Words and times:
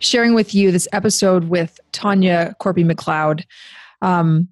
sharing 0.00 0.34
with 0.34 0.54
you 0.54 0.70
this 0.70 0.88
episode 0.92 1.44
with 1.44 1.78
Tanya 1.92 2.54
Korpi 2.60 2.88
McLeod. 2.90 3.44
Um, 4.02 4.48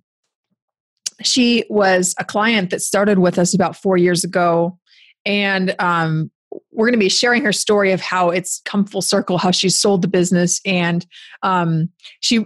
she 1.22 1.64
was 1.68 2.14
a 2.18 2.24
client 2.24 2.70
that 2.70 2.82
started 2.82 3.18
with 3.18 3.38
us 3.38 3.54
about 3.54 3.76
four 3.76 3.96
years 3.96 4.24
ago, 4.24 4.78
and 5.24 5.74
um, 5.78 6.30
we're 6.72 6.86
going 6.86 6.92
to 6.92 6.98
be 6.98 7.08
sharing 7.08 7.44
her 7.44 7.52
story 7.52 7.92
of 7.92 8.00
how 8.00 8.30
it's 8.30 8.60
come 8.64 8.84
full 8.84 9.02
circle, 9.02 9.38
how 9.38 9.50
she 9.50 9.68
sold 9.68 10.02
the 10.02 10.08
business, 10.08 10.60
and 10.64 11.06
um, 11.42 11.88
she 12.20 12.44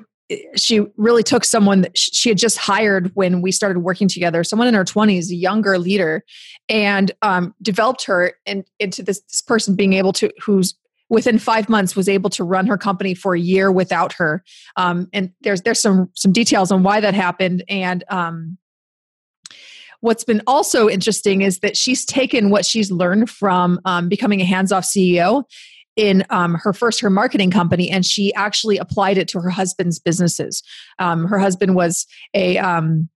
she 0.56 0.86
really 0.96 1.22
took 1.22 1.44
someone 1.44 1.80
that 1.80 1.96
she 1.98 2.28
had 2.28 2.38
just 2.38 2.56
hired 2.56 3.10
when 3.14 3.42
we 3.42 3.50
started 3.50 3.80
working 3.80 4.08
together, 4.08 4.44
someone 4.44 4.68
in 4.68 4.74
her 4.74 4.84
20s, 4.84 5.30
a 5.30 5.34
younger 5.34 5.78
leader, 5.78 6.22
and 6.68 7.10
um, 7.22 7.52
developed 7.62 8.04
her 8.04 8.34
in, 8.46 8.64
into 8.78 9.02
this, 9.02 9.20
this 9.22 9.42
person 9.42 9.74
being 9.74 9.94
able 9.94 10.12
to, 10.12 10.30
who's 10.40 10.74
within 11.10 11.38
five 11.38 11.68
months 11.68 11.94
was 11.94 12.08
able 12.08 12.30
to 12.30 12.44
run 12.44 12.66
her 12.66 12.78
company 12.78 13.14
for 13.14 13.34
a 13.34 13.40
year 13.40 13.70
without 13.70 14.14
her. 14.14 14.42
Um, 14.76 15.08
and 15.12 15.32
there's 15.42 15.60
there's 15.62 15.82
some 15.82 16.08
some 16.14 16.32
details 16.32 16.72
on 16.72 16.82
why 16.82 17.00
that 17.00 17.12
happened. 17.12 17.64
And 17.68 18.04
um, 18.08 18.56
what's 20.00 20.24
been 20.24 20.40
also 20.46 20.88
interesting 20.88 21.42
is 21.42 21.58
that 21.58 21.76
she's 21.76 22.06
taken 22.06 22.48
what 22.48 22.64
she's 22.64 22.90
learned 22.90 23.28
from 23.28 23.80
um, 23.84 24.08
becoming 24.08 24.40
a 24.40 24.44
hands-off 24.44 24.84
ceo 24.84 25.44
in 25.96 26.24
um, 26.30 26.54
her 26.54 26.72
first 26.72 27.00
her 27.00 27.10
marketing 27.10 27.50
company 27.50 27.90
and 27.90 28.06
she 28.06 28.32
actually 28.34 28.78
applied 28.78 29.18
it 29.18 29.28
to 29.28 29.40
her 29.40 29.50
husband's 29.50 29.98
businesses. 29.98 30.62
Um, 30.98 31.26
her 31.26 31.38
husband 31.38 31.74
was 31.74 32.06
a, 32.32 32.56
um, 32.58 33.08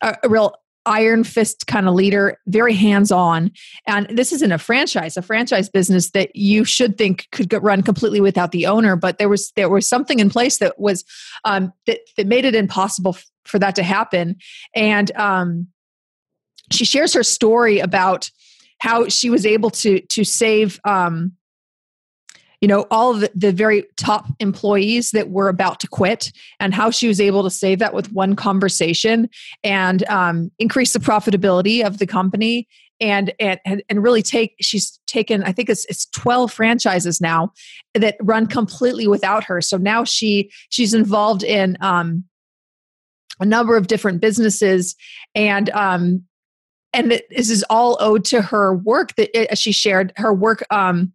a, 0.00 0.16
a 0.22 0.28
real 0.28 0.54
iron 0.86 1.24
fist 1.24 1.66
kind 1.66 1.88
of 1.88 1.94
leader, 1.94 2.38
very 2.46 2.74
hands 2.74 3.10
on. 3.10 3.50
And 3.86 4.06
this 4.10 4.32
isn't 4.32 4.52
a 4.52 4.58
franchise, 4.58 5.16
a 5.16 5.22
franchise 5.22 5.68
business 5.68 6.10
that 6.10 6.34
you 6.34 6.64
should 6.64 6.98
think 6.98 7.28
could 7.32 7.52
run 7.62 7.82
completely 7.82 8.20
without 8.20 8.52
the 8.52 8.66
owner. 8.66 8.96
But 8.96 9.18
there 9.18 9.28
was 9.28 9.52
there 9.56 9.70
was 9.70 9.88
something 9.88 10.18
in 10.18 10.30
place 10.30 10.58
that 10.58 10.78
was 10.78 11.04
um, 11.44 11.72
that 11.86 12.00
that 12.16 12.26
made 12.26 12.44
it 12.44 12.54
impossible 12.54 13.14
f- 13.14 13.26
for 13.44 13.58
that 13.58 13.74
to 13.76 13.82
happen. 13.82 14.36
And 14.74 15.14
um, 15.16 15.68
she 16.70 16.84
shares 16.84 17.12
her 17.14 17.22
story 17.22 17.78
about 17.78 18.30
how 18.78 19.08
she 19.08 19.30
was 19.30 19.46
able 19.46 19.70
to 19.70 20.00
to 20.00 20.24
save 20.24 20.80
um, 20.84 21.32
you 22.64 22.68
know 22.68 22.86
all 22.90 23.12
the, 23.12 23.30
the, 23.34 23.52
very 23.52 23.84
top 23.98 24.24
employees 24.40 25.10
that 25.10 25.28
were 25.28 25.50
about 25.50 25.80
to 25.80 25.86
quit 25.86 26.32
and 26.58 26.72
how 26.72 26.90
she 26.90 27.06
was 27.06 27.20
able 27.20 27.42
to 27.42 27.50
save 27.50 27.78
that 27.78 27.92
with 27.92 28.10
one 28.10 28.34
conversation 28.34 29.28
and 29.62 30.02
um, 30.08 30.50
increase 30.58 30.94
the 30.94 30.98
profitability 30.98 31.84
of 31.84 31.98
the 31.98 32.06
company 32.06 32.66
and, 33.02 33.34
and 33.38 33.82
and 33.90 34.02
really 34.02 34.22
take 34.22 34.54
she's 34.62 34.98
taken 35.06 35.42
i 35.42 35.52
think 35.52 35.68
it's 35.68 35.84
it's 35.90 36.06
12 36.06 36.50
franchises 36.50 37.20
now 37.20 37.52
that 37.92 38.16
run 38.22 38.46
completely 38.46 39.06
without 39.06 39.44
her. 39.44 39.60
So 39.60 39.76
now 39.76 40.04
she 40.04 40.50
she's 40.70 40.94
involved 40.94 41.42
in 41.42 41.76
um, 41.82 42.24
a 43.40 43.44
number 43.44 43.76
of 43.76 43.88
different 43.88 44.22
businesses 44.22 44.96
and 45.34 45.68
um, 45.70 46.24
and 46.94 47.10
this 47.10 47.50
is 47.50 47.62
all 47.68 47.98
owed 48.00 48.24
to 48.26 48.40
her 48.40 48.74
work 48.74 49.16
that 49.16 49.36
as 49.52 49.58
she 49.58 49.72
shared 49.72 50.14
her 50.16 50.32
work 50.32 50.64
um, 50.70 51.12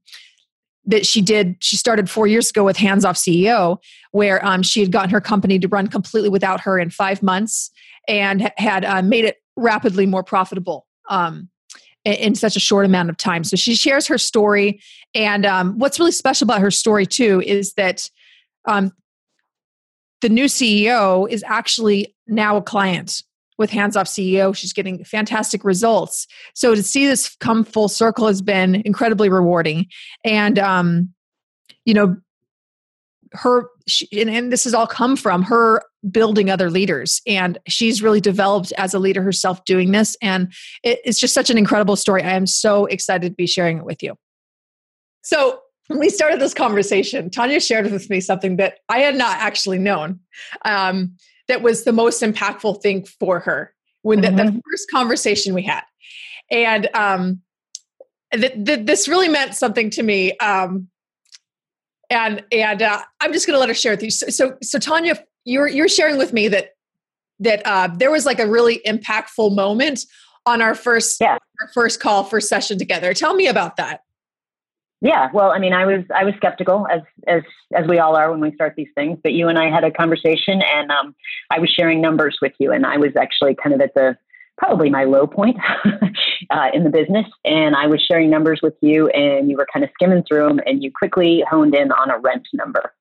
that 0.86 1.06
she 1.06 1.22
did 1.22 1.56
she 1.60 1.76
started 1.76 2.10
four 2.10 2.28
years 2.28 2.50
ago 2.50 2.64
with 2.64 2.78
hands 2.78 3.06
off 3.06 3.16
ceo 3.16 3.78
where 4.12 4.44
um, 4.46 4.64
she 4.64 4.80
had 4.80 4.92
gotten 4.92 5.10
her 5.10 5.22
company 5.22 5.60
to 5.60 5.68
run 5.68 5.88
completely 5.88 6.30
without 6.30 6.62
her 6.62 6.80
in 6.80 6.90
five 6.90 7.22
months 7.22 7.72
and 8.08 8.52
had 8.58 8.84
uh, 8.86 9.02
made 9.02 9.26
it 9.26 9.38
rapidly 9.56 10.06
more 10.06 10.24
profitable 10.24 10.88
um, 11.10 11.50
in, 12.06 12.34
such 12.34 12.56
a 12.56 12.60
short 12.60 12.86
amount 12.86 13.10
of 13.10 13.18
time. 13.18 13.44
So 13.44 13.56
she 13.56 13.76
shares 13.76 14.08
her 14.08 14.18
story 14.18 14.82
and 15.14 15.46
um, 15.46 15.78
what's 15.78 16.00
really 16.00 16.12
special 16.12 16.46
about 16.46 16.62
her 16.62 16.72
story 16.72 17.06
too 17.06 17.42
is 17.46 17.74
that 17.74 18.10
um, 18.66 18.92
the 20.22 20.30
new 20.30 20.46
ceo 20.46 21.30
is 21.30 21.44
actually 21.48 22.16
now 22.28 22.58
a 22.58 22.62
client 22.62 23.24
with 23.60 23.70
Hands 23.70 23.96
Off 23.96 24.08
CEO. 24.08 24.56
She's 24.56 24.74
getting 24.74 25.04
fantastic 25.04 25.64
results. 25.64 26.26
So 26.56 26.74
to 26.74 26.82
see 26.82 27.06
this 27.06 27.36
come 27.36 27.64
full 27.64 27.90
circle 27.90 28.26
has 28.26 28.42
been 28.42 28.82
incredibly 28.86 29.30
rewarding. 29.30 29.86
And, 30.24 30.58
um, 30.58 31.14
you 31.86 31.94
know, 31.94 32.18
her, 33.34 33.68
she, 33.88 34.08
and, 34.20 34.30
and 34.30 34.52
this 34.52 34.64
has 34.64 34.74
all 34.74 34.88
come 34.88 35.16
from 35.16 35.44
her 35.44 35.84
building 36.10 36.50
other 36.50 36.72
leaders. 36.72 37.22
And 37.28 37.60
she's 37.68 38.02
really 38.02 38.22
developed 38.22 38.72
as 38.78 38.94
a 38.94 39.00
leader 39.00 39.22
herself 39.22 39.64
doing 39.66 39.92
this. 39.92 40.16
And 40.22 40.52
it, 40.82 41.00
it's 41.04 41.20
just 41.20 41.34
such 41.34 41.50
an 41.50 41.58
incredible 41.58 41.98
story. 41.98 42.24
I 42.24 42.32
am 42.32 42.48
so 42.48 42.86
excited 42.86 43.30
to 43.30 43.36
be 43.36 43.46
sharing 43.46 43.78
it 43.78 43.86
with 43.86 44.02
you. 44.02 44.16
So, 45.22 45.60
when 45.88 45.98
we 45.98 46.10
started 46.10 46.40
this 46.40 46.54
conversation, 46.54 47.32
Tanya 47.32 47.60
shared 47.60 47.92
with 47.92 48.12
me 48.12 48.22
something 48.22 48.58
that 48.58 48.78
I 48.90 49.00
had 49.00 49.16
not 49.16 49.38
actually 49.40 49.80
known. 49.80 50.20
Um, 50.64 51.16
that 51.50 51.62
was 51.62 51.84
the 51.84 51.92
most 51.92 52.22
impactful 52.22 52.82
thing 52.82 53.04
for 53.04 53.40
her 53.42 53.74
when 54.04 54.22
mm-hmm. 54.22 54.36
the, 54.38 54.44
the, 54.44 54.50
mm-hmm. 54.50 54.60
first 54.72 54.90
conversation 54.90 55.54
we 55.54 55.64
had 55.64 55.84
and 56.50 56.90
um, 56.94 57.42
th- 58.34 58.54
th- 58.66 58.86
this 58.86 59.08
really 59.08 59.28
meant 59.28 59.54
something 59.56 59.90
to 59.90 60.04
me 60.04 60.38
um, 60.38 60.88
and 62.10 62.44
and 62.52 62.82
uh, 62.82 63.02
i'm 63.20 63.34
just 63.34 63.46
going 63.46 63.56
to 63.56 63.60
let 63.60 63.70
her 63.70 63.76
share 63.76 63.94
with 63.94 64.04
you 64.04 64.12
so, 64.12 64.28
so, 64.30 64.58
so 64.64 64.80
tanya 64.80 65.22
you're 65.44 65.68
you're 65.68 65.90
sharing 65.90 66.18
with 66.18 66.32
me 66.32 66.48
that 66.48 66.70
that 67.40 67.62
uh, 67.66 67.88
there 67.96 68.12
was 68.12 68.26
like 68.26 68.40
a 68.40 68.48
really 68.48 68.82
impactful 68.86 69.54
moment 69.56 70.06
on 70.46 70.62
our 70.62 70.76
first 70.76 71.20
yeah. 71.20 71.38
our 71.62 71.68
first 71.74 72.00
call 72.00 72.24
first 72.24 72.48
session 72.48 72.78
together 72.78 73.14
tell 73.14 73.34
me 73.34 73.48
about 73.48 73.76
that 73.76 74.02
yeah, 75.02 75.30
well, 75.34 75.52
I 75.52 75.60
mean, 75.60 75.74
I 75.74 75.86
was 75.86 76.04
I 76.14 76.26
was 76.26 76.34
skeptical 76.36 76.86
as 76.92 77.02
as 77.26 77.42
as 77.74 77.88
we 77.88 78.00
all 78.00 78.18
are 78.18 78.30
when 78.32 78.42
we 78.42 78.54
start 78.54 78.74
these 78.76 78.90
things. 78.96 79.18
But 79.24 79.32
you 79.32 79.48
and 79.48 79.58
I 79.58 79.70
had 79.70 79.86
a 79.86 79.92
conversation, 79.92 80.62
and 80.62 80.92
um, 80.92 81.16
I 81.50 81.60
was 81.60 81.70
sharing 81.70 82.02
numbers 82.02 82.38
with 82.42 82.52
you, 82.60 82.74
and 82.74 82.86
I 82.86 82.98
was 82.98 83.16
actually 83.16 83.56
kind 83.56 83.74
of 83.74 83.80
at 83.80 83.94
the 83.94 84.18
probably 84.58 84.90
my 84.90 85.06
low 85.06 85.26
point 85.26 85.56
uh, 86.50 86.68
in 86.74 86.84
the 86.84 86.90
business, 86.90 87.26
and 87.46 87.78
I 87.78 87.88
was 87.88 88.02
sharing 88.02 88.30
numbers 88.30 88.60
with 88.62 88.74
you, 88.82 89.08
and 89.10 89.50
you 89.50 89.56
were 89.56 89.68
kind 89.72 89.86
of 89.86 89.92
skimming 89.94 90.24
through 90.28 90.50
them, 90.50 90.60
and 90.66 90.84
you 90.84 90.92
quickly 90.92 91.46
honed 91.50 91.76
in 91.76 91.94
on 91.94 92.10
a 92.10 92.20
rent 92.20 92.46
number, 92.52 92.94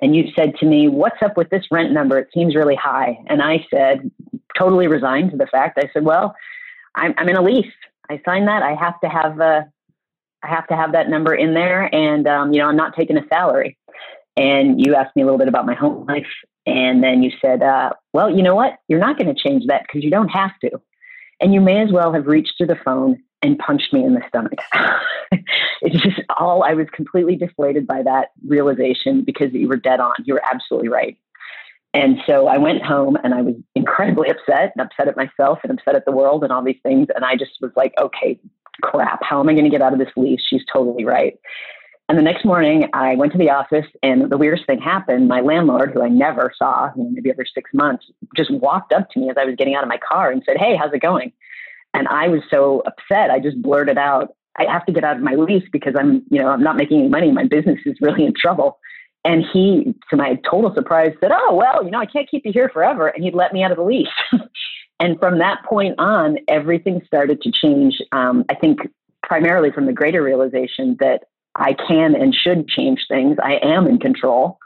and 0.00 0.14
you 0.14 0.30
said 0.36 0.54
to 0.60 0.66
me, 0.66 0.86
"What's 0.86 1.20
up 1.20 1.36
with 1.36 1.50
this 1.50 1.64
rent 1.72 1.90
number? 1.90 2.16
It 2.16 2.28
seems 2.32 2.54
really 2.54 2.76
high." 2.76 3.18
And 3.26 3.42
I 3.42 3.66
said, 3.74 4.08
totally 4.56 4.86
resigned 4.86 5.32
to 5.32 5.36
the 5.36 5.48
fact. 5.48 5.78
I 5.82 5.90
said, 5.92 6.04
"Well, 6.04 6.36
I'm, 6.94 7.12
I'm 7.18 7.28
in 7.28 7.34
a 7.34 7.42
lease. 7.42 7.74
I 8.08 8.20
signed 8.24 8.46
that. 8.46 8.62
I 8.62 8.76
have 8.76 9.00
to 9.00 9.08
have." 9.08 9.40
Uh, 9.40 9.62
I 10.44 10.48
have 10.48 10.66
to 10.68 10.76
have 10.76 10.92
that 10.92 11.08
number 11.08 11.34
in 11.34 11.54
there. 11.54 11.92
And, 11.94 12.26
um, 12.26 12.52
you 12.52 12.60
know, 12.60 12.68
I'm 12.68 12.76
not 12.76 12.94
taking 12.94 13.16
a 13.16 13.26
salary. 13.28 13.78
And 14.36 14.84
you 14.84 14.94
asked 14.94 15.16
me 15.16 15.22
a 15.22 15.24
little 15.24 15.38
bit 15.38 15.48
about 15.48 15.66
my 15.66 15.74
home 15.74 16.06
life. 16.06 16.26
And 16.66 17.02
then 17.02 17.22
you 17.22 17.30
said, 17.40 17.62
uh, 17.62 17.90
well, 18.12 18.30
you 18.30 18.42
know 18.42 18.54
what? 18.54 18.74
You're 18.88 19.00
not 19.00 19.18
going 19.18 19.34
to 19.34 19.40
change 19.40 19.66
that 19.66 19.82
because 19.82 20.02
you 20.02 20.10
don't 20.10 20.28
have 20.28 20.52
to. 20.60 20.70
And 21.40 21.52
you 21.52 21.60
may 21.60 21.80
as 21.82 21.92
well 21.92 22.12
have 22.12 22.26
reached 22.26 22.54
through 22.56 22.68
the 22.68 22.78
phone 22.84 23.22
and 23.42 23.58
punched 23.58 23.92
me 23.92 24.02
in 24.04 24.14
the 24.14 24.22
stomach. 24.28 24.58
it's 25.82 26.02
just 26.02 26.20
all, 26.38 26.62
I 26.62 26.72
was 26.72 26.86
completely 26.92 27.36
deflated 27.36 27.86
by 27.86 28.02
that 28.02 28.28
realization 28.46 29.22
because 29.24 29.52
you 29.52 29.68
were 29.68 29.76
dead 29.76 30.00
on. 30.00 30.14
You 30.24 30.34
were 30.34 30.42
absolutely 30.50 30.88
right. 30.88 31.18
And 31.92 32.18
so 32.26 32.48
I 32.48 32.58
went 32.58 32.82
home 32.82 33.16
and 33.22 33.34
I 33.34 33.42
was 33.42 33.54
incredibly 33.74 34.28
upset 34.28 34.72
and 34.74 34.84
upset 34.84 35.06
at 35.06 35.16
myself 35.16 35.60
and 35.62 35.78
upset 35.78 35.94
at 35.94 36.04
the 36.04 36.12
world 36.12 36.42
and 36.42 36.52
all 36.52 36.62
these 36.62 36.80
things. 36.82 37.06
And 37.14 37.24
I 37.24 37.36
just 37.36 37.52
was 37.60 37.70
like, 37.76 37.94
okay, 38.00 38.40
crap, 38.82 39.20
how 39.22 39.40
am 39.40 39.48
I 39.48 39.52
going 39.52 39.64
to 39.64 39.70
get 39.70 39.82
out 39.82 39.92
of 39.92 39.98
this 39.98 40.08
lease? 40.16 40.40
She's 40.48 40.62
totally 40.72 41.04
right. 41.04 41.38
And 42.08 42.18
the 42.18 42.22
next 42.22 42.44
morning, 42.44 42.88
I 42.92 43.14
went 43.14 43.32
to 43.32 43.38
the 43.38 43.48
office, 43.48 43.86
and 44.02 44.30
the 44.30 44.36
weirdest 44.36 44.66
thing 44.66 44.78
happened. 44.78 45.26
My 45.26 45.40
landlord, 45.40 45.92
who 45.94 46.02
I 46.02 46.08
never 46.08 46.52
saw, 46.56 46.90
maybe 46.96 47.30
every 47.30 47.48
six 47.54 47.70
months, 47.72 48.04
just 48.36 48.50
walked 48.50 48.92
up 48.92 49.08
to 49.10 49.20
me 49.20 49.30
as 49.30 49.36
I 49.38 49.46
was 49.46 49.54
getting 49.56 49.74
out 49.74 49.82
of 49.82 49.88
my 49.88 49.98
car 50.06 50.30
and 50.30 50.42
said, 50.44 50.58
Hey, 50.58 50.76
how's 50.76 50.92
it 50.92 51.00
going? 51.00 51.32
And 51.94 52.06
I 52.08 52.28
was 52.28 52.42
so 52.50 52.82
upset, 52.86 53.30
I 53.30 53.38
just 53.38 53.62
blurted 53.62 53.96
out, 53.96 54.34
I 54.58 54.64
have 54.70 54.84
to 54.86 54.92
get 54.92 55.04
out 55.04 55.16
of 55.16 55.22
my 55.22 55.34
lease 55.34 55.64
because 55.72 55.94
I'm, 55.98 56.22
you 56.30 56.40
know, 56.40 56.48
I'm 56.48 56.62
not 56.62 56.76
making 56.76 57.00
any 57.00 57.08
money. 57.08 57.32
My 57.32 57.44
business 57.44 57.78
is 57.86 57.96
really 58.00 58.26
in 58.26 58.34
trouble. 58.38 58.78
And 59.24 59.42
he, 59.52 59.94
to 60.10 60.16
my 60.16 60.38
total 60.48 60.74
surprise, 60.74 61.12
said, 61.20 61.30
Oh, 61.32 61.54
well, 61.54 61.82
you 61.84 61.90
know, 61.90 62.00
I 62.00 62.06
can't 62.06 62.30
keep 62.30 62.44
you 62.44 62.52
here 62.52 62.68
forever. 62.68 63.08
And 63.08 63.24
he'd 63.24 63.34
let 63.34 63.54
me 63.54 63.62
out 63.62 63.70
of 63.70 63.78
the 63.78 63.82
lease. 63.82 64.08
And 65.00 65.18
from 65.18 65.38
that 65.38 65.64
point 65.64 65.96
on, 65.98 66.38
everything 66.48 67.02
started 67.06 67.42
to 67.42 67.52
change. 67.52 68.00
Um, 68.12 68.44
I 68.48 68.54
think 68.54 68.78
primarily 69.22 69.70
from 69.70 69.86
the 69.86 69.92
greater 69.92 70.22
realization 70.22 70.96
that 71.00 71.24
I 71.56 71.74
can 71.74 72.14
and 72.14 72.34
should 72.34 72.68
change 72.68 73.06
things. 73.08 73.36
I 73.42 73.58
am 73.62 73.86
in 73.86 73.98
control. 73.98 74.58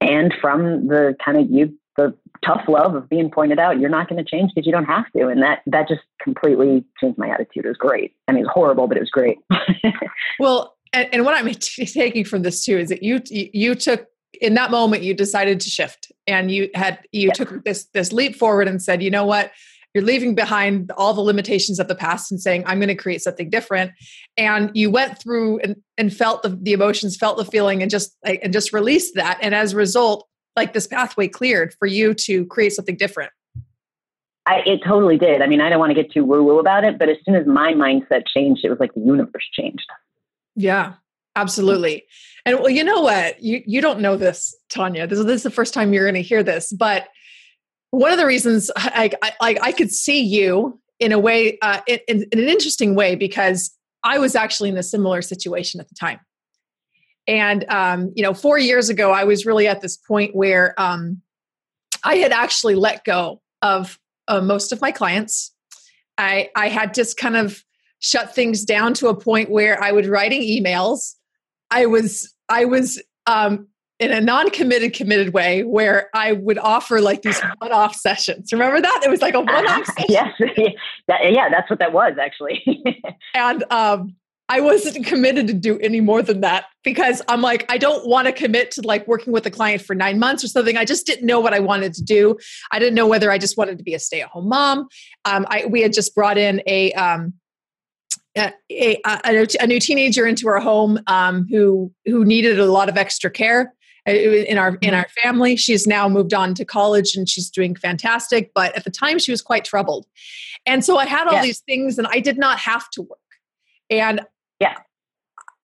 And 0.00 0.32
from 0.40 0.88
the 0.88 1.16
kind 1.24 1.38
of 1.38 1.50
you 1.50 1.76
the 1.96 2.14
tough 2.44 2.62
love 2.68 2.94
of 2.94 3.08
being 3.08 3.30
pointed 3.30 3.58
out, 3.58 3.80
you're 3.80 3.88
not 3.88 4.08
going 4.08 4.22
to 4.22 4.30
change 4.30 4.52
because 4.54 4.66
you 4.66 4.72
don't 4.72 4.84
have 4.84 5.10
to. 5.16 5.28
And 5.28 5.42
that 5.42 5.60
that 5.66 5.88
just 5.88 6.02
completely 6.22 6.84
changed 7.00 7.18
my 7.18 7.28
attitude. 7.28 7.64
It 7.64 7.68
was 7.68 7.76
great. 7.76 8.14
I 8.28 8.32
mean, 8.32 8.40
it 8.40 8.46
was 8.46 8.52
horrible, 8.52 8.86
but 8.86 8.98
it 8.98 9.00
was 9.00 9.10
great. 9.10 9.38
well, 10.38 10.76
and, 10.92 11.08
and 11.12 11.24
what 11.24 11.34
I'm 11.34 11.50
taking 11.54 12.24
from 12.24 12.42
this 12.42 12.64
too 12.64 12.78
is 12.78 12.90
that 12.90 13.02
you 13.02 13.20
you 13.30 13.74
took 13.74 14.06
in 14.40 14.54
that 14.54 14.70
moment 14.70 15.02
you 15.02 15.14
decided 15.14 15.60
to 15.60 15.70
shift 15.70 16.12
and 16.26 16.50
you 16.50 16.70
had 16.74 16.98
you 17.12 17.30
took 17.32 17.64
this 17.64 17.86
this 17.94 18.12
leap 18.12 18.36
forward 18.36 18.68
and 18.68 18.82
said, 18.82 19.02
you 19.02 19.10
know 19.10 19.24
what, 19.24 19.52
you're 19.94 20.04
leaving 20.04 20.34
behind 20.34 20.90
all 20.98 21.14
the 21.14 21.22
limitations 21.22 21.78
of 21.80 21.88
the 21.88 21.94
past 21.94 22.30
and 22.30 22.38
saying 22.38 22.62
i'm 22.66 22.78
going 22.78 22.88
to 22.88 22.94
create 22.94 23.22
something 23.22 23.48
different. 23.48 23.92
And 24.36 24.70
you 24.74 24.90
went 24.90 25.18
through 25.18 25.60
and, 25.60 25.76
and 25.96 26.12
felt 26.12 26.42
the, 26.42 26.50
the 26.50 26.74
emotions 26.74 27.16
felt 27.16 27.38
the 27.38 27.46
feeling 27.46 27.80
and 27.80 27.90
just 27.90 28.14
like, 28.24 28.40
and 28.42 28.52
just 28.52 28.74
released 28.74 29.14
that. 29.14 29.38
And 29.40 29.54
as 29.54 29.72
a 29.72 29.76
result 29.76 30.28
like 30.54 30.74
this 30.74 30.86
pathway 30.86 31.28
cleared 31.28 31.74
for 31.78 31.86
you 31.86 32.12
to 32.12 32.44
create 32.46 32.72
something 32.74 32.96
different. 32.96 33.30
I, 34.46 34.62
it 34.66 34.80
totally 34.86 35.18
did. 35.18 35.42
I 35.42 35.46
mean, 35.46 35.60
I 35.60 35.70
don't 35.70 35.78
want 35.78 35.90
to 35.90 35.94
get 35.94 36.12
too 36.12 36.24
woo 36.24 36.42
woo 36.42 36.58
about 36.58 36.84
it, 36.84 36.98
but 36.98 37.08
as 37.08 37.16
soon 37.24 37.34
as 37.34 37.46
my 37.46 37.72
mindset 37.72 38.24
changed, 38.26 38.64
it 38.64 38.70
was 38.70 38.78
like 38.78 38.94
the 38.94 39.00
universe 39.00 39.48
changed. 39.52 39.86
Yeah, 40.54 40.94
absolutely. 41.36 42.04
And 42.44 42.58
well, 42.58 42.70
you 42.70 42.82
know 42.82 43.00
what? 43.00 43.42
You 43.42 43.62
you 43.66 43.80
don't 43.80 44.00
know 44.00 44.16
this, 44.16 44.56
Tanya. 44.68 45.06
This, 45.06 45.18
this 45.18 45.36
is 45.36 45.42
the 45.42 45.50
first 45.50 45.74
time 45.74 45.92
you're 45.92 46.04
going 46.04 46.14
to 46.14 46.22
hear 46.22 46.42
this, 46.42 46.72
but 46.72 47.08
one 47.90 48.12
of 48.12 48.18
the 48.18 48.26
reasons 48.26 48.70
I, 48.76 49.10
I, 49.22 49.56
I 49.62 49.72
could 49.72 49.90
see 49.90 50.20
you 50.20 50.80
in 50.98 51.12
a 51.12 51.18
way, 51.18 51.58
uh, 51.62 51.80
in, 51.86 52.00
in 52.08 52.38
an 52.38 52.48
interesting 52.48 52.94
way, 52.94 53.14
because 53.14 53.70
I 54.02 54.18
was 54.18 54.34
actually 54.34 54.68
in 54.68 54.76
a 54.76 54.82
similar 54.82 55.22
situation 55.22 55.80
at 55.80 55.88
the 55.88 55.94
time. 55.94 56.20
And, 57.26 57.64
um, 57.68 58.12
you 58.14 58.22
know, 58.22 58.34
four 58.34 58.58
years 58.58 58.88
ago, 58.88 59.12
I 59.12 59.24
was 59.24 59.46
really 59.46 59.66
at 59.66 59.80
this 59.80 59.96
point 59.96 60.34
where 60.34 60.80
um, 60.80 61.22
I 62.04 62.16
had 62.16 62.32
actually 62.32 62.76
let 62.76 63.04
go 63.04 63.40
of 63.62 63.98
uh, 64.28 64.40
most 64.40 64.72
of 64.72 64.80
my 64.80 64.92
clients. 64.92 65.52
I, 66.18 66.50
I 66.54 66.68
had 66.68 66.94
just 66.94 67.16
kind 67.16 67.36
of 67.36 67.64
shut 67.98 68.34
things 68.34 68.64
down 68.64 68.94
to 68.94 69.08
a 69.08 69.16
point 69.16 69.50
where 69.50 69.82
I 69.82 69.90
was 69.90 70.06
writing 70.06 70.42
emails. 70.42 71.15
I 71.70 71.86
was, 71.86 72.34
I 72.48 72.64
was 72.64 73.02
um, 73.26 73.68
in 73.98 74.12
a 74.12 74.20
non-committed 74.20 74.92
committed 74.92 75.32
way 75.32 75.62
where 75.62 76.10
I 76.14 76.32
would 76.32 76.58
offer 76.58 77.00
like 77.00 77.22
these 77.22 77.40
one-off 77.58 77.94
sessions. 77.94 78.52
Remember 78.52 78.80
that? 78.80 79.02
It 79.04 79.10
was 79.10 79.22
like 79.22 79.34
a 79.34 79.40
one-off 79.40 79.86
session. 79.98 80.06
yes. 80.08 80.32
that, 81.08 81.32
yeah, 81.32 81.48
that's 81.48 81.70
what 81.70 81.78
that 81.78 81.92
was 81.92 82.14
actually. 82.20 82.62
and 83.34 83.64
um, 83.70 84.16
I 84.48 84.60
wasn't 84.60 85.04
committed 85.06 85.48
to 85.48 85.54
do 85.54 85.78
any 85.80 86.00
more 86.00 86.22
than 86.22 86.40
that 86.42 86.66
because 86.84 87.20
I'm 87.28 87.42
like, 87.42 87.64
I 87.68 87.78
don't 87.78 88.06
want 88.06 88.26
to 88.26 88.32
commit 88.32 88.70
to 88.72 88.82
like 88.82 89.08
working 89.08 89.32
with 89.32 89.44
a 89.46 89.50
client 89.50 89.82
for 89.82 89.94
nine 89.94 90.18
months 90.18 90.44
or 90.44 90.48
something. 90.48 90.76
I 90.76 90.84
just 90.84 91.04
didn't 91.04 91.26
know 91.26 91.40
what 91.40 91.52
I 91.52 91.58
wanted 91.58 91.94
to 91.94 92.04
do. 92.04 92.36
I 92.70 92.78
didn't 92.78 92.94
know 92.94 93.08
whether 93.08 93.30
I 93.30 93.38
just 93.38 93.56
wanted 93.56 93.78
to 93.78 93.84
be 93.84 93.94
a 93.94 93.98
stay-at-home 93.98 94.48
mom. 94.48 94.86
Um, 95.24 95.46
I, 95.48 95.66
we 95.66 95.82
had 95.82 95.92
just 95.92 96.14
brought 96.14 96.38
in 96.38 96.62
a 96.66 96.92
um, 96.92 97.32
a, 98.36 98.52
a, 98.70 99.46
a, 99.60 99.66
new 99.66 99.80
teenager 99.80 100.26
into 100.26 100.48
our 100.48 100.60
home 100.60 100.98
um, 101.06 101.46
who 101.50 101.92
who 102.04 102.24
needed 102.24 102.58
a 102.58 102.66
lot 102.66 102.88
of 102.88 102.96
extra 102.96 103.30
care 103.30 103.74
uh, 104.06 104.12
in 104.12 104.58
our 104.58 104.68
in 104.68 104.76
mm-hmm. 104.76 104.94
our 104.94 105.06
family. 105.22 105.56
She's 105.56 105.86
now 105.86 106.08
moved 106.08 106.34
on 106.34 106.54
to 106.54 106.64
college 106.64 107.16
and 107.16 107.28
she's 107.28 107.50
doing 107.50 107.74
fantastic. 107.74 108.52
But 108.54 108.76
at 108.76 108.84
the 108.84 108.90
time, 108.90 109.18
she 109.18 109.30
was 109.30 109.42
quite 109.42 109.64
troubled, 109.64 110.06
and 110.66 110.84
so 110.84 110.98
I 110.98 111.06
had 111.06 111.26
all 111.26 111.34
yes. 111.34 111.44
these 111.44 111.60
things, 111.60 111.98
and 111.98 112.06
I 112.10 112.20
did 112.20 112.38
not 112.38 112.58
have 112.58 112.88
to 112.90 113.02
work. 113.02 113.18
And 113.90 114.20
yeah, 114.60 114.76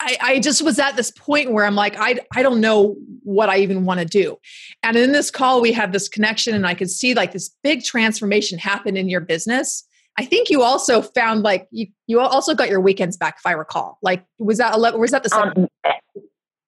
I, 0.01 0.17
I 0.21 0.41
just 0.41 0.63
was 0.63 0.79
at 0.79 0.97
this 0.97 1.11
point 1.11 1.53
where 1.53 1.65
I'm 1.65 1.75
like, 1.75 1.97
I 1.99 2.21
I 2.35 2.43
don't 2.43 2.61
know 2.61 2.97
what 3.23 3.49
I 3.49 3.59
even 3.59 3.85
want 3.85 4.01
to 4.01 4.07
do. 4.07 4.39
And 4.83 4.97
in 4.97 5.13
this 5.13 5.31
call, 5.31 5.61
we 5.61 5.73
had 5.73 5.93
this 5.93 6.09
connection, 6.09 6.55
and 6.55 6.67
I 6.67 6.75
could 6.75 6.91
see 6.91 7.15
like 7.15 7.33
this 7.33 7.55
big 7.63 7.85
transformation 7.85 8.59
happen 8.59 8.97
in 8.97 9.09
your 9.09 9.21
business. 9.21 9.85
I 10.19 10.25
think 10.25 10.51
you 10.51 10.63
also 10.63 11.01
found 11.01 11.43
like 11.43 11.69
you 11.71 11.87
you 12.07 12.21
also 12.21 12.55
got 12.55 12.69
your 12.69 12.81
weekends 12.81 13.17
back, 13.17 13.37
if 13.39 13.47
I 13.47 13.53
recall. 13.53 13.99
Like 14.03 14.25
was 14.39 14.59
that 14.59 14.79
was 14.79 15.11
that 15.11 15.23
the 15.23 15.31
second? 15.31 15.69
Um, 15.85 15.93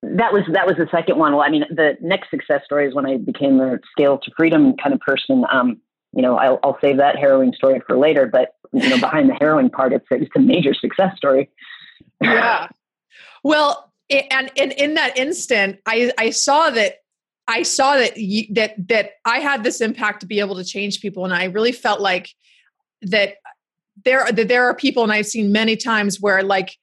that 0.02 0.32
was 0.32 0.42
that 0.52 0.66
was 0.66 0.76
the 0.76 0.88
second 0.90 1.18
one. 1.18 1.32
Well, 1.32 1.42
I 1.42 1.50
mean, 1.50 1.64
the 1.70 1.96
next 2.00 2.30
success 2.30 2.62
story 2.64 2.86
is 2.86 2.94
when 2.94 3.06
I 3.06 3.18
became 3.18 3.60
a 3.60 3.78
scale 3.90 4.18
to 4.18 4.30
freedom 4.36 4.76
kind 4.76 4.94
of 4.94 5.00
person. 5.00 5.44
Um, 5.50 5.80
you 6.14 6.22
know, 6.22 6.36
I'll, 6.36 6.60
I'll 6.62 6.78
save 6.80 6.98
that 6.98 7.16
harrowing 7.16 7.52
story 7.54 7.80
for 7.86 7.98
later. 7.98 8.26
But 8.26 8.54
you 8.72 8.88
know, 8.88 8.98
behind 8.98 9.28
the 9.28 9.34
harrowing 9.34 9.70
part, 9.70 9.92
it's 9.92 10.06
it's 10.10 10.30
a 10.36 10.40
major 10.40 10.74
success 10.74 11.16
story. 11.16 11.50
yeah. 12.20 12.68
Well, 13.46 13.92
and, 14.08 14.50
and 14.56 14.72
in 14.72 14.94
that 14.94 15.18
instant, 15.18 15.78
I 15.84 16.10
I 16.16 16.30
saw 16.30 16.70
that 16.70 17.00
I 17.46 17.62
saw 17.62 17.96
that 17.96 18.16
you, 18.16 18.46
that 18.54 18.74
that 18.88 19.10
I 19.26 19.40
had 19.40 19.64
this 19.64 19.82
impact 19.82 20.20
to 20.20 20.26
be 20.26 20.40
able 20.40 20.56
to 20.56 20.64
change 20.64 21.00
people, 21.00 21.26
and 21.26 21.34
I 21.34 21.44
really 21.44 21.72
felt 21.72 22.00
like 22.00 22.30
that 23.04 23.36
there 24.04 24.30
that 24.30 24.48
there 24.48 24.64
are 24.68 24.74
people, 24.74 25.02
and 25.02 25.12
I've 25.12 25.26
seen 25.26 25.52
many 25.52 25.76
times 25.76 26.20
where 26.20 26.42
like 26.42 26.76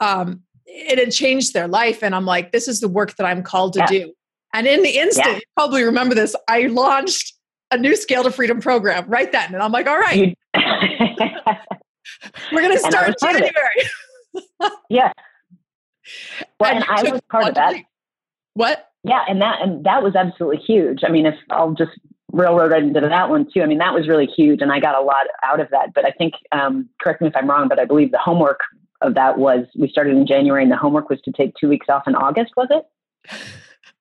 um, 0.00 0.42
it 0.68 0.98
had 0.98 1.10
changed 1.10 1.54
their 1.54 1.68
life. 1.68 2.02
And 2.02 2.14
I'm 2.14 2.26
like, 2.26 2.52
this 2.52 2.68
is 2.68 2.80
the 2.80 2.88
work 2.88 3.16
that 3.16 3.24
I'm 3.24 3.42
called 3.42 3.72
to 3.74 3.80
yeah. 3.80 3.86
do. 3.86 4.12
And 4.54 4.66
in 4.66 4.82
the 4.82 4.90
instant, 4.90 5.26
yeah. 5.26 5.34
you 5.36 5.42
probably 5.56 5.82
remember 5.82 6.14
this, 6.14 6.34
I 6.48 6.62
launched 6.62 7.34
a 7.70 7.76
new 7.76 7.96
Scale 7.96 8.22
to 8.24 8.30
Freedom 8.30 8.60
program 8.60 9.08
right 9.08 9.30
then. 9.30 9.52
And 9.52 9.62
I'm 9.62 9.72
like, 9.72 9.86
all 9.86 9.98
right, 9.98 10.36
we're 12.52 12.62
going 12.62 12.72
to 12.72 12.78
start 12.78 13.14
January. 13.20 13.52
yeah. 14.88 15.12
Well, 16.58 16.74
and, 16.74 16.84
and 16.88 17.08
I 17.08 17.12
was 17.12 17.20
part 17.30 17.48
of 17.48 17.54
that. 17.56 17.76
What? 18.54 18.86
Yeah, 19.04 19.24
and 19.28 19.40
that 19.42 19.60
and 19.62 19.84
that 19.84 20.02
was 20.02 20.16
absolutely 20.16 20.62
huge. 20.64 21.00
I 21.06 21.10
mean, 21.10 21.26
if 21.26 21.34
I'll 21.50 21.72
just 21.72 21.92
railroad 22.38 22.70
right 22.70 22.82
into 22.82 23.00
that 23.00 23.28
one 23.28 23.46
too. 23.52 23.62
I 23.62 23.66
mean, 23.66 23.78
that 23.78 23.92
was 23.92 24.08
really 24.08 24.26
huge, 24.26 24.62
and 24.62 24.72
I 24.72 24.80
got 24.80 24.96
a 24.96 25.02
lot 25.02 25.26
out 25.42 25.60
of 25.60 25.68
that. 25.70 25.92
But 25.94 26.06
I 26.06 26.12
think, 26.12 26.34
um, 26.52 26.88
correct 27.00 27.20
me 27.20 27.28
if 27.28 27.36
I'm 27.36 27.50
wrong, 27.50 27.68
but 27.68 27.78
I 27.78 27.84
believe 27.84 28.12
the 28.12 28.18
homework 28.18 28.60
of 29.00 29.14
that 29.14 29.38
was 29.38 29.66
we 29.76 29.88
started 29.88 30.16
in 30.16 30.26
January 30.26 30.62
and 30.62 30.72
the 30.72 30.76
homework 30.76 31.08
was 31.10 31.20
to 31.22 31.32
take 31.32 31.54
two 31.60 31.68
weeks 31.68 31.86
off 31.88 32.04
in 32.06 32.14
August, 32.14 32.52
was 32.56 32.68
it? 32.70 32.84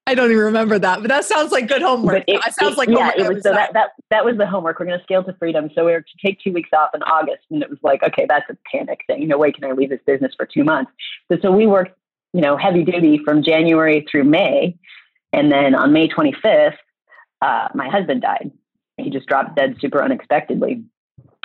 I 0.07 0.15
don't 0.15 0.31
even 0.31 0.45
remember 0.45 0.79
that, 0.79 1.01
but 1.01 1.09
that 1.09 1.25
sounds 1.25 1.51
like 1.51 1.67
good 1.67 1.81
homework. 1.81 2.23
It, 2.27 2.39
it, 2.45 2.53
sounds 2.53 2.77
like 2.77 2.87
yeah, 2.87 3.11
it 3.17 3.27
was, 3.27 3.43
so 3.43 3.51
that, 3.51 3.73
that 3.73 3.89
that 4.09 4.23
was 4.23 4.37
the 4.37 4.47
homework. 4.47 4.79
We're 4.79 4.85
going 4.85 4.97
to 4.97 5.03
scale 5.03 5.21
to 5.21 5.33
freedom. 5.33 5.69
So 5.75 5.85
we 5.85 5.91
were 5.91 5.99
to 5.99 6.25
take 6.25 6.39
two 6.39 6.53
weeks 6.53 6.69
off 6.71 6.91
in 6.93 7.03
August, 7.03 7.43
and 7.51 7.61
it 7.61 7.69
was 7.69 7.79
like, 7.83 8.01
okay, 8.03 8.25
that's 8.27 8.49
a 8.49 8.57
panic 8.71 9.01
thing. 9.05 9.27
No 9.27 9.37
way 9.37 9.51
can 9.51 9.65
I 9.65 9.73
leave 9.73 9.89
this 9.89 9.99
business 10.07 10.33
for 10.37 10.45
two 10.45 10.63
months. 10.63 10.91
So, 11.29 11.37
so 11.41 11.51
we 11.51 11.67
worked, 11.67 11.97
you 12.31 12.39
know, 12.39 12.55
heavy 12.55 12.85
duty 12.85 13.19
from 13.25 13.43
January 13.43 14.07
through 14.09 14.23
May, 14.23 14.77
and 15.33 15.51
then 15.51 15.75
on 15.75 15.91
May 15.91 16.07
25th, 16.07 16.77
uh, 17.41 17.67
my 17.73 17.89
husband 17.89 18.21
died. 18.21 18.51
He 18.97 19.09
just 19.09 19.27
dropped 19.27 19.55
dead 19.55 19.77
super 19.79 20.03
unexpectedly. 20.03 20.83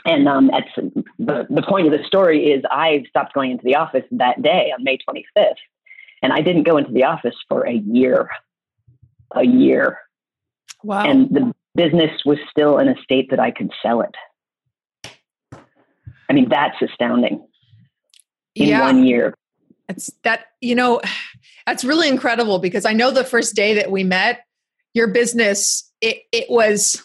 And 0.04 0.28
um, 0.28 0.50
that's 0.50 0.90
the, 1.18 1.46
the 1.48 1.62
point 1.62 1.86
of 1.86 1.92
the 1.92 2.04
story 2.04 2.52
is 2.52 2.64
I 2.70 3.04
stopped 3.08 3.34
going 3.34 3.52
into 3.52 3.64
the 3.64 3.76
office 3.76 4.04
that 4.12 4.42
day 4.42 4.72
on 4.76 4.82
May 4.82 4.98
25th. 4.98 5.54
And 6.22 6.32
I 6.32 6.40
didn't 6.40 6.64
go 6.64 6.76
into 6.76 6.92
the 6.92 7.04
office 7.04 7.34
for 7.48 7.66
a 7.66 7.72
year, 7.72 8.30
a 9.34 9.44
year. 9.44 9.98
Wow. 10.82 11.04
And 11.04 11.28
the 11.30 11.54
business 11.74 12.10
was 12.24 12.38
still 12.50 12.78
in 12.78 12.88
a 12.88 12.96
state 13.02 13.30
that 13.30 13.40
I 13.40 13.50
could 13.50 13.70
sell 13.82 14.00
it. 14.00 14.14
I 16.28 16.32
mean, 16.32 16.48
that's 16.48 16.80
astounding 16.80 17.46
in 18.54 18.68
yeah. 18.68 18.80
one 18.80 19.04
year. 19.04 19.34
It's 19.88 20.10
that, 20.22 20.46
you 20.60 20.74
know, 20.74 21.00
that's 21.66 21.84
really 21.84 22.08
incredible 22.08 22.58
because 22.58 22.84
I 22.84 22.92
know 22.92 23.10
the 23.10 23.24
first 23.24 23.54
day 23.54 23.74
that 23.74 23.90
we 23.90 24.04
met, 24.04 24.40
your 24.94 25.08
business, 25.08 25.90
it, 26.00 26.22
it 26.32 26.46
was, 26.48 27.02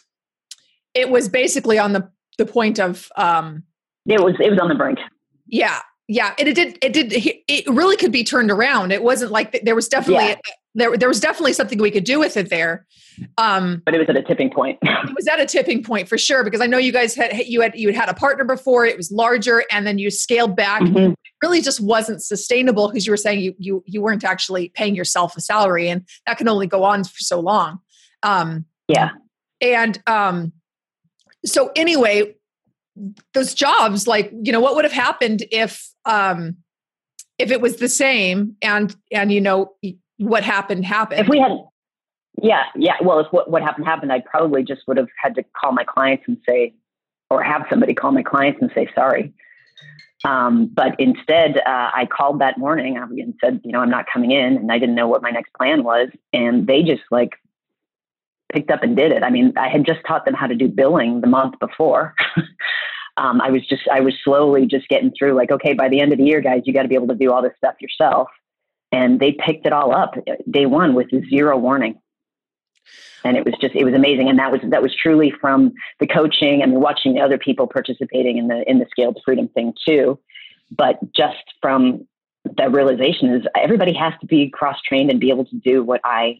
it 0.93 1.09
was 1.09 1.29
basically 1.29 1.77
on 1.77 1.93
the 1.93 2.09
the 2.37 2.45
point 2.45 2.79
of 2.79 3.11
um 3.15 3.63
it 4.05 4.21
was 4.21 4.35
it 4.39 4.49
was 4.51 4.59
on 4.59 4.69
the 4.69 4.75
brink. 4.75 4.99
Yeah 5.47 5.79
yeah. 6.07 6.33
And 6.39 6.47
it 6.47 6.55
did 6.55 6.77
it 6.81 6.93
did 6.93 7.11
it 7.13 7.67
really 7.67 7.97
could 7.97 8.11
be 8.11 8.23
turned 8.23 8.49
around. 8.49 8.91
It 8.91 9.03
wasn't 9.03 9.31
like 9.31 9.59
there 9.63 9.75
was 9.75 9.87
definitely 9.87 10.27
yeah. 10.27 10.35
There, 10.77 10.95
there 10.95 11.09
was 11.09 11.19
definitely 11.19 11.53
something 11.53 11.79
we 11.79 11.91
could 11.91 12.03
do 12.03 12.19
with 12.19 12.37
it 12.37 12.49
there. 12.49 12.85
Um 13.37 13.81
but 13.83 13.95
it 13.95 13.97
was 13.97 14.07
at 14.09 14.15
a 14.15 14.21
tipping 14.21 14.51
point. 14.51 14.77
it 14.83 15.15
was 15.15 15.27
at 15.27 15.39
a 15.39 15.45
tipping 15.45 15.83
point 15.83 16.07
for 16.07 16.17
sure 16.17 16.43
because 16.43 16.61
i 16.61 16.67
know 16.67 16.77
you 16.77 16.91
guys 16.91 17.15
had 17.15 17.35
you 17.47 17.61
had 17.61 17.77
you 17.77 17.87
had 17.87 17.95
had 17.95 18.09
a 18.09 18.13
partner 18.13 18.45
before 18.45 18.85
it 18.85 18.95
was 18.95 19.11
larger 19.11 19.63
and 19.71 19.85
then 19.85 19.97
you 19.97 20.11
scaled 20.11 20.55
back. 20.55 20.81
Mm-hmm. 20.83 21.11
it 21.11 21.17
really 21.41 21.61
just 21.61 21.81
wasn't 21.81 22.23
sustainable 22.23 22.87
because 22.87 23.07
you 23.07 23.11
were 23.11 23.17
saying 23.17 23.39
you 23.39 23.55
you 23.57 23.83
you 23.87 24.01
weren't 24.01 24.23
actually 24.23 24.69
paying 24.69 24.95
yourself 24.95 25.35
a 25.35 25.41
salary 25.41 25.89
and 25.89 26.07
that 26.27 26.37
can 26.37 26.47
only 26.47 26.67
go 26.67 26.83
on 26.83 27.03
for 27.03 27.19
so 27.19 27.39
long. 27.39 27.79
Um 28.21 28.65
yeah. 28.87 29.09
and 29.59 30.01
um 30.05 30.53
so 31.43 31.71
anyway 31.75 32.35
those 33.33 33.53
jobs 33.53 34.07
like 34.07 34.31
you 34.43 34.51
know 34.51 34.59
what 34.59 34.75
would 34.75 34.85
have 34.85 34.93
happened 34.93 35.43
if 35.51 35.89
um 36.05 36.57
if 37.39 37.51
it 37.51 37.61
was 37.61 37.77
the 37.77 37.89
same 37.89 38.55
and 38.61 38.95
and 39.11 39.31
you 39.31 39.41
know 39.41 39.73
what 40.17 40.43
happened 40.43 40.85
happened 40.85 41.19
if 41.19 41.27
we 41.27 41.39
had 41.39 41.57
yeah 42.41 42.63
yeah 42.75 42.95
well 43.01 43.19
if 43.19 43.27
what, 43.31 43.49
what 43.49 43.61
happened 43.61 43.85
happened 43.85 44.11
i 44.11 44.19
probably 44.19 44.63
just 44.63 44.81
would 44.87 44.97
have 44.97 45.09
had 45.21 45.35
to 45.35 45.43
call 45.59 45.71
my 45.71 45.83
clients 45.83 46.23
and 46.27 46.37
say 46.47 46.73
or 47.29 47.43
have 47.43 47.65
somebody 47.69 47.93
call 47.93 48.11
my 48.11 48.23
clients 48.23 48.59
and 48.61 48.71
say 48.73 48.87
sorry 48.95 49.33
Um, 50.23 50.69
but 50.73 50.99
instead, 50.99 51.57
uh, 51.59 51.91
I 51.93 52.07
called 52.11 52.41
that 52.41 52.57
morning 52.57 52.97
and 52.97 53.33
said, 53.39 53.61
you 53.63 53.71
know, 53.71 53.79
I'm 53.79 53.89
not 53.89 54.05
coming 54.11 54.31
in, 54.31 54.57
and 54.57 54.71
I 54.71 54.79
didn't 54.79 54.95
know 54.95 55.07
what 55.07 55.21
my 55.21 55.29
next 55.29 55.53
plan 55.53 55.83
was, 55.83 56.09
and 56.33 56.65
they 56.65 56.81
just 56.83 57.03
like 57.11 57.33
picked 58.51 58.71
up 58.71 58.83
and 58.83 58.95
did 58.95 59.11
it. 59.11 59.23
I 59.23 59.29
mean, 59.29 59.53
I 59.57 59.69
had 59.69 59.85
just 59.85 59.99
taught 60.07 60.25
them 60.25 60.33
how 60.33 60.47
to 60.47 60.55
do 60.55 60.67
billing 60.67 61.21
the 61.21 61.27
month 61.27 61.59
before. 61.59 62.15
um, 63.17 63.41
I 63.41 63.51
was 63.51 63.65
just, 63.67 63.83
I 63.91 63.99
was 63.99 64.15
slowly 64.23 64.65
just 64.65 64.87
getting 64.89 65.11
through. 65.17 65.33
Like, 65.33 65.51
okay, 65.51 65.73
by 65.73 65.89
the 65.89 65.99
end 65.99 66.11
of 66.11 66.17
the 66.17 66.25
year, 66.25 66.41
guys, 66.41 66.63
you 66.65 66.73
got 66.73 66.83
to 66.83 66.87
be 66.87 66.95
able 66.95 67.07
to 67.09 67.15
do 67.15 67.31
all 67.31 67.41
this 67.41 67.53
stuff 67.57 67.75
yourself. 67.79 68.27
And 68.91 69.19
they 69.19 69.33
picked 69.33 69.65
it 69.65 69.73
all 69.73 69.93
up 69.93 70.15
day 70.49 70.65
one 70.65 70.93
with 70.93 71.07
zero 71.29 71.57
warning. 71.57 71.99
And 73.23 73.35
it 73.35 73.45
was 73.45 73.55
just 73.59 73.75
it 73.75 73.83
was 73.83 73.93
amazing. 73.93 74.29
And 74.29 74.39
that 74.39 74.51
was 74.51 74.61
that 74.69 74.81
was 74.81 74.95
truly 74.95 75.33
from 75.41 75.73
the 75.99 76.07
coaching 76.07 76.61
and 76.61 76.75
watching 76.75 77.13
the 77.13 77.21
other 77.21 77.37
people 77.37 77.67
participating 77.67 78.37
in 78.37 78.47
the 78.47 78.63
in 78.69 78.79
the 78.79 78.85
scaled 78.89 79.19
freedom 79.25 79.49
thing 79.49 79.73
too. 79.85 80.19
But 80.71 80.99
just 81.13 81.43
from 81.61 82.07
the 82.55 82.69
realization 82.69 83.33
is 83.33 83.45
everybody 83.55 83.93
has 83.93 84.13
to 84.21 84.27
be 84.27 84.49
cross 84.49 84.77
trained 84.87 85.09
and 85.09 85.19
be 85.19 85.29
able 85.29 85.45
to 85.45 85.55
do 85.57 85.83
what 85.83 85.99
i 86.05 86.39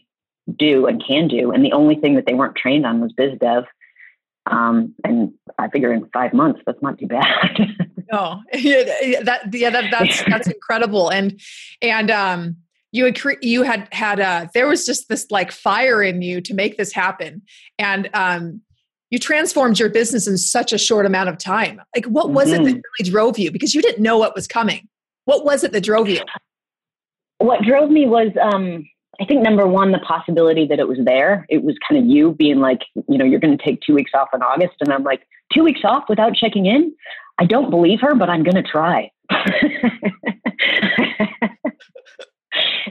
do 0.58 0.86
and 0.86 1.04
can 1.06 1.28
do. 1.28 1.52
And 1.52 1.62
the 1.62 1.72
only 1.72 1.96
thing 1.96 2.14
that 2.14 2.24
they 2.26 2.32
weren't 2.32 2.56
trained 2.56 2.86
on 2.86 3.00
was 3.00 3.12
biz 3.12 3.38
dev. 3.38 3.64
Um, 4.46 4.94
and 5.04 5.34
i 5.58 5.68
figure 5.68 5.92
in 5.92 6.08
five 6.14 6.32
months 6.32 6.60
that's 6.64 6.80
not 6.80 6.98
too 6.98 7.06
bad 7.06 7.58
no. 8.12 8.42
Yeah, 8.54 9.22
that 9.22 9.52
yeah 9.52 9.70
that, 9.70 9.90
that's 9.90 10.24
that's 10.28 10.48
incredible. 10.54 11.10
And 11.10 11.40
and 11.82 12.10
um 12.10 12.56
you 12.92 13.04
had 13.04 13.20
cre- 13.20 13.40
you 13.42 13.62
had 13.62 13.88
had 13.92 14.20
uh 14.20 14.46
there 14.54 14.66
was 14.66 14.86
just 14.86 15.08
this 15.08 15.26
like 15.30 15.52
fire 15.52 16.02
in 16.02 16.22
you 16.22 16.40
to 16.42 16.54
make 16.54 16.76
this 16.76 16.92
happen. 16.92 17.42
And 17.78 18.08
um 18.14 18.60
you 19.10 19.18
transformed 19.18 19.78
your 19.78 19.88
business 19.88 20.26
in 20.26 20.36
such 20.36 20.72
a 20.72 20.78
short 20.78 21.06
amount 21.06 21.30
of 21.30 21.38
time. 21.38 21.80
Like 21.94 22.06
what 22.06 22.30
was 22.30 22.50
mm-hmm. 22.50 22.62
it 22.62 22.64
that 22.64 22.70
mm-hmm. 22.72 22.80
really 22.98 23.10
drove 23.10 23.38
you? 23.38 23.50
Because 23.50 23.74
you 23.74 23.82
didn't 23.82 24.02
know 24.02 24.18
what 24.18 24.34
was 24.34 24.46
coming. 24.46 24.88
What 25.24 25.44
was 25.44 25.64
it 25.64 25.72
that 25.72 25.82
drove 25.82 26.08
you? 26.08 26.20
What 27.38 27.62
drove 27.62 27.90
me 27.90 28.06
was 28.06 28.32
um 28.40 28.84
i 29.20 29.24
think 29.24 29.42
number 29.42 29.66
one 29.66 29.92
the 29.92 29.98
possibility 29.98 30.66
that 30.66 30.78
it 30.78 30.88
was 30.88 30.98
there. 31.04 31.46
It 31.48 31.62
was 31.64 31.76
kind 31.88 32.00
of 32.02 32.08
you 32.08 32.32
being 32.32 32.60
like 32.60 32.80
you 32.94 33.18
know 33.18 33.24
you're 33.24 33.40
going 33.40 33.56
to 33.56 33.64
take 33.64 33.80
two 33.80 33.94
weeks 33.94 34.12
off 34.14 34.28
in 34.34 34.42
august. 34.42 34.74
And 34.80 34.92
i'm 34.92 35.04
like 35.04 35.26
two 35.52 35.64
weeks 35.64 35.80
off 35.84 36.04
without 36.08 36.34
checking 36.34 36.66
in 36.66 36.94
i 37.38 37.44
don't 37.44 37.70
believe 37.70 38.00
her 38.00 38.14
but 38.14 38.28
i'm 38.28 38.42
going 38.42 38.62
to 38.62 38.62
try 38.62 39.10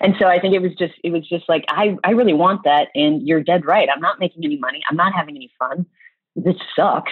and 0.02 0.16
so 0.20 0.28
I 0.28 0.40
think 0.40 0.54
it 0.54 0.62
was 0.62 0.74
just 0.78 0.94
it 1.04 1.12
was 1.12 1.28
just 1.28 1.48
like 1.50 1.66
I 1.70 1.98
I 2.04 2.12
really 2.12 2.34
want 2.34 2.64
that 2.64 2.90
and 2.96 3.28
you're 3.28 3.44
dead 3.44 3.66
right. 3.66 3.90
I'm 3.94 4.02
not 4.02 4.20
making 4.20 4.44
any 4.46 4.58
money. 4.58 4.82
I'm 4.90 4.98
not 4.98 5.14
having 5.14 5.36
any 5.36 5.52
fun. 5.60 5.86
This 6.36 6.56
sucks. 6.76 7.12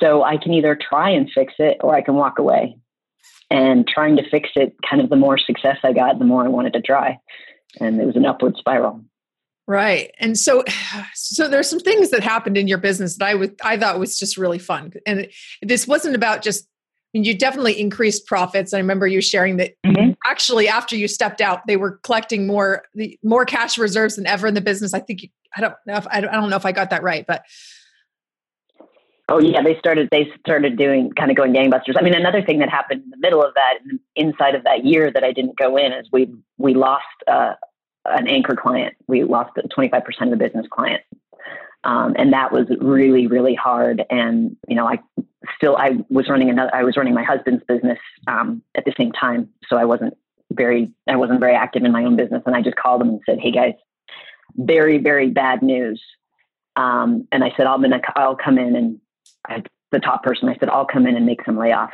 So 0.00 0.22
I 0.22 0.36
can 0.36 0.52
either 0.52 0.76
try 0.76 1.10
and 1.10 1.30
fix 1.32 1.54
it 1.58 1.78
or 1.80 1.94
I 1.94 2.02
can 2.02 2.14
walk 2.14 2.38
away. 2.38 2.76
And 3.50 3.86
trying 3.86 4.16
to 4.16 4.28
fix 4.30 4.48
it, 4.56 4.74
kind 4.88 5.02
of 5.02 5.10
the 5.10 5.16
more 5.16 5.36
success 5.36 5.76
I 5.84 5.92
got, 5.92 6.18
the 6.18 6.24
more 6.24 6.42
I 6.42 6.48
wanted 6.48 6.72
to 6.72 6.80
try. 6.80 7.18
And 7.78 8.00
it 8.00 8.06
was 8.06 8.16
an 8.16 8.24
upward 8.24 8.56
spiral. 8.56 9.04
Right. 9.72 10.14
And 10.18 10.36
so 10.36 10.64
so 11.14 11.48
there's 11.48 11.70
some 11.70 11.80
things 11.80 12.10
that 12.10 12.22
happened 12.22 12.58
in 12.58 12.68
your 12.68 12.76
business 12.76 13.16
that 13.16 13.26
I 13.26 13.34
was 13.34 13.48
I 13.64 13.78
thought 13.78 13.98
was 13.98 14.18
just 14.18 14.36
really 14.36 14.58
fun. 14.58 14.92
And 15.06 15.28
this 15.62 15.88
wasn't 15.88 16.14
about 16.14 16.42
just 16.42 16.68
mean, 17.14 17.24
you 17.24 17.36
definitely 17.36 17.80
increased 17.80 18.26
profits. 18.26 18.74
I 18.74 18.78
remember 18.78 19.06
you 19.06 19.22
sharing 19.22 19.56
that 19.56 19.72
mm-hmm. 19.84 20.12
actually 20.26 20.68
after 20.68 20.94
you 20.94 21.08
stepped 21.08 21.40
out, 21.40 21.66
they 21.66 21.78
were 21.78 22.00
collecting 22.02 22.46
more 22.46 22.84
the 22.94 23.18
more 23.22 23.46
cash 23.46 23.78
reserves 23.78 24.16
than 24.16 24.26
ever 24.26 24.46
in 24.46 24.52
the 24.52 24.60
business. 24.60 24.92
I 24.92 25.00
think 25.00 25.22
you, 25.22 25.28
I 25.56 25.62
don't 25.62 25.74
know 25.86 25.96
if 25.96 26.06
I 26.10 26.20
don't, 26.20 26.30
I 26.30 26.34
don't 26.34 26.50
know 26.50 26.56
if 26.56 26.66
I 26.66 26.72
got 26.72 26.90
that 26.90 27.02
right, 27.02 27.24
but 27.26 27.42
Oh 29.28 29.38
yeah, 29.38 29.62
they 29.62 29.78
started 29.78 30.08
they 30.10 30.30
started 30.40 30.76
doing 30.76 31.12
kind 31.12 31.30
of 31.30 31.36
going 31.38 31.54
gangbusters. 31.54 31.94
I 31.98 32.02
mean, 32.02 32.12
another 32.12 32.42
thing 32.42 32.58
that 32.58 32.68
happened 32.68 33.04
in 33.04 33.10
the 33.10 33.16
middle 33.16 33.42
of 33.42 33.54
that, 33.54 33.78
inside 34.16 34.54
of 34.54 34.64
that 34.64 34.84
year 34.84 35.10
that 35.10 35.24
I 35.24 35.32
didn't 35.32 35.56
go 35.56 35.78
in, 35.78 35.92
is 35.92 36.06
we 36.12 36.28
we 36.58 36.74
lost 36.74 37.06
uh, 37.26 37.54
an 38.04 38.28
anchor 38.28 38.56
client. 38.56 38.94
We 39.06 39.24
lost 39.24 39.50
twenty 39.70 39.88
five 39.88 40.04
percent 40.04 40.32
of 40.32 40.38
the 40.38 40.44
business 40.44 40.66
client, 40.70 41.02
um, 41.84 42.14
and 42.18 42.32
that 42.32 42.52
was 42.52 42.66
really 42.80 43.26
really 43.26 43.54
hard. 43.54 44.04
And 44.10 44.56
you 44.68 44.76
know, 44.76 44.86
I 44.86 44.98
still 45.56 45.76
I 45.76 45.98
was 46.08 46.28
running 46.28 46.50
another 46.50 46.74
I 46.74 46.84
was 46.84 46.96
running 46.96 47.14
my 47.14 47.24
husband's 47.24 47.64
business 47.64 47.98
um, 48.26 48.62
at 48.74 48.84
the 48.84 48.92
same 48.96 49.12
time, 49.12 49.48
so 49.68 49.76
I 49.76 49.84
wasn't 49.84 50.14
very 50.52 50.92
I 51.08 51.16
wasn't 51.16 51.40
very 51.40 51.54
active 51.54 51.84
in 51.84 51.92
my 51.92 52.04
own 52.04 52.16
business, 52.16 52.42
and 52.46 52.54
I 52.54 52.62
just 52.62 52.76
called 52.76 53.00
them 53.00 53.08
and 53.08 53.20
said, 53.26 53.38
"Hey 53.40 53.50
guys, 53.50 53.74
very 54.56 54.98
very 54.98 55.30
bad 55.30 55.62
news." 55.62 56.02
Um, 56.76 57.26
and 57.32 57.44
I 57.44 57.52
said, 57.56 57.66
"I'm 57.66 57.82
gonna 57.82 58.00
I'll 58.16 58.36
come 58.36 58.58
in 58.58 58.76
and 58.76 59.00
I, 59.46 59.62
the 59.90 60.00
top 60.00 60.22
person 60.22 60.48
I 60.48 60.56
said 60.56 60.68
I'll 60.68 60.86
come 60.86 61.06
in 61.06 61.16
and 61.16 61.26
make 61.26 61.44
some 61.44 61.56
layoffs." 61.56 61.90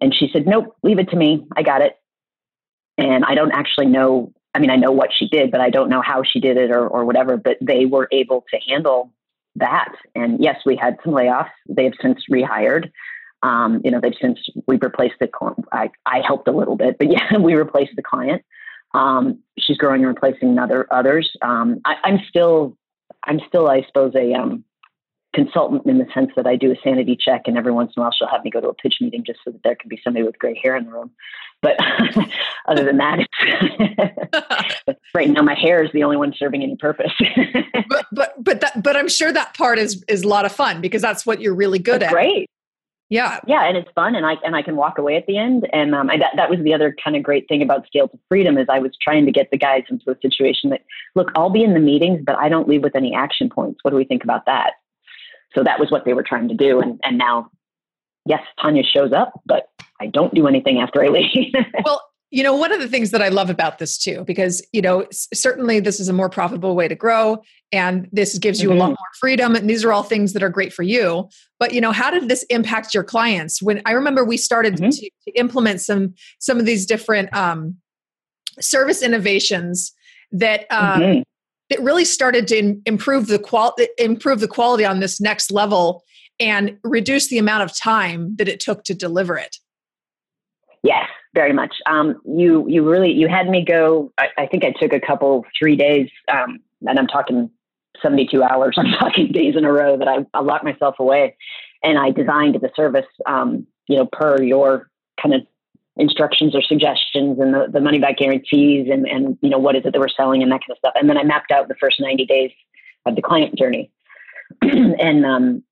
And 0.00 0.14
she 0.14 0.30
said, 0.32 0.46
"Nope, 0.46 0.76
leave 0.82 0.98
it 0.98 1.10
to 1.10 1.16
me. 1.16 1.46
I 1.56 1.62
got 1.62 1.82
it." 1.82 1.96
And 2.98 3.24
I 3.24 3.34
don't 3.34 3.52
actually 3.52 3.86
know. 3.86 4.32
I 4.54 4.58
mean, 4.58 4.70
I 4.70 4.76
know 4.76 4.90
what 4.90 5.10
she 5.16 5.28
did, 5.28 5.50
but 5.50 5.60
I 5.60 5.70
don't 5.70 5.88
know 5.88 6.02
how 6.02 6.22
she 6.22 6.40
did 6.40 6.56
it 6.56 6.70
or, 6.70 6.86
or 6.86 7.04
whatever. 7.04 7.36
But 7.36 7.58
they 7.60 7.86
were 7.86 8.08
able 8.12 8.44
to 8.50 8.58
handle 8.68 9.12
that. 9.56 9.92
And 10.14 10.42
yes, 10.42 10.56
we 10.66 10.76
had 10.76 10.96
some 11.04 11.12
layoffs. 11.12 11.50
They 11.68 11.84
have 11.84 11.94
since 12.00 12.20
rehired. 12.30 12.90
Um, 13.42 13.80
you 13.84 13.90
know, 13.90 14.00
they've 14.00 14.14
since 14.20 14.38
we've 14.66 14.82
replaced 14.82 15.14
the. 15.20 15.28
I 15.72 15.90
I 16.04 16.20
helped 16.26 16.48
a 16.48 16.52
little 16.52 16.76
bit, 16.76 16.98
but 16.98 17.08
yeah, 17.10 17.38
we 17.38 17.54
replaced 17.54 17.96
the 17.96 18.02
client. 18.02 18.42
Um, 18.92 19.38
she's 19.58 19.76
growing 19.76 20.04
and 20.04 20.08
replacing 20.08 20.58
other 20.58 20.86
others. 20.92 21.30
Um, 21.42 21.80
I, 21.84 21.96
am 22.04 22.18
still, 22.28 22.76
I'm 23.24 23.40
still, 23.46 23.68
I 23.68 23.82
suppose, 23.86 24.14
a 24.16 24.32
um, 24.34 24.64
consultant 25.32 25.86
in 25.86 25.98
the 25.98 26.06
sense 26.12 26.30
that 26.36 26.46
I 26.46 26.56
do 26.56 26.72
a 26.72 26.76
sanity 26.82 27.16
check, 27.18 27.42
and 27.46 27.56
every 27.56 27.72
once 27.72 27.92
in 27.96 28.00
a 28.00 28.04
while 28.04 28.12
she'll 28.12 28.28
have 28.28 28.44
me 28.44 28.50
go 28.50 28.60
to 28.60 28.68
a 28.68 28.74
pitch 28.74 28.96
meeting 29.00 29.24
just 29.24 29.40
so 29.44 29.50
that 29.50 29.62
there 29.62 29.76
can 29.76 29.88
be 29.88 30.00
somebody 30.02 30.24
with 30.24 30.38
gray 30.38 30.58
hair 30.60 30.76
in 30.76 30.86
the 30.86 30.90
room. 30.90 31.10
But 31.62 31.76
other 32.68 32.84
than 32.84 32.98
that, 32.98 34.96
right 35.14 35.30
now 35.30 35.42
my 35.42 35.54
hair 35.54 35.82
is 35.84 35.92
the 35.92 36.02
only 36.04 36.16
one 36.16 36.32
serving 36.36 36.62
any 36.62 36.76
purpose. 36.76 37.12
but 37.88 38.06
but 38.12 38.42
but 38.42 38.60
that 38.60 38.82
but 38.82 38.96
I'm 38.96 39.08
sure 39.08 39.32
that 39.32 39.54
part 39.54 39.78
is 39.78 40.04
is 40.08 40.22
a 40.22 40.28
lot 40.28 40.44
of 40.44 40.52
fun 40.52 40.80
because 40.80 41.02
that's 41.02 41.24
what 41.26 41.40
you're 41.40 41.54
really 41.54 41.78
good 41.78 42.00
that's 42.00 42.12
at. 42.12 42.12
Great. 42.12 42.48
Yeah. 43.10 43.40
Yeah, 43.44 43.66
and 43.66 43.76
it's 43.76 43.90
fun, 43.96 44.14
and 44.14 44.24
I 44.24 44.36
and 44.44 44.54
I 44.54 44.62
can 44.62 44.76
walk 44.76 44.96
away 44.96 45.16
at 45.16 45.26
the 45.26 45.36
end. 45.36 45.68
And 45.72 45.94
um, 45.96 46.08
I, 46.10 46.16
that 46.16 46.30
that 46.36 46.48
was 46.48 46.60
the 46.60 46.72
other 46.72 46.94
kind 47.02 47.16
of 47.16 47.24
great 47.24 47.48
thing 47.48 47.60
about 47.60 47.86
Scale 47.86 48.08
to 48.08 48.18
Freedom 48.28 48.56
is 48.56 48.68
I 48.68 48.78
was 48.78 48.92
trying 49.02 49.26
to 49.26 49.32
get 49.32 49.50
the 49.50 49.58
guys 49.58 49.82
into 49.90 50.10
a 50.10 50.16
situation 50.22 50.70
that 50.70 50.82
look, 51.16 51.32
I'll 51.34 51.50
be 51.50 51.64
in 51.64 51.74
the 51.74 51.80
meetings, 51.80 52.20
but 52.24 52.36
I 52.36 52.48
don't 52.48 52.68
leave 52.68 52.82
with 52.82 52.94
any 52.94 53.12
action 53.12 53.50
points. 53.50 53.80
What 53.82 53.90
do 53.90 53.96
we 53.96 54.04
think 54.04 54.22
about 54.22 54.46
that? 54.46 54.74
So 55.54 55.64
that 55.64 55.80
was 55.80 55.90
what 55.90 56.04
they 56.04 56.12
were 56.12 56.22
trying 56.22 56.48
to 56.48 56.54
do, 56.54 56.80
and 56.80 57.00
and 57.02 57.18
now, 57.18 57.50
yes, 58.24 58.40
Tanya 58.60 58.82
shows 58.82 59.12
up, 59.12 59.32
but 59.46 59.68
I 60.00 60.06
don't 60.06 60.34
do 60.34 60.46
anything 60.46 60.80
after 60.80 61.02
I 61.02 61.08
leave. 61.08 61.52
well, 61.84 62.00
you 62.30 62.44
know, 62.44 62.54
one 62.54 62.72
of 62.72 62.80
the 62.80 62.86
things 62.86 63.10
that 63.10 63.20
I 63.20 63.28
love 63.28 63.50
about 63.50 63.78
this 63.78 63.98
too, 63.98 64.24
because, 64.24 64.64
you 64.72 64.80
know, 64.80 65.06
certainly 65.10 65.80
this 65.80 65.98
is 65.98 66.08
a 66.08 66.12
more 66.12 66.28
profitable 66.28 66.76
way 66.76 66.86
to 66.86 66.94
grow 66.94 67.42
and 67.72 68.08
this 68.12 68.38
gives 68.38 68.62
you 68.62 68.68
mm-hmm. 68.68 68.76
a 68.76 68.80
lot 68.80 68.84
mm-hmm. 68.86 68.92
more 68.92 69.14
freedom. 69.18 69.56
And 69.56 69.68
these 69.68 69.84
are 69.84 69.92
all 69.92 70.04
things 70.04 70.32
that 70.34 70.42
are 70.42 70.48
great 70.48 70.72
for 70.72 70.84
you. 70.84 71.28
But, 71.58 71.74
you 71.74 71.80
know, 71.80 71.90
how 71.90 72.10
did 72.10 72.28
this 72.28 72.44
impact 72.44 72.94
your 72.94 73.02
clients? 73.02 73.60
When 73.60 73.82
I 73.84 73.92
remember 73.92 74.24
we 74.24 74.36
started 74.36 74.76
mm-hmm. 74.76 74.90
to, 74.90 75.10
to, 75.26 75.32
implement 75.32 75.80
some, 75.80 76.14
some 76.38 76.58
of 76.58 76.66
these 76.66 76.86
different 76.86 77.34
um, 77.34 77.76
service 78.60 79.02
innovations 79.02 79.92
that, 80.30 80.66
um, 80.70 81.00
mm-hmm. 81.00 81.22
That 81.70 81.80
really 81.80 82.04
started 82.04 82.46
to 82.48 82.80
improve 82.84 83.28
the 83.28 83.38
quality, 83.38 83.88
improve 83.96 84.40
the 84.40 84.48
quality 84.48 84.84
on 84.84 85.00
this 85.00 85.20
next 85.20 85.50
level 85.50 86.02
and 86.38 86.76
reduce 86.82 87.28
the 87.28 87.38
amount 87.38 87.62
of 87.62 87.76
time 87.76 88.34
that 88.36 88.48
it 88.48 88.60
took 88.60 88.84
to 88.84 88.94
deliver 88.94 89.38
it. 89.38 89.56
Yes, 90.82 91.06
very 91.34 91.52
much. 91.52 91.74
Um, 91.86 92.20
you 92.24 92.66
you 92.68 92.88
really 92.88 93.12
you 93.12 93.28
had 93.28 93.48
me 93.48 93.64
go. 93.64 94.12
I, 94.18 94.28
I, 94.38 94.46
think 94.46 94.64
I 94.64 94.72
took 94.72 94.92
a 94.92 95.00
couple 95.00 95.44
three 95.58 95.76
days, 95.76 96.08
um, 96.32 96.58
and 96.86 96.98
I'm 96.98 97.06
talking 97.06 97.50
72 98.02 98.42
hours. 98.42 98.74
I'm 98.78 98.90
talking 98.92 99.30
days 99.30 99.54
in 99.56 99.64
a 99.64 99.72
row 99.72 99.96
that 99.96 100.08
I, 100.08 100.26
I 100.34 100.40
locked 100.40 100.64
myself 100.64 100.96
away, 100.98 101.36
and 101.84 101.98
I 101.98 102.10
designed 102.10 102.54
the 102.54 102.70
service, 102.74 103.06
um, 103.26 103.66
you 103.88 103.96
know, 103.96 104.08
per 104.10 104.42
your 104.42 104.90
kind 105.22 105.34
of 105.34 105.42
instructions 106.00 106.54
or 106.54 106.62
suggestions 106.62 107.38
and 107.38 107.54
the, 107.54 107.68
the 107.70 107.80
money 107.80 107.98
back 107.98 108.16
guarantees 108.16 108.88
and 108.90 109.06
and 109.06 109.38
you 109.42 109.50
know 109.50 109.58
what 109.58 109.76
is 109.76 109.82
it 109.84 109.92
that 109.92 110.00
we're 110.00 110.08
selling 110.08 110.42
and 110.42 110.50
that 110.50 110.60
kind 110.60 110.70
of 110.70 110.78
stuff. 110.78 110.94
And 110.96 111.08
then 111.08 111.18
I 111.18 111.22
mapped 111.22 111.50
out 111.50 111.68
the 111.68 111.74
first 111.80 112.00
90 112.00 112.26
days 112.26 112.50
of 113.06 113.16
the 113.16 113.22
client 113.22 113.56
journey, 113.56 113.90
and 114.62 115.24
um, 115.24 115.62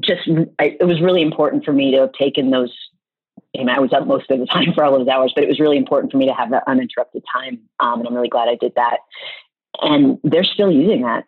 just 0.00 0.28
I, 0.58 0.76
it 0.80 0.86
was 0.86 1.00
really 1.00 1.22
important 1.22 1.64
for 1.64 1.72
me 1.72 1.92
to 1.92 2.00
have 2.00 2.12
taken 2.12 2.50
those 2.50 2.72
and 3.54 3.70
I 3.70 3.80
was 3.80 3.92
up 3.92 4.06
most 4.06 4.30
of 4.30 4.38
the 4.38 4.46
time 4.52 4.72
for 4.74 4.84
all 4.84 4.98
those 4.98 5.08
hours, 5.08 5.32
but 5.34 5.44
it 5.44 5.48
was 5.48 5.60
really 5.60 5.76
important 5.76 6.12
for 6.12 6.18
me 6.18 6.26
to 6.26 6.34
have 6.34 6.50
that 6.50 6.64
uninterrupted 6.66 7.24
time. 7.32 7.60
Um, 7.80 8.00
and 8.00 8.08
I'm 8.08 8.14
really 8.14 8.28
glad 8.28 8.48
I 8.48 8.56
did 8.56 8.72
that. 8.76 8.98
And 9.80 10.18
they're 10.24 10.44
still 10.44 10.70
using 10.70 11.02
that. 11.02 11.24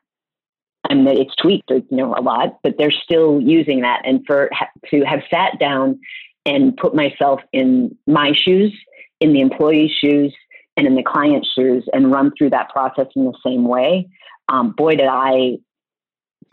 I 0.89 0.95
mean, 0.95 1.07
it's 1.09 1.35
tweaked, 1.37 1.71
you 1.71 1.85
know, 1.91 2.15
a 2.15 2.23
lot, 2.23 2.59
but 2.63 2.77
they're 2.79 2.91
still 2.91 3.41
using 3.41 3.83
that. 3.83 4.03
And 4.05 4.25
for 4.27 4.51
to 4.91 5.03
have 5.03 5.21
sat 5.31 5.59
down 5.59 6.01
and 6.49 6.75
put 6.77 6.95
myself 6.95 7.41
in 7.53 7.95
my 8.07 8.33
shoes, 8.35 8.73
in 9.21 9.35
the 9.35 9.41
employee's 9.41 9.91
shoes, 9.91 10.35
and 10.77 10.87
in 10.87 10.95
the 10.95 11.03
client's 11.03 11.49
shoes, 11.53 11.85
and 11.93 12.11
run 12.11 12.33
through 12.37 12.51
that 12.51 12.71
process 12.71 13.07
in 13.15 13.27
the 13.27 13.39
same 13.45 13.65
way, 13.65 14.09
um, 14.49 14.73
boy, 14.77 14.93
did 14.93 15.09
I 15.09 15.59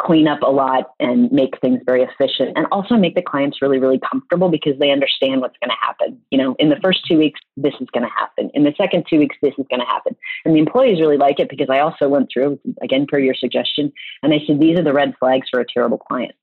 clean 0.02 0.28
up 0.28 0.42
a 0.42 0.52
lot 0.52 0.92
and 1.00 1.32
make 1.32 1.58
things 1.62 1.80
very 1.86 2.04
efficient 2.04 2.52
and 2.58 2.66
also 2.70 2.98
make 2.98 3.16
the 3.16 3.22
clients 3.22 3.62
really 3.62 3.80
really 3.80 4.00
comfortable 4.12 4.50
because 4.50 4.78
they 4.78 4.92
understand 4.92 5.40
what's 5.40 5.56
going 5.62 5.70
to 5.70 5.76
happen. 5.80 6.20
You 6.32 6.38
know 6.38 6.56
in 6.60 6.68
the 6.68 6.76
first 6.84 7.06
two 7.06 7.18
weeks 7.18 7.40
this 7.56 7.74
is 7.80 7.88
going 7.94 8.04
to 8.04 8.12
happen. 8.12 8.52
In 8.54 8.66
the 8.66 8.74
second 8.78 9.06
two 9.10 9.20
weeks 9.20 9.38
this 9.42 9.54
is 9.58 9.66
going 9.70 9.80
to 9.80 9.86
happen. 9.86 10.14
And 10.44 10.54
the 10.54 10.60
employees 10.60 11.00
really 11.00 11.16
like 11.16 11.40
it 11.40 11.50
because 11.50 11.70
i 11.70 11.80
also 11.80 12.10
went 12.10 12.28
through 12.34 12.60
again 12.82 13.06
per 13.08 13.20
your 13.20 13.36
suggestion 13.36 13.94
and 14.22 14.34
i 14.34 14.40
said 14.46 14.60
these 14.60 14.78
are 14.78 14.84
the 14.84 14.92
red 14.92 15.14
flags 15.18 15.48
for 15.50 15.62
a 15.62 15.66
terrible 15.66 15.98
client 15.98 16.36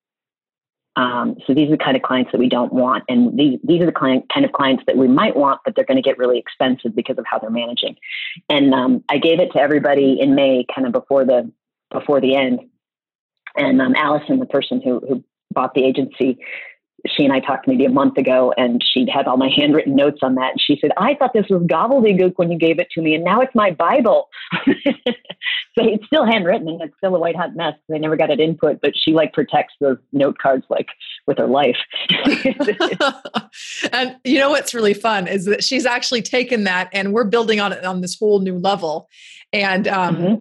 um, 0.97 1.37
so 1.47 1.55
these 1.55 1.69
are 1.69 1.77
the 1.77 1.83
kind 1.83 1.97
of 1.97 2.03
clients 2.03 2.33
that 2.33 2.39
we 2.39 2.49
don't 2.49 2.73
want, 2.73 3.05
and 3.09 3.39
these 3.39 3.59
these 3.65 3.81
are 3.83 3.87
the 3.87 3.93
client 3.93 4.27
kind 4.33 4.45
of 4.45 4.53
clients 4.53 4.83
that 4.87 4.97
we 4.97 5.09
might 5.09 5.35
want, 5.35 5.61
but 5.65 5.75
they're 5.75 5.87
going 5.87 5.97
to 5.97 6.03
get 6.03 6.19
really 6.19 6.39
expensive 6.39 6.95
because 6.95 7.17
of 7.17 7.25
how 7.27 7.39
they're 7.39 7.51
managing. 7.51 7.97
And 8.51 8.75
um, 8.75 9.05
I 9.09 9.17
gave 9.17 9.41
it 9.41 9.53
to 9.53 9.59
everybody 9.59 10.19
in 10.21 10.35
May, 10.35 10.67
kind 10.75 10.87
of 10.87 10.93
before 10.93 11.25
the 11.25 11.51
before 11.91 12.21
the 12.21 12.37
end, 12.37 12.61
and 13.57 13.81
um, 13.81 13.95
Allison, 13.97 14.39
the 14.39 14.47
person 14.47 14.81
who, 14.83 15.01
who 15.01 15.25
bought 15.53 15.75
the 15.75 15.85
agency, 15.85 16.39
she 17.07 17.25
and 17.25 17.33
I 17.33 17.41
talked 17.41 17.67
maybe 17.67 17.85
a 17.85 17.91
month 17.91 18.17
ago, 18.17 18.55
and 18.57 18.81
she'd 18.85 19.09
had 19.09 19.27
all 19.27 19.37
my 19.37 19.51
handwritten 19.55 19.97
notes 19.97 20.21
on 20.23 20.37
that. 20.37 20.53
And 20.53 20.61
she 20.61 20.79
said, 20.81 20.93
I 20.97 21.15
thought 21.15 21.33
this 21.33 21.47
was 21.51 21.63
gobbledygook 21.63 22.35
when 22.37 22.51
you 22.53 22.59
gave 22.59 22.79
it 22.79 22.89
to 22.93 23.03
me, 23.03 23.15
and 23.15 23.25
now 23.25 23.41
it's 23.41 23.55
my 23.55 23.71
Bible. 23.71 24.29
so 24.67 24.73
it's 25.77 26.07
still 26.07 26.25
handwritten, 26.25 26.69
and 26.69 26.83
it's 26.83 26.97
still 26.97 27.15
a 27.17 27.19
white 27.19 27.37
hot 27.37 27.57
mess. 27.57 27.75
They 27.89 27.99
never 27.99 28.17
got 28.17 28.31
it 28.31 28.41
input, 28.41 28.81
but 28.81 28.93
she 28.97 29.13
like 29.13 29.33
protects 29.33 29.75
those 29.81 29.99
note 30.13 30.39
cards 30.39 30.65
like 30.69 30.89
with 31.27 31.39
her 31.39 31.47
life. 31.47 31.77
and 33.93 34.17
you 34.25 34.39
know 34.39 34.51
what's 34.51 34.75
really 34.75 34.95
fun 34.95 35.27
is 35.27 35.47
that 35.47 35.65
she's 35.65 35.87
actually 35.87 36.23
taken 36.23 36.65
that, 36.65 36.89
and 36.93 37.13
we're 37.13 37.25
building 37.25 37.61
on 37.61 37.73
it 37.73 37.85
on 37.85 38.01
this 38.01 38.19
whole 38.19 38.41
new 38.41 38.59
level. 38.59 39.09
And 39.53 39.89
um, 39.89 40.17
mm-hmm. 40.17 40.35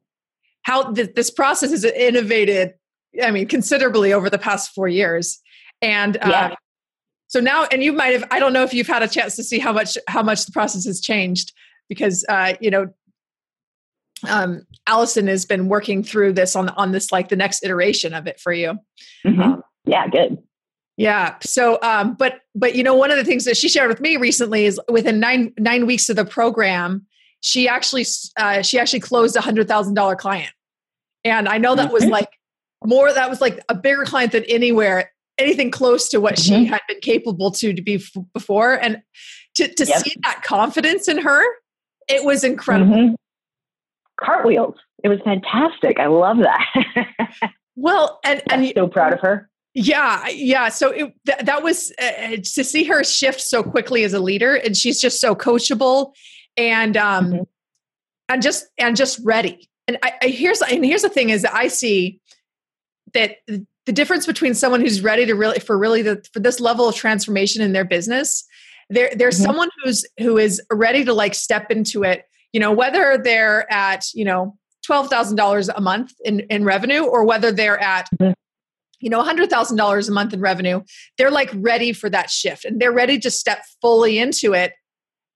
how 0.63 0.93
th- 0.93 1.15
this 1.15 1.31
process 1.31 1.71
has 1.71 1.83
innovated 1.83 2.75
I 3.21 3.31
mean, 3.31 3.47
considerably 3.47 4.13
over 4.13 4.29
the 4.29 4.37
past 4.37 4.73
four 4.73 4.87
years. 4.87 5.39
And 5.81 6.17
yeah. 6.21 6.47
um, 6.47 6.55
so 7.27 7.39
now, 7.39 7.65
and 7.71 7.83
you 7.83 7.93
might 7.93 8.13
have, 8.13 8.25
I 8.29 8.39
don't 8.39 8.53
know 8.53 8.63
if 8.63 8.73
you've 8.73 8.88
had 8.88 9.03
a 9.03 9.07
chance 9.07 9.35
to 9.38 9.43
see 9.43 9.59
how 9.59 9.73
much, 9.73 9.97
how 10.07 10.21
much 10.21 10.45
the 10.45 10.51
process 10.51 10.85
has 10.85 11.00
changed 11.00 11.53
because, 11.89 12.25
uh, 12.29 12.53
you 12.59 12.69
know, 12.69 12.88
um, 14.27 14.67
Allison 14.85 15.27
has 15.27 15.45
been 15.45 15.67
working 15.67 16.03
through 16.03 16.33
this 16.33 16.55
on, 16.55 16.69
on 16.69 16.91
this, 16.91 17.11
like 17.11 17.29
the 17.29 17.35
next 17.35 17.63
iteration 17.63 18.13
of 18.13 18.27
it 18.27 18.39
for 18.39 18.53
you. 18.53 18.77
Mm-hmm. 19.25 19.41
Um, 19.41 19.63
yeah, 19.85 20.07
good. 20.07 20.38
Yeah. 20.97 21.35
So, 21.41 21.79
um, 21.81 22.13
but, 22.13 22.41
but, 22.53 22.75
you 22.75 22.83
know, 22.83 22.93
one 22.93 23.09
of 23.09 23.17
the 23.17 23.23
things 23.23 23.45
that 23.45 23.57
she 23.57 23.69
shared 23.69 23.89
with 23.89 24.01
me 24.01 24.17
recently 24.17 24.65
is 24.65 24.79
within 24.89 25.19
nine, 25.19 25.53
nine 25.57 25.88
weeks 25.88 26.09
of 26.09 26.17
the 26.17 26.25
program, 26.25 27.07
she 27.39 27.67
actually, 27.67 28.05
uh, 28.38 28.61
she 28.61 28.77
actually 28.77 29.00
closed 29.00 29.35
a 29.35 29.41
hundred 29.41 29.67
thousand 29.67 29.95
dollar 29.95 30.15
client. 30.15 30.53
And 31.23 31.47
I 31.47 31.57
know 31.57 31.75
that 31.75 31.91
was 31.91 32.05
like 32.05 32.29
more 32.83 33.11
that 33.11 33.29
was 33.29 33.41
like 33.41 33.59
a 33.69 33.75
bigger 33.75 34.05
client 34.05 34.31
than 34.31 34.43
anywhere 34.45 35.11
anything 35.41 35.71
close 35.71 36.07
to 36.10 36.19
what 36.19 36.36
mm-hmm. 36.36 36.63
she 36.63 36.65
had 36.65 36.81
been 36.88 37.00
capable 37.00 37.51
to 37.51 37.74
to 37.74 37.81
be 37.81 37.95
f- 37.95 38.24
before 38.33 38.74
and 38.74 39.01
to, 39.55 39.67
to 39.67 39.86
yep. 39.86 40.00
see 40.00 40.15
that 40.24 40.41
confidence 40.43 41.07
in 41.07 41.17
her 41.17 41.43
it 42.07 42.24
was 42.24 42.43
incredible 42.43 42.95
mm-hmm. 42.95 43.15
cartwheels 44.24 44.75
it 45.03 45.10
was 45.10 45.19
fantastic 45.24 46.00
i 46.00 46.07
love 46.07 46.38
that 46.38 47.51
well 47.75 48.19
and 48.24 48.41
I'm 48.50 48.63
and 48.63 48.74
so 48.75 48.88
proud 48.88 49.13
of 49.13 49.19
her 49.21 49.50
yeah 49.74 50.27
yeah 50.27 50.69
so 50.69 50.91
it, 50.91 51.13
th- 51.25 51.39
that 51.39 51.63
was 51.63 51.93
uh, 52.01 52.05
uh, 52.05 52.29
to 52.38 52.63
see 52.63 52.83
her 52.86 53.03
shift 53.03 53.41
so 53.41 53.63
quickly 53.63 54.03
as 54.03 54.13
a 54.13 54.19
leader 54.19 54.55
and 54.55 54.75
she's 54.75 55.00
just 55.00 55.21
so 55.21 55.36
coachable 55.36 56.13
and 56.57 56.98
um 56.98 57.25
mm-hmm. 57.27 57.43
and 58.29 58.41
just 58.41 58.67
and 58.77 58.95
just 58.95 59.19
ready 59.24 59.69
and 59.88 59.98
I, 60.03 60.13
I 60.24 60.27
here's 60.27 60.62
and 60.62 60.86
here's 60.86 61.03
the 61.03 61.10
thing 61.10 61.29
is 61.29 61.43
that 61.43 61.53
i 61.53 61.67
see 61.67 62.19
that 63.13 63.38
the 63.85 63.91
difference 63.91 64.25
between 64.25 64.53
someone 64.53 64.81
who's 64.81 65.01
ready 65.01 65.25
to 65.25 65.33
really 65.33 65.59
for 65.59 65.77
really 65.77 66.01
the, 66.01 66.23
for 66.33 66.39
this 66.39 66.59
level 66.59 66.88
of 66.88 66.95
transformation 66.95 67.61
in 67.61 67.73
their 67.73 67.85
business 67.85 68.45
there 68.89 69.11
there's 69.15 69.35
mm-hmm. 69.35 69.45
someone 69.45 69.69
who's 69.83 70.05
who 70.19 70.38
is 70.38 70.61
ready 70.71 71.03
to 71.05 71.13
like 71.13 71.33
step 71.33 71.71
into 71.71 72.03
it 72.03 72.25
you 72.53 72.59
know 72.59 72.71
whether 72.71 73.17
they're 73.17 73.71
at 73.71 74.05
you 74.13 74.25
know 74.25 74.55
$12,000 74.89 75.69
a 75.75 75.81
month 75.81 76.11
in 76.25 76.41
in 76.41 76.65
revenue 76.65 77.03
or 77.03 77.23
whether 77.23 77.51
they're 77.51 77.79
at 77.79 78.07
mm-hmm. 78.20 78.33
you 79.00 79.09
know 79.09 79.22
$100,000 79.24 80.07
a 80.07 80.11
month 80.11 80.33
in 80.33 80.41
revenue 80.41 80.81
they're 81.17 81.31
like 81.31 81.51
ready 81.55 81.94
for 81.94 82.09
that 82.09 82.29
shift 82.29 82.65
and 82.65 82.79
they're 82.81 82.91
ready 82.91 83.20
to 83.20 83.31
step 83.31 83.63
fully 83.81 84.17
into 84.20 84.53
it 84.53 84.74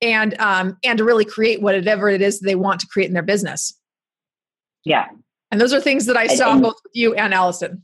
and 0.02 0.40
um 0.40 0.78
and 0.84 0.98
to 0.98 1.04
really 1.04 1.26
create 1.26 1.62
whatever 1.62 2.10
it 2.10 2.22
is 2.22 2.40
they 2.40 2.56
want 2.56 2.80
to 2.80 2.88
create 2.88 3.08
in 3.08 3.14
their 3.14 3.24
business 3.24 3.80
yeah 4.84 5.06
and 5.52 5.62
those 5.62 5.74
are 5.74 5.80
things 5.80 6.06
that 6.08 6.18
I 6.18 6.28
saw 6.28 6.58
both 6.60 6.76
with 6.84 6.92
you 6.94 7.14
and 7.14 7.34
Allison. 7.34 7.82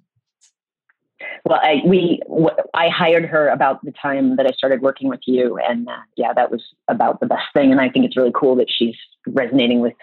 Well, 1.46 1.60
I, 1.62 1.82
we 1.86 2.22
w- 2.28 2.50
I 2.74 2.90
hired 2.90 3.26
her 3.26 3.50
about 3.50 3.84
the 3.84 3.92
time 3.92 4.36
that 4.36 4.46
I 4.46 4.52
started 4.52 4.82
working 4.82 5.10
with 5.10 5.22
you, 5.26 5.58
and 5.58 5.88
uh, 5.88 5.98
yeah, 6.16 6.34
that 6.34 6.52
was 6.52 6.62
about 6.88 7.20
the 7.20 7.26
best 7.26 7.46
thing. 7.54 7.72
And 7.72 7.82
I 7.82 7.90
think 7.90 8.06
it's 8.06 8.16
really 8.16 8.32
cool 8.34 8.56
that 8.58 8.68
she's 8.70 8.96
resonating 9.28 9.80
with 9.80 9.94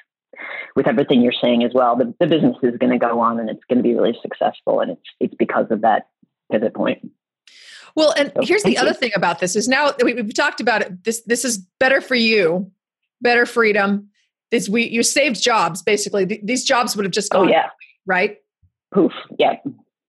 with 0.77 0.87
everything 0.87 1.21
you're 1.21 1.33
saying 1.33 1.65
as 1.65 1.73
well. 1.75 1.97
The, 1.97 2.15
the 2.21 2.27
business 2.27 2.57
is 2.63 2.77
going 2.79 2.93
to 2.93 2.99
go 2.99 3.21
on, 3.21 3.39
and 3.39 3.49
it's 3.49 3.63
going 3.69 3.79
to 3.79 3.83
be 3.83 3.95
really 3.95 4.17
successful, 4.21 4.81
and 4.81 4.93
it's 4.93 5.03
it's 5.21 5.35
because 5.35 5.67
of 5.71 5.83
that 5.83 6.09
pivot 6.51 6.75
point. 6.75 7.11
Well, 7.95 8.13
and 8.17 8.33
so, 8.35 8.43
here's 8.45 8.63
the 8.65 8.79
other 8.79 8.93
thing 8.93 9.13
about 9.15 9.41
this 9.41 9.57
is 9.57 9.69
now 9.69 9.93
we, 10.03 10.17
have 10.17 10.35
talked 10.35 10.61
about 10.61 10.83
it. 10.83 11.05
This 11.05 11.23
this 11.23 11.45
is 11.45 11.59
better 11.79 12.01
for 12.01 12.15
you, 12.15 12.71
better 13.21 13.47
freedom, 13.47 14.11
this 14.51 14.69
we 14.69 14.89
you 14.89 15.03
saved 15.03 15.43
jobs 15.43 15.83
basically. 15.83 16.27
Th- 16.27 16.41
these 16.43 16.65
jobs 16.65 16.97
would 16.97 17.05
have 17.05 17.13
just 17.13 17.33
oh, 17.35 17.41
gone. 17.41 17.49
Oh 17.49 17.51
yeah, 17.51 17.69
right. 18.07 18.39
Poof. 18.93 19.13
Yeah. 19.39 19.57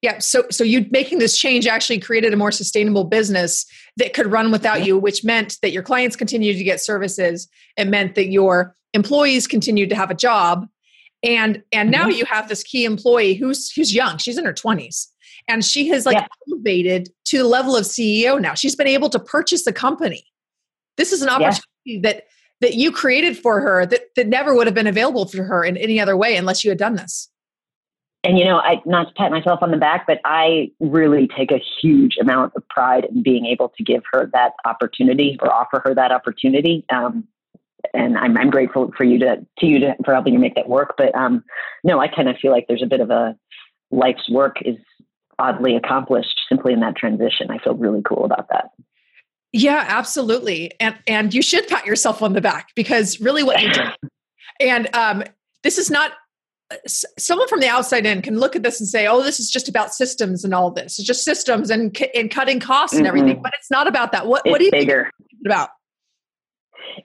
Yeah. 0.02 0.20
So 0.20 0.46
so 0.50 0.64
you 0.64 0.86
making 0.92 1.20
this 1.20 1.38
change 1.38 1.68
actually 1.68 2.00
created 2.00 2.34
a 2.34 2.38
more 2.38 2.52
sustainable 2.52 3.04
business 3.04 3.66
that 3.98 4.14
could 4.14 4.32
run 4.32 4.52
without 4.52 4.86
you, 4.86 4.98
which 4.98 5.24
meant 5.24 5.58
that 5.62 5.72
your 5.72 5.84
clients 5.84 6.16
continued 6.16 6.58
to 6.58 6.64
get 6.64 6.80
services. 6.80 7.50
It 7.76 7.88
meant 7.88 8.16
that 8.16 8.30
your 8.30 8.76
employees 8.94 9.46
continued 9.46 9.90
to 9.90 9.96
have 9.96 10.10
a 10.10 10.16
job. 10.16 10.68
And 11.22 11.64
and 11.74 11.92
now 11.92 12.04
mm-hmm. 12.04 12.12
you 12.12 12.26
have 12.26 12.48
this 12.48 12.64
key 12.64 12.86
employee 12.86 13.34
who's 13.34 13.72
who's 13.72 13.94
young. 13.94 14.18
She's 14.18 14.38
in 14.38 14.46
her 14.46 14.54
20s. 14.54 15.08
And 15.48 15.66
she 15.66 15.88
has 15.90 16.06
like 16.06 16.16
yeah. 16.16 16.28
elevated 16.48 17.10
to 17.26 17.40
the 17.40 17.48
level 17.48 17.76
of 17.76 17.84
CEO 17.84 18.40
now. 18.40 18.54
She's 18.54 18.76
been 18.76 18.88
able 18.88 19.10
to 19.10 19.20
purchase 19.20 19.66
a 19.68 19.74
company. 19.74 20.24
This 20.96 21.12
is 21.12 21.22
an 21.22 21.30
opportunity 21.30 21.64
yeah. 21.86 22.00
that 22.04 22.24
that 22.62 22.76
you 22.76 22.92
created 22.92 23.38
for 23.38 23.62
her 23.62 23.86
that, 23.86 24.02
that 24.16 24.28
never 24.28 24.54
would 24.54 24.68
have 24.68 24.74
been 24.74 24.88
available 24.88 25.26
for 25.26 25.44
her 25.44 25.64
in 25.64 25.78
any 25.78 26.00
other 26.00 26.16
way 26.16 26.36
unless 26.36 26.64
you 26.64 26.72
had 26.72 26.78
done 26.78 26.96
this 26.96 27.30
and 28.24 28.38
you 28.38 28.46
know 28.46 28.58
i 28.60 28.82
not 28.86 29.08
to 29.08 29.14
pat 29.14 29.32
myself 29.32 29.60
on 29.62 29.72
the 29.72 29.78
back 29.78 30.06
but 30.08 30.20
i 30.26 30.70
really 30.80 31.28
take 31.38 31.52
a 31.52 31.62
huge 31.82 32.18
amount 32.20 32.54
of 32.56 32.68
pride 32.70 33.06
in 33.06 33.24
being 33.24 33.46
able 33.46 33.70
to 33.70 33.84
give 33.84 34.04
her 34.12 34.30
that 34.34 34.54
opportunity 34.66 35.38
or 35.42 35.52
offer 35.52 35.82
her 35.84 35.94
that 35.94 36.12
opportunity 36.12 36.86
um, 36.90 37.28
and 37.94 38.18
I'm, 38.18 38.38
I'm 38.38 38.50
grateful 38.50 38.92
for 38.98 39.06
you 39.06 39.20
to 39.20 39.46
to 39.60 39.66
you 39.66 39.80
to, 39.80 39.96
for 40.04 40.14
helping 40.14 40.34
you 40.34 40.40
make 40.40 40.56
that 40.56 40.70
work 40.70 40.96
but 40.98 41.14
um, 41.16 41.44
no 41.84 42.00
i 42.00 42.08
kind 42.08 42.30
of 42.30 42.38
feel 42.38 42.52
like 42.52 42.66
there's 42.68 42.84
a 42.84 42.88
bit 42.88 43.02
of 43.02 43.10
a 43.10 43.36
life's 43.92 44.30
work 44.30 44.58
is 44.64 44.78
oddly 45.40 45.76
accomplished 45.76 46.42
simply 46.50 46.74
in 46.74 46.82
that 46.82 46.96
transition 46.96 47.50
i 47.50 47.58
feel 47.60 47.76
really 47.76 48.02
cool 48.04 48.26
about 48.26 48.48
that 48.50 48.72
yeah, 49.52 49.86
absolutely. 49.88 50.74
And 50.80 50.96
and 51.08 51.34
you 51.34 51.42
should 51.42 51.68
pat 51.68 51.86
yourself 51.86 52.22
on 52.22 52.34
the 52.34 52.42
back 52.42 52.70
because 52.76 53.20
really 53.20 53.44
what 53.44 53.62
you 53.62 53.72
do. 53.72 53.82
and 54.60 54.94
um, 54.96 55.24
this 55.64 55.78
is 55.78 55.90
not 55.90 56.12
someone 56.88 57.48
from 57.48 57.60
the 57.60 57.68
outside 57.68 58.06
in 58.06 58.22
can 58.22 58.40
look 58.40 58.56
at 58.56 58.64
this 58.64 58.80
and 58.80 58.88
say, 58.88 59.08
"Oh, 59.08 59.24
this 59.24 59.40
is 59.40 59.50
just 59.50 59.68
about 59.68 59.94
systems 59.94 60.44
and 60.44 60.54
all 60.54 60.72
this. 60.72 61.00
It's 61.00 61.08
just 61.08 61.24
systems 61.24 61.70
and 61.70 61.96
and 62.16 62.30
cutting 62.30 62.60
costs 62.60 62.96
and 62.96 63.08
everything." 63.08 63.34
Mm-hmm. 63.34 63.42
But 63.42 63.54
it's 63.58 63.72
not 63.72 63.88
about 63.88 64.12
that. 64.12 64.28
What 64.28 64.44
it's 64.46 64.52
what 64.52 64.60
do 64.60 64.66
you 64.66 64.72
bigger. 64.72 65.12
think 65.18 65.42
about? 65.46 65.70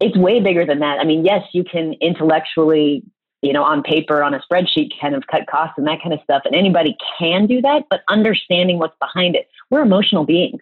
It's 0.00 0.16
way 0.16 0.40
bigger 0.40 0.66
than 0.66 0.80
that. 0.80 0.98
I 0.98 1.04
mean, 1.04 1.24
yes, 1.24 1.42
you 1.52 1.64
can 1.64 1.94
intellectually, 2.00 3.02
you 3.42 3.52
know, 3.52 3.62
on 3.62 3.82
paper, 3.82 4.22
on 4.22 4.34
a 4.34 4.40
spreadsheet, 4.40 4.90
kind 5.00 5.14
of 5.14 5.26
cut 5.28 5.46
costs 5.46 5.74
and 5.78 5.86
that 5.86 6.02
kind 6.02 6.12
of 6.12 6.20
stuff, 6.22 6.42
and 6.44 6.54
anybody 6.54 6.96
can 7.18 7.46
do 7.46 7.62
that. 7.62 7.84
But 7.88 8.02
understanding 8.08 8.78
what's 8.78 8.96
behind 8.98 9.34
it, 9.36 9.48
we're 9.70 9.82
emotional 9.82 10.24
beings. 10.24 10.60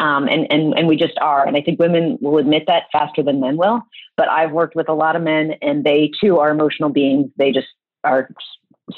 Um, 0.00 0.26
and, 0.26 0.50
and, 0.50 0.76
and 0.76 0.88
we 0.88 0.96
just 0.96 1.16
are. 1.20 1.46
And 1.46 1.56
I 1.56 1.62
think 1.62 1.78
women 1.78 2.18
will 2.20 2.38
admit 2.38 2.64
that 2.66 2.84
faster 2.90 3.22
than 3.22 3.38
men 3.40 3.56
will. 3.56 3.80
But 4.16 4.28
I've 4.28 4.50
worked 4.50 4.74
with 4.74 4.88
a 4.88 4.92
lot 4.92 5.14
of 5.14 5.22
men, 5.22 5.54
and 5.62 5.84
they 5.84 6.10
too 6.20 6.40
are 6.40 6.50
emotional 6.50 6.88
beings. 6.88 7.30
They 7.38 7.52
just 7.52 7.68
are 8.04 8.28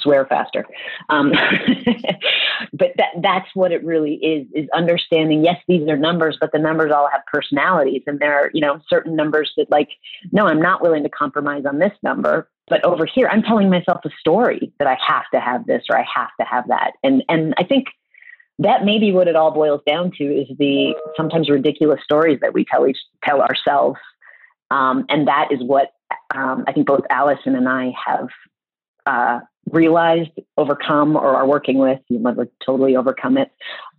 swear 0.00 0.26
faster. 0.26 0.66
Um, 1.08 1.30
but 2.72 2.92
that 2.96 3.10
that's 3.22 3.48
what 3.54 3.72
it 3.72 3.84
really 3.84 4.14
is: 4.14 4.46
is 4.54 4.68
understanding. 4.74 5.44
Yes, 5.44 5.60
these 5.68 5.88
are 5.88 5.96
numbers, 5.96 6.36
but 6.40 6.52
the 6.52 6.58
numbers 6.58 6.92
all 6.92 7.08
have 7.10 7.22
personalities, 7.32 8.02
and 8.06 8.18
there 8.18 8.34
are 8.34 8.50
you 8.52 8.60
know 8.60 8.80
certain 8.88 9.16
numbers 9.16 9.52
that 9.56 9.70
like, 9.70 9.90
no, 10.32 10.46
I'm 10.46 10.60
not 10.60 10.82
willing 10.82 11.02
to 11.02 11.08
compromise 11.08 11.64
on 11.66 11.78
this 11.78 11.92
number. 12.02 12.48
But 12.68 12.84
over 12.84 13.06
here, 13.06 13.28
I'm 13.28 13.42
telling 13.42 13.70
myself 13.70 14.00
a 14.04 14.10
story 14.18 14.72
that 14.80 14.88
I 14.88 14.98
have 15.06 15.24
to 15.32 15.38
have 15.38 15.66
this 15.66 15.84
or 15.88 15.96
I 15.96 16.04
have 16.12 16.30
to 16.40 16.46
have 16.46 16.66
that. 16.68 16.92
And 17.02 17.22
and 17.28 17.54
I 17.58 17.64
think 17.64 17.86
that 18.58 18.84
may 18.84 18.98
be 18.98 19.12
what 19.12 19.28
it 19.28 19.36
all 19.36 19.50
boils 19.50 19.82
down 19.86 20.10
to 20.12 20.24
is 20.24 20.48
the 20.58 20.94
sometimes 21.16 21.50
ridiculous 21.50 22.00
stories 22.02 22.38
that 22.40 22.54
we 22.54 22.64
tell 22.64 22.86
each 22.86 22.98
tell 23.22 23.40
ourselves 23.42 23.98
um, 24.70 25.04
and 25.08 25.28
that 25.28 25.48
is 25.50 25.60
what 25.62 25.92
um, 26.34 26.64
i 26.66 26.72
think 26.72 26.86
both 26.86 27.02
allison 27.10 27.54
and 27.54 27.68
i 27.68 27.92
have 28.06 28.28
uh, 29.06 29.40
realized, 29.70 30.30
overcome, 30.56 31.16
or 31.16 31.34
are 31.34 31.46
working 31.46 31.78
with. 31.78 32.00
You 32.08 32.18
never 32.18 32.48
totally 32.64 32.96
overcome 32.96 33.38
it. 33.38 33.50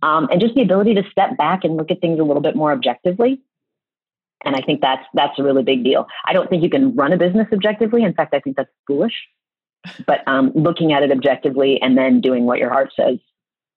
Um, 0.02 0.28
and 0.30 0.40
just 0.40 0.54
the 0.54 0.62
ability 0.62 0.94
to 0.94 1.02
step 1.10 1.36
back 1.36 1.64
and 1.64 1.76
look 1.76 1.90
at 1.90 2.00
things 2.00 2.20
a 2.20 2.24
little 2.24 2.42
bit 2.42 2.56
more 2.56 2.72
objectively. 2.72 3.40
And 4.44 4.54
I 4.54 4.60
think 4.60 4.80
that's 4.80 5.04
that's 5.14 5.38
a 5.38 5.42
really 5.42 5.64
big 5.64 5.82
deal. 5.82 6.06
I 6.24 6.32
don't 6.32 6.48
think 6.48 6.62
you 6.62 6.70
can 6.70 6.94
run 6.94 7.12
a 7.12 7.16
business 7.16 7.48
objectively. 7.52 8.04
In 8.04 8.14
fact, 8.14 8.34
I 8.34 8.40
think 8.40 8.56
that's 8.56 8.70
foolish. 8.86 9.14
But 10.06 10.26
um, 10.26 10.52
looking 10.54 10.92
at 10.92 11.02
it 11.02 11.10
objectively 11.10 11.80
and 11.80 11.96
then 11.96 12.20
doing 12.20 12.44
what 12.44 12.58
your 12.58 12.70
heart 12.70 12.92
says 12.94 13.18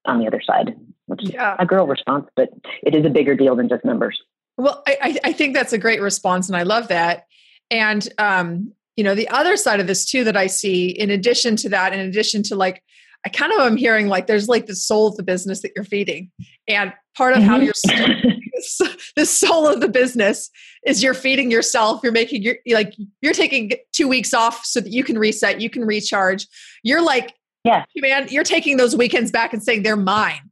on 0.06 0.20
the 0.20 0.28
other 0.28 0.42
side, 0.42 0.76
which 1.08 1.22
yeah. 1.24 1.54
is 1.54 1.58
a 1.60 1.66
girl 1.66 1.88
response, 1.88 2.28
but 2.36 2.50
it 2.84 2.96
is 2.96 3.06
a 3.06 3.10
bigger 3.10 3.36
deal 3.36 3.56
than 3.56 3.70
just 3.70 3.86
numbers. 3.86 4.20
Well, 4.58 4.84
I, 4.88 5.18
I 5.24 5.34
think 5.34 5.56
that's 5.56 5.74
a 5.74 5.78
great 5.78 6.02
response, 6.02 6.48
and 6.48 6.58
I 6.58 6.64
love 6.64 6.90
that. 6.90 7.26
And 7.70 8.08
um, 8.18 8.74
you 8.96 9.04
know, 9.04 9.16
the 9.16 9.30
other 9.30 9.56
side 9.58 9.80
of 9.80 9.88
this 9.88 10.06
too 10.06 10.24
that 10.24 10.38
I 10.38 10.48
see, 10.48 10.90
in 10.90 11.10
addition 11.10 11.56
to 11.58 11.70
that, 11.70 11.94
in 11.94 12.00
addition 12.00 12.44
to 12.44 12.56
like, 12.56 12.84
I 13.26 13.30
kind 13.30 13.54
of 13.54 13.60
am 13.60 13.78
hearing 13.78 14.08
like 14.08 14.28
there's 14.28 14.48
like 14.48 14.66
the 14.66 14.76
soul 14.76 15.08
of 15.08 15.18
the 15.18 15.24
business 15.24 15.62
that 15.62 15.72
you're 15.76 15.86
feeding, 15.86 16.32
and 16.68 16.92
part 17.16 17.34
of 17.34 17.40
mm-hmm. 17.40 17.50
how 17.50 17.58
you're 17.58 17.74
the 19.16 19.26
soul 19.26 19.68
of 19.68 19.80
the 19.80 19.88
business 19.88 20.50
is 20.86 21.04
you're 21.04 21.14
feeding 21.14 21.52
yourself. 21.52 22.02
You're 22.02 22.12
making 22.12 22.42
your 22.42 22.56
like 22.72 22.96
you're 23.22 23.34
taking 23.34 23.74
two 23.92 24.08
weeks 24.08 24.34
off 24.34 24.66
so 24.66 24.82
that 24.82 24.92
you 24.92 25.04
can 25.04 25.20
reset, 25.20 25.62
you 25.62 25.70
can 25.70 25.86
recharge. 25.86 26.48
You're 26.82 27.04
like, 27.04 27.36
yeah, 27.64 27.86
man, 27.98 28.28
you're 28.30 28.44
taking 28.44 28.78
those 28.78 28.96
weekends 28.96 29.30
back 29.30 29.54
and 29.54 29.62
saying 29.62 29.84
they're 29.84 29.96
mine. 29.96 30.50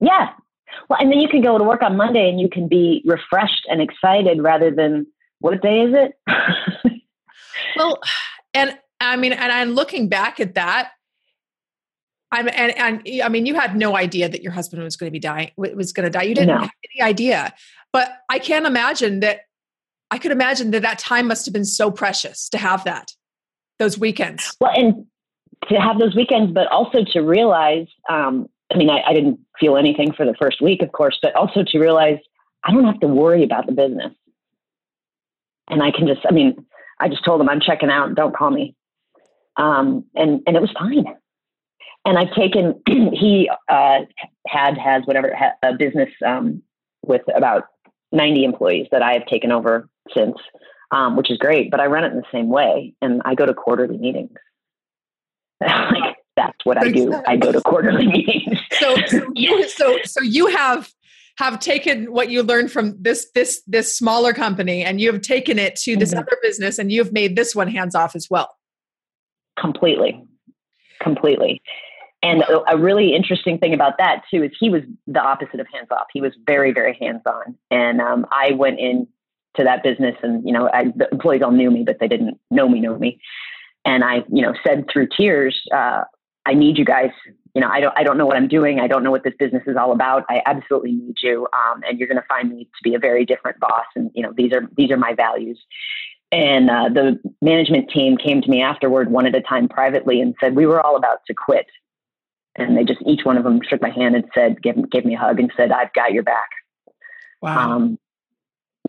Yeah, 0.00 0.32
well, 0.88 0.98
and 1.00 1.10
then 1.10 1.20
you 1.20 1.28
can 1.28 1.42
go 1.42 1.56
to 1.58 1.64
work 1.64 1.82
on 1.82 1.96
Monday 1.96 2.28
and 2.28 2.40
you 2.40 2.48
can 2.48 2.68
be 2.68 3.02
refreshed 3.04 3.66
and 3.68 3.80
excited 3.80 4.42
rather 4.42 4.70
than 4.70 5.06
what 5.40 5.62
day 5.62 5.80
is 5.80 5.94
it? 5.94 7.02
well, 7.76 7.98
and 8.54 8.76
I 9.00 9.16
mean, 9.16 9.32
and 9.32 9.52
I'm 9.52 9.70
looking 9.70 10.08
back 10.08 10.40
at 10.40 10.54
that. 10.54 10.92
I'm 12.32 12.48
and, 12.48 12.76
and 12.78 13.22
I 13.22 13.28
mean, 13.28 13.46
you 13.46 13.54
had 13.54 13.76
no 13.76 13.96
idea 13.96 14.28
that 14.28 14.42
your 14.42 14.52
husband 14.52 14.82
was 14.82 14.96
going 14.96 15.08
to 15.08 15.12
be 15.12 15.18
dying, 15.18 15.50
was 15.56 15.92
going 15.92 16.04
to 16.04 16.10
die. 16.10 16.22
You 16.22 16.34
didn't 16.34 16.54
no. 16.54 16.60
have 16.60 16.70
any 16.94 17.08
idea. 17.08 17.52
But 17.92 18.10
I 18.28 18.38
can't 18.38 18.66
imagine 18.66 19.20
that. 19.20 19.40
I 20.12 20.18
could 20.18 20.32
imagine 20.32 20.72
that 20.72 20.82
that 20.82 20.98
time 20.98 21.28
must 21.28 21.46
have 21.46 21.52
been 21.52 21.64
so 21.64 21.90
precious 21.90 22.48
to 22.48 22.58
have 22.58 22.82
that, 22.84 23.12
those 23.78 23.96
weekends. 23.96 24.56
Well, 24.60 24.72
and 24.74 25.06
to 25.68 25.80
have 25.80 26.00
those 26.00 26.16
weekends, 26.16 26.52
but 26.52 26.66
also 26.68 27.04
to 27.12 27.20
realize 27.20 27.86
um, 28.08 28.48
I 28.72 28.76
mean, 28.76 28.90
I, 28.90 29.02
I 29.02 29.12
didn't 29.12 29.40
feel 29.58 29.76
anything 29.76 30.12
for 30.12 30.24
the 30.24 30.34
first 30.34 30.60
week, 30.60 30.82
of 30.82 30.92
course, 30.92 31.18
but 31.20 31.34
also 31.34 31.64
to 31.64 31.78
realize 31.78 32.18
I 32.64 32.72
don't 32.72 32.84
have 32.84 33.00
to 33.00 33.08
worry 33.08 33.42
about 33.42 33.66
the 33.66 33.72
business. 33.72 34.12
And 35.68 35.82
I 35.82 35.90
can 35.90 36.06
just, 36.06 36.20
I 36.28 36.32
mean, 36.32 36.64
I 37.00 37.08
just 37.08 37.24
told 37.24 37.40
him 37.40 37.48
I'm 37.48 37.60
checking 37.60 37.90
out, 37.90 38.14
don't 38.14 38.36
call 38.36 38.50
me. 38.50 38.74
Um, 39.56 40.04
and, 40.14 40.42
and 40.46 40.56
it 40.56 40.60
was 40.60 40.70
fine. 40.78 41.04
And 42.04 42.18
I've 42.18 42.32
taken, 42.34 42.80
he 42.86 43.50
uh, 43.68 44.00
had, 44.46 44.78
has 44.78 45.02
whatever, 45.04 45.36
a 45.62 45.74
business 45.74 46.10
um, 46.24 46.62
with 47.04 47.22
about 47.34 47.64
90 48.12 48.44
employees 48.44 48.88
that 48.92 49.02
I 49.02 49.12
have 49.14 49.26
taken 49.26 49.52
over 49.52 49.88
since, 50.14 50.36
um, 50.90 51.16
which 51.16 51.30
is 51.30 51.38
great, 51.38 51.70
but 51.70 51.80
I 51.80 51.86
run 51.86 52.04
it 52.04 52.12
in 52.12 52.16
the 52.16 52.24
same 52.32 52.48
way. 52.48 52.94
And 53.02 53.22
I 53.24 53.34
go 53.34 53.46
to 53.46 53.54
quarterly 53.54 53.98
meetings. 53.98 54.36
like, 55.60 56.16
that's 56.36 56.64
what 56.64 56.78
I 56.78 56.90
do. 56.90 57.14
I 57.26 57.36
go 57.36 57.52
to 57.52 57.60
quarterly 57.60 58.06
meetings. 58.12 58.58
So, 58.72 58.96
so, 59.06 59.26
you, 59.34 59.68
so, 59.68 59.98
so 60.04 60.22
you 60.22 60.46
have 60.46 60.90
have 61.40 61.58
taken 61.58 62.12
what 62.12 62.30
you 62.30 62.42
learned 62.42 62.70
from 62.70 62.94
this 63.00 63.26
this 63.34 63.62
this 63.66 63.96
smaller 63.96 64.34
company 64.34 64.84
and 64.84 65.00
you 65.00 65.10
have 65.10 65.22
taken 65.22 65.58
it 65.58 65.74
to 65.74 65.96
this 65.96 66.10
mm-hmm. 66.10 66.18
other 66.18 66.36
business 66.42 66.78
and 66.78 66.92
you've 66.92 67.14
made 67.14 67.34
this 67.34 67.54
one 67.54 67.66
hands 67.66 67.94
off 67.94 68.14
as 68.14 68.28
well. 68.30 68.54
Completely, 69.58 70.22
completely. 71.02 71.62
And 72.22 72.44
a, 72.68 72.76
really 72.76 73.14
interesting 73.14 73.56
thing 73.56 73.72
about 73.72 73.96
that 73.96 74.24
too 74.30 74.42
is 74.42 74.50
he 74.60 74.68
was 74.68 74.82
the 75.06 75.20
opposite 75.20 75.58
of 75.58 75.66
hands 75.72 75.88
off. 75.90 76.08
He 76.12 76.20
was 76.20 76.32
very, 76.46 76.70
very 76.70 76.94
hands 77.00 77.22
on. 77.24 77.56
And 77.70 78.02
um, 78.02 78.26
I 78.30 78.52
went 78.52 78.78
in 78.78 79.08
to 79.56 79.64
that 79.64 79.82
business, 79.82 80.16
and 80.22 80.46
you 80.46 80.52
know, 80.52 80.68
I, 80.70 80.92
the 80.94 81.08
employees 81.10 81.40
all 81.40 81.50
knew 81.50 81.70
me, 81.70 81.82
but 81.82 81.98
they 81.98 82.08
didn't 82.08 82.38
know 82.50 82.68
me, 82.68 82.80
know 82.80 82.98
me. 82.98 83.18
And 83.86 84.04
I, 84.04 84.16
you 84.30 84.42
know, 84.42 84.52
said 84.62 84.84
through 84.92 85.08
tears, 85.16 85.58
uh, 85.74 86.02
I 86.44 86.52
need 86.52 86.76
you 86.76 86.84
guys. 86.84 87.10
You 87.54 87.60
know, 87.60 87.68
I 87.68 87.80
don't, 87.80 87.96
I 87.96 88.02
don't 88.02 88.16
know 88.16 88.26
what 88.26 88.36
I'm 88.36 88.48
doing. 88.48 88.80
I 88.80 88.86
don't 88.86 89.02
know 89.02 89.10
what 89.10 89.24
this 89.24 89.34
business 89.38 89.62
is 89.66 89.76
all 89.76 89.92
about. 89.92 90.24
I 90.28 90.42
absolutely 90.46 90.92
need 90.92 91.16
you. 91.22 91.48
Um, 91.52 91.82
and 91.86 91.98
you're 91.98 92.08
going 92.08 92.20
to 92.20 92.26
find 92.28 92.50
me 92.50 92.64
to 92.64 92.82
be 92.82 92.94
a 92.94 92.98
very 92.98 93.24
different 93.24 93.58
boss. 93.58 93.86
And, 93.96 94.10
you 94.14 94.22
know, 94.22 94.32
these 94.36 94.52
are, 94.52 94.68
these 94.76 94.90
are 94.90 94.96
my 94.96 95.14
values. 95.14 95.58
And 96.32 96.70
uh, 96.70 96.88
the 96.88 97.18
management 97.42 97.90
team 97.90 98.16
came 98.16 98.40
to 98.40 98.48
me 98.48 98.62
afterward, 98.62 99.10
one 99.10 99.26
at 99.26 99.34
a 99.34 99.40
time 99.40 99.68
privately, 99.68 100.20
and 100.20 100.34
said, 100.40 100.54
we 100.54 100.66
were 100.66 100.80
all 100.80 100.96
about 100.96 101.18
to 101.26 101.34
quit. 101.34 101.66
And 102.56 102.76
they 102.76 102.84
just, 102.84 103.00
each 103.04 103.24
one 103.24 103.36
of 103.36 103.44
them 103.44 103.60
shook 103.68 103.82
my 103.82 103.90
hand 103.90 104.14
and 104.14 104.24
said, 104.34 104.62
gave, 104.62 104.88
gave 104.90 105.04
me 105.04 105.14
a 105.16 105.18
hug 105.18 105.40
and 105.40 105.52
said, 105.56 105.72
I've 105.72 105.92
got 105.92 106.12
your 106.12 106.22
back. 106.22 106.50
Wow. 107.42 107.76
Um, 107.76 107.98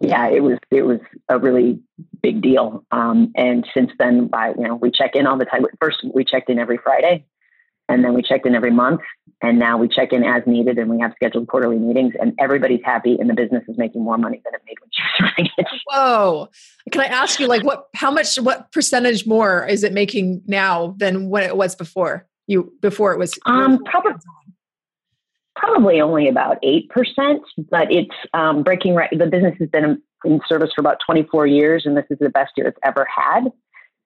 yeah, 0.01 0.29
it 0.29 0.41
was 0.41 0.57
it 0.71 0.81
was 0.81 0.99
a 1.29 1.37
really 1.37 1.79
big 2.23 2.41
deal. 2.41 2.83
Um, 2.91 3.31
and 3.35 3.67
since 3.73 3.91
then, 3.99 4.29
I 4.33 4.49
you 4.49 4.67
know 4.67 4.75
we 4.75 4.89
check 4.89 5.15
in 5.15 5.27
all 5.27 5.37
the 5.37 5.45
time. 5.45 5.63
First, 5.79 5.99
we 6.03 6.25
checked 6.25 6.49
in 6.49 6.57
every 6.57 6.77
Friday, 6.77 7.25
and 7.91 8.03
then 8.03 8.13
we 8.13 8.21
checked 8.21 8.45
in 8.45 8.55
every 8.55 8.71
month 8.71 9.01
and 9.41 9.59
now 9.59 9.77
we 9.77 9.87
check 9.87 10.13
in 10.13 10.23
as 10.23 10.43
needed 10.45 10.77
and 10.77 10.89
we 10.89 10.99
have 10.99 11.11
scheduled 11.15 11.47
quarterly 11.47 11.77
meetings 11.77 12.13
and 12.19 12.33
everybody's 12.39 12.81
happy 12.83 13.17
and 13.19 13.29
the 13.29 13.33
business 13.33 13.63
is 13.67 13.77
making 13.77 14.03
more 14.03 14.17
money 14.17 14.41
than 14.45 14.53
it 14.53 14.61
made 14.65 14.77
when 14.79 14.89
she 14.91 15.01
was 15.23 15.31
running 15.37 15.51
it. 15.57 15.67
Whoa. 15.87 16.49
Can 16.91 17.01
i 17.01 17.05
ask 17.05 17.39
you 17.39 17.47
like 17.47 17.63
what 17.63 17.87
how 17.95 18.11
much 18.11 18.37
what 18.37 18.71
percentage 18.71 19.25
more 19.27 19.65
is 19.65 19.83
it 19.83 19.93
making 19.93 20.41
now 20.47 20.95
than 20.97 21.29
what 21.29 21.43
it 21.43 21.57
was 21.57 21.75
before? 21.75 22.27
You 22.47 22.73
before 22.81 23.13
it 23.13 23.19
was 23.19 23.37
um 23.45 23.83
probably 23.85 24.13
probably 25.55 26.01
only 26.01 26.27
about 26.27 26.57
8% 26.63 26.87
but 27.69 27.91
it's 27.91 28.15
um, 28.33 28.63
breaking 28.63 28.95
right 28.95 29.09
the 29.11 29.27
business 29.27 29.55
has 29.59 29.69
been 29.69 30.01
in 30.23 30.39
service 30.47 30.71
for 30.73 30.81
about 30.81 30.97
24 31.05 31.47
years 31.47 31.83
and 31.85 31.97
this 31.97 32.05
is 32.09 32.17
the 32.19 32.29
best 32.29 32.51
year 32.55 32.67
it's 32.67 32.79
ever 32.83 33.05
had. 33.05 33.51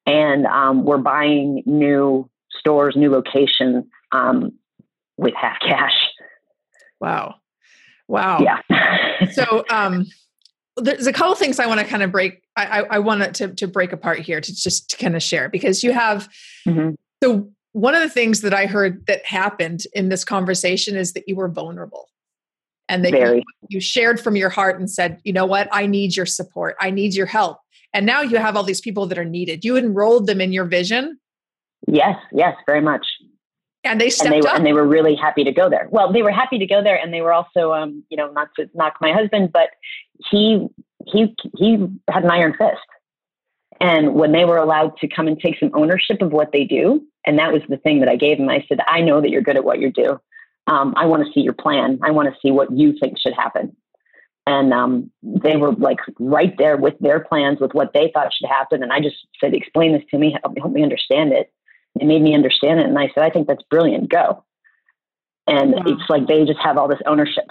And 0.08 0.46
um, 0.46 0.86
we're 0.86 0.98
buying 1.00 1.64
new 1.66 2.30
stores, 2.60 2.96
new 2.96 3.12
locations 3.12 3.86
um, 4.12 4.52
with 5.18 5.34
half 5.36 5.60
cash. 5.60 5.94
Wow. 7.00 7.36
Wow. 8.08 8.40
Yeah. 8.40 9.30
so 9.32 9.66
um, 9.70 10.06
there's 10.78 11.08
a 11.08 11.14
couple 11.14 11.36
things 11.36 11.60
I 11.60 11.68
want 11.68 11.80
to 11.80 11.86
kind 11.86 12.04
of 12.04 12.12
break. 12.12 12.44
I, 12.56 12.66
I, 12.66 12.84
I 12.92 13.00
want 13.00 13.36
to, 13.36 13.50
to 13.50 13.68
break 13.68 13.92
apart 13.92 14.20
here 14.20 14.42
to 14.42 14.56
just 14.56 14.90
to 14.92 14.98
kind 14.98 15.16
of 15.16 15.24
share 15.24 15.50
because 15.50 15.84
you 15.84 15.92
have. 15.92 16.30
Mm-hmm. 16.68 16.92
So 17.24 17.50
one 17.72 17.96
of 17.96 18.02
the 18.02 18.10
things 18.10 18.42
that 18.42 18.54
I 18.54 18.68
heard 18.68 19.06
that 19.08 19.26
happened 19.26 19.82
in 19.94 20.10
this 20.10 20.24
conversation 20.24 20.96
is 20.96 21.14
that 21.14 21.28
you 21.28 21.36
were 21.36 21.50
vulnerable 21.50 22.10
and 22.88 23.04
that 23.04 23.12
you, 23.14 23.42
you, 23.68 23.80
shared 23.82 24.20
from 24.20 24.36
your 24.36 24.50
heart 24.50 24.80
and 24.80 24.90
said, 24.90 25.20
you 25.24 25.34
know 25.34 25.46
what, 25.46 25.68
I 25.72 25.88
need 25.88 26.16
your 26.16 26.28
support. 26.28 26.76
I 26.80 26.92
need 26.92 27.16
your 27.16 27.26
help. 27.26 27.58
And 27.94 28.06
now 28.06 28.22
you 28.22 28.38
have 28.38 28.56
all 28.56 28.64
these 28.64 28.82
people 28.82 29.08
that 29.08 29.18
are 29.18 29.26
needed. 29.26 29.66
You 29.66 29.76
enrolled 29.76 30.28
them 30.28 30.40
in 30.40 30.54
your 30.54 30.66
vision 30.66 31.20
Yes, 31.88 32.18
yes, 32.32 32.56
very 32.66 32.82
much. 32.82 33.06
And 33.84 34.02
they 34.02 34.10
stepped 34.10 34.34
and 34.34 34.44
they, 34.44 34.48
up. 34.48 34.56
And 34.56 34.66
they 34.66 34.74
were 34.74 34.86
really 34.86 35.16
happy 35.16 35.44
to 35.44 35.52
go 35.52 35.70
there. 35.70 35.88
Well, 35.92 36.12
they 36.12 36.24
were 36.24 36.32
happy 36.32 36.58
to 36.58 36.66
go 36.66 36.82
there, 36.84 36.98
and 36.98 37.14
they 37.14 37.22
were 37.22 37.34
also, 37.34 37.72
um, 37.74 38.04
you 38.10 38.18
know, 38.18 38.32
not 38.32 38.50
to 38.58 38.70
knock 38.74 38.96
my 39.00 39.12
husband, 39.12 39.52
but 39.54 39.70
he 40.32 40.68
he 41.06 41.36
he 41.56 41.88
had 42.10 42.24
an 42.24 42.32
iron 42.32 42.54
fist. 42.58 42.82
And 43.80 44.16
when 44.16 44.32
they 44.32 44.46
were 44.46 44.58
allowed 44.58 44.98
to 44.98 45.08
come 45.08 45.28
and 45.28 45.40
take 45.40 45.60
some 45.60 45.72
ownership 45.74 46.22
of 46.22 46.32
what 46.32 46.52
they 46.52 46.64
do, 46.64 47.06
and 47.26 47.38
that 47.38 47.52
was 47.52 47.62
the 47.68 47.78
thing 47.78 48.00
that 48.00 48.10
I 48.10 48.16
gave 48.16 48.40
him, 48.40 48.50
I 48.50 48.66
said, 48.68 48.80
I 48.88 49.02
know 49.02 49.22
that 49.22 49.30
you're 49.30 49.42
good 49.42 49.58
at 49.58 49.66
what 49.66 49.80
you 49.80 49.92
do. 49.92 50.20
Um, 50.68 50.94
I 50.98 51.06
want 51.06 51.26
to 51.26 51.32
see 51.32 51.42
your 51.42 51.54
plan. 51.54 52.00
I 52.02 52.12
want 52.12 52.34
to 52.34 52.40
see 52.42 52.52
what 52.52 52.72
you 52.72 52.96
think 53.00 53.20
should 53.20 53.34
happen. 53.34 53.76
And 54.48 54.74
um, 54.74 55.12
they 55.22 55.58
were 55.58 55.74
like 55.74 56.00
right 56.20 56.56
there 56.58 56.78
with 56.78 56.98
their 57.00 57.20
plans, 57.20 57.60
with 57.60 57.74
what 57.74 57.94
they 57.94 58.12
thought 58.14 58.34
should 58.34 58.50
happen. 58.50 58.82
And 58.82 58.94
I 58.94 59.00
just 59.00 59.18
said, 59.42 59.54
explain 59.54 59.92
this 59.94 60.04
to 60.12 60.18
me, 60.18 60.36
help, 60.42 60.58
help 60.58 60.72
me 60.72 60.84
understand 60.84 61.34
it. 61.34 61.52
It 62.00 62.06
made 62.06 62.22
me 62.22 62.34
understand 62.34 62.80
it. 62.80 62.88
And 62.88 62.98
I 63.00 63.10
said, 63.14 63.24
I 63.24 63.30
think 63.30 63.48
that's 63.48 63.64
brilliant. 63.70 64.10
Go. 64.10 64.44
And 65.48 65.74
wow. 65.74 65.84
it's 65.86 66.10
like 66.10 66.28
they 66.28 66.44
just 66.46 66.60
have 66.60 66.78
all 66.78 66.88
this 66.88 67.02
ownership 67.06 67.46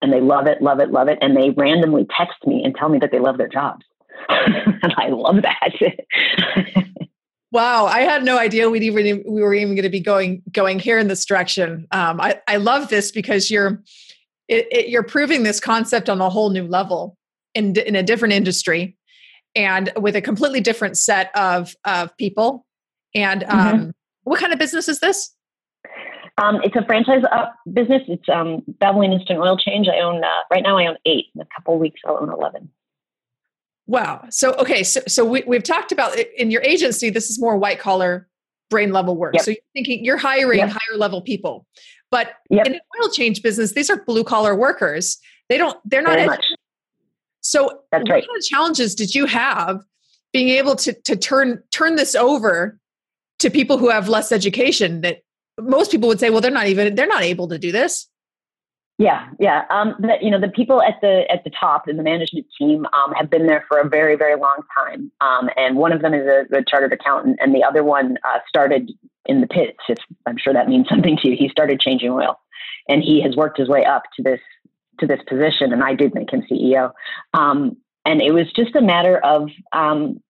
and 0.00 0.12
they 0.12 0.20
love 0.20 0.46
it, 0.46 0.62
love 0.62 0.80
it, 0.80 0.90
love 0.90 1.08
it. 1.08 1.18
And 1.20 1.36
they 1.36 1.50
randomly 1.50 2.06
text 2.16 2.46
me 2.46 2.62
and 2.64 2.74
tell 2.74 2.88
me 2.88 2.98
that 2.98 3.10
they 3.10 3.18
love 3.18 3.38
their 3.38 3.48
jobs. 3.48 3.84
and 4.28 4.94
I 4.96 5.08
love 5.08 5.42
that. 5.42 5.72
wow, 7.50 7.86
I 7.86 8.00
had 8.00 8.24
no 8.24 8.38
idea 8.38 8.70
we'd 8.70 8.82
even 8.82 9.22
we 9.26 9.42
were 9.42 9.54
even 9.54 9.74
going 9.74 9.84
to 9.84 9.90
be 9.90 10.00
going 10.00 10.42
going 10.52 10.78
here 10.78 10.98
in 10.98 11.08
this 11.08 11.24
direction. 11.24 11.86
Um, 11.90 12.20
I 12.20 12.40
I 12.46 12.56
love 12.56 12.88
this 12.88 13.10
because 13.10 13.50
you're 13.50 13.82
it, 14.48 14.66
it, 14.70 14.88
you're 14.88 15.02
proving 15.02 15.42
this 15.42 15.60
concept 15.60 16.08
on 16.08 16.20
a 16.20 16.28
whole 16.28 16.50
new 16.50 16.66
level 16.66 17.16
in 17.54 17.74
in 17.76 17.96
a 17.96 18.02
different 18.02 18.34
industry 18.34 18.96
and 19.54 19.92
with 19.96 20.14
a 20.14 20.20
completely 20.20 20.60
different 20.60 20.96
set 20.98 21.30
of 21.34 21.74
of 21.84 22.16
people 22.16 22.66
and 23.14 23.42
mm-hmm. 23.42 23.58
um, 23.58 23.78
mm-hmm. 23.78 23.90
what 24.24 24.40
kind 24.40 24.52
of 24.52 24.58
business 24.58 24.88
is 24.88 25.00
this? 25.00 25.34
Um, 26.38 26.60
it's 26.64 26.74
a 26.76 26.84
franchise 26.84 27.22
uh, 27.30 27.46
business. 27.72 28.02
It's 28.08 28.28
um, 28.28 28.62
Valvoline 28.80 29.12
Instant 29.12 29.38
Oil 29.38 29.56
Change. 29.56 29.86
I 29.88 30.00
own 30.00 30.24
uh, 30.24 30.28
right 30.50 30.62
now. 30.62 30.78
I 30.78 30.86
own 30.86 30.96
eight. 31.04 31.26
In 31.34 31.42
a 31.42 31.46
couple 31.54 31.78
weeks, 31.78 32.00
I'll 32.06 32.18
own 32.20 32.30
eleven. 32.30 32.70
Wow. 33.86 34.24
So 34.30 34.54
okay. 34.54 34.82
So 34.82 35.00
so 35.06 35.24
we, 35.24 35.42
we've 35.46 35.62
talked 35.62 35.92
about 35.92 36.16
in 36.18 36.50
your 36.50 36.62
agency. 36.62 37.10
This 37.10 37.28
is 37.28 37.38
more 37.38 37.56
white 37.58 37.78
collar 37.78 38.28
brain 38.70 38.92
level 38.92 39.16
work. 39.16 39.34
Yep. 39.34 39.42
So 39.42 39.50
you're 39.50 39.60
thinking 39.74 40.04
you're 40.04 40.16
hiring 40.16 40.60
yep. 40.60 40.70
higher 40.70 40.98
level 40.98 41.20
people. 41.20 41.66
But 42.10 42.34
yep. 42.50 42.66
in 42.66 42.74
an 42.74 42.80
oil 43.00 43.10
change 43.10 43.42
business, 43.42 43.72
these 43.72 43.88
are 43.88 44.02
blue 44.04 44.24
collar 44.24 44.54
workers. 44.54 45.18
They 45.48 45.58
don't, 45.58 45.78
they're 45.84 46.02
not. 46.02 46.18
Ed- 46.18 46.38
so 47.40 47.80
That's 47.90 48.02
what 48.02 48.10
right. 48.10 48.26
kind 48.26 48.36
of 48.36 48.44
challenges 48.44 48.94
did 48.94 49.14
you 49.14 49.26
have 49.26 49.82
being 50.32 50.48
able 50.48 50.76
to, 50.76 50.92
to 51.04 51.16
turn, 51.16 51.62
turn 51.70 51.96
this 51.96 52.14
over 52.14 52.78
to 53.42 53.50
people 53.50 53.78
who 53.78 53.90
have 53.90 54.08
less 54.08 54.32
education 54.32 55.02
that 55.02 55.22
most 55.60 55.90
people 55.90 56.08
would 56.08 56.20
say, 56.20 56.30
well, 56.30 56.40
they're 56.40 56.50
not 56.50 56.66
even, 56.66 56.94
they're 56.94 57.06
not 57.06 57.22
able 57.22 57.48
to 57.48 57.58
do 57.58 57.70
this. 57.70 58.08
Yeah, 58.98 59.28
yeah. 59.40 59.64
Um, 59.70 59.96
the, 59.98 60.16
you 60.20 60.30
know, 60.30 60.40
the 60.40 60.48
people 60.48 60.82
at 60.82 61.00
the 61.00 61.24
at 61.30 61.42
the 61.44 61.50
top 61.50 61.88
in 61.88 61.96
the 61.96 62.02
management 62.02 62.46
team 62.56 62.86
um, 62.86 63.12
have 63.14 63.30
been 63.30 63.46
there 63.46 63.64
for 63.66 63.78
a 63.78 63.88
very, 63.88 64.16
very 64.16 64.36
long 64.36 64.58
time. 64.74 65.10
Um, 65.20 65.50
and 65.56 65.76
one 65.76 65.92
of 65.92 66.02
them 66.02 66.14
is 66.14 66.26
a, 66.26 66.58
a, 66.58 66.62
chartered 66.62 66.92
accountant, 66.92 67.38
and 67.40 67.54
the 67.54 67.64
other 67.64 67.82
one 67.82 68.18
uh, 68.22 68.38
started 68.46 68.92
in 69.26 69.40
the 69.40 69.46
pits. 69.46 69.78
If 69.88 69.98
I'm 70.26 70.36
sure 70.36 70.52
that 70.52 70.68
means 70.68 70.88
something 70.90 71.16
to 71.16 71.28
you, 71.28 71.36
he 71.36 71.48
started 71.48 71.80
changing 71.80 72.10
oil, 72.10 72.38
and 72.88 73.02
he 73.02 73.20
has 73.22 73.34
worked 73.34 73.58
his 73.58 73.68
way 73.68 73.84
up 73.84 74.04
to 74.16 74.22
this 74.22 74.40
to 75.00 75.06
this 75.06 75.20
position. 75.26 75.72
And 75.72 75.82
I 75.82 75.94
did 75.94 76.14
make 76.14 76.30
him 76.30 76.42
CEO. 76.42 76.92
Um, 77.34 77.76
and 78.04 78.20
it 78.20 78.32
was 78.32 78.52
just 78.52 78.76
a 78.76 78.82
matter 78.82 79.18
of 79.18 79.48
um, 79.72 80.20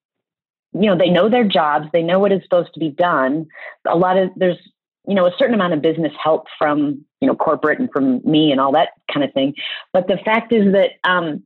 you 0.74 0.86
know 0.86 0.96
they 0.96 1.10
know 1.10 1.28
their 1.28 1.44
jobs 1.44 1.86
they 1.92 2.02
know 2.02 2.18
what 2.18 2.32
is 2.32 2.42
supposed 2.42 2.72
to 2.74 2.80
be 2.80 2.90
done. 2.90 3.46
A 3.86 3.96
lot 3.96 4.16
of 4.16 4.30
there's 4.36 4.58
you 5.06 5.14
know 5.14 5.26
a 5.26 5.32
certain 5.38 5.54
amount 5.54 5.74
of 5.74 5.82
business 5.82 6.12
help 6.22 6.46
from 6.58 7.04
you 7.20 7.28
know 7.28 7.34
corporate 7.34 7.78
and 7.78 7.90
from 7.92 8.20
me 8.24 8.50
and 8.50 8.60
all 8.60 8.72
that 8.72 8.90
kind 9.12 9.24
of 9.24 9.32
thing. 9.32 9.54
But 9.92 10.08
the 10.08 10.18
fact 10.24 10.52
is 10.52 10.72
that 10.72 10.92
um, 11.04 11.42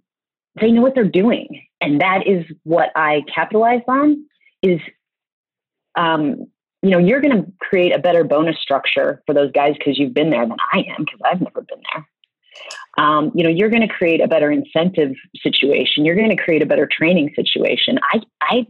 they 0.61 0.71
know 0.71 0.83
what 0.83 0.95
they're 0.95 1.05
doing. 1.05 1.63
And 1.81 2.01
that 2.01 2.27
is 2.27 2.45
what 2.65 2.91
i 2.97 3.23
capitalized 3.33 3.85
on 3.89 4.25
is 4.63 4.81
um, 5.97 6.47
you 6.83 6.91
know 6.91 6.99
you're 6.99 7.21
going 7.21 7.45
to 7.45 7.53
create 7.61 7.95
a 7.95 7.99
better 7.99 8.25
bonus 8.25 8.59
structure 8.59 9.23
for 9.27 9.35
those 9.35 9.53
guys 9.53 9.75
because 9.79 9.99
you've 9.99 10.15
been 10.15 10.31
there 10.31 10.47
than 10.47 10.57
i 10.73 10.79
am 10.79 11.05
because 11.05 11.21
i've 11.25 11.41
never 11.41 11.63
been 11.63 11.81
there. 11.93 12.09
Um, 12.99 13.33
you 13.35 13.43
know 13.45 13.51
you're 13.51 13.69
going 13.71 13.87
to 13.87 13.93
create 13.93 14.21
a 14.23 14.29
better 14.29 14.51
incentive 14.51 15.13
situation. 15.43 16.05
You're 16.05 16.17
going 16.17 16.35
to 16.35 16.43
create 16.43 16.63
a 16.63 16.67
better 16.67 16.89
training 16.91 17.33
situation. 17.35 17.99
I 18.13 18.23
i 18.41 18.67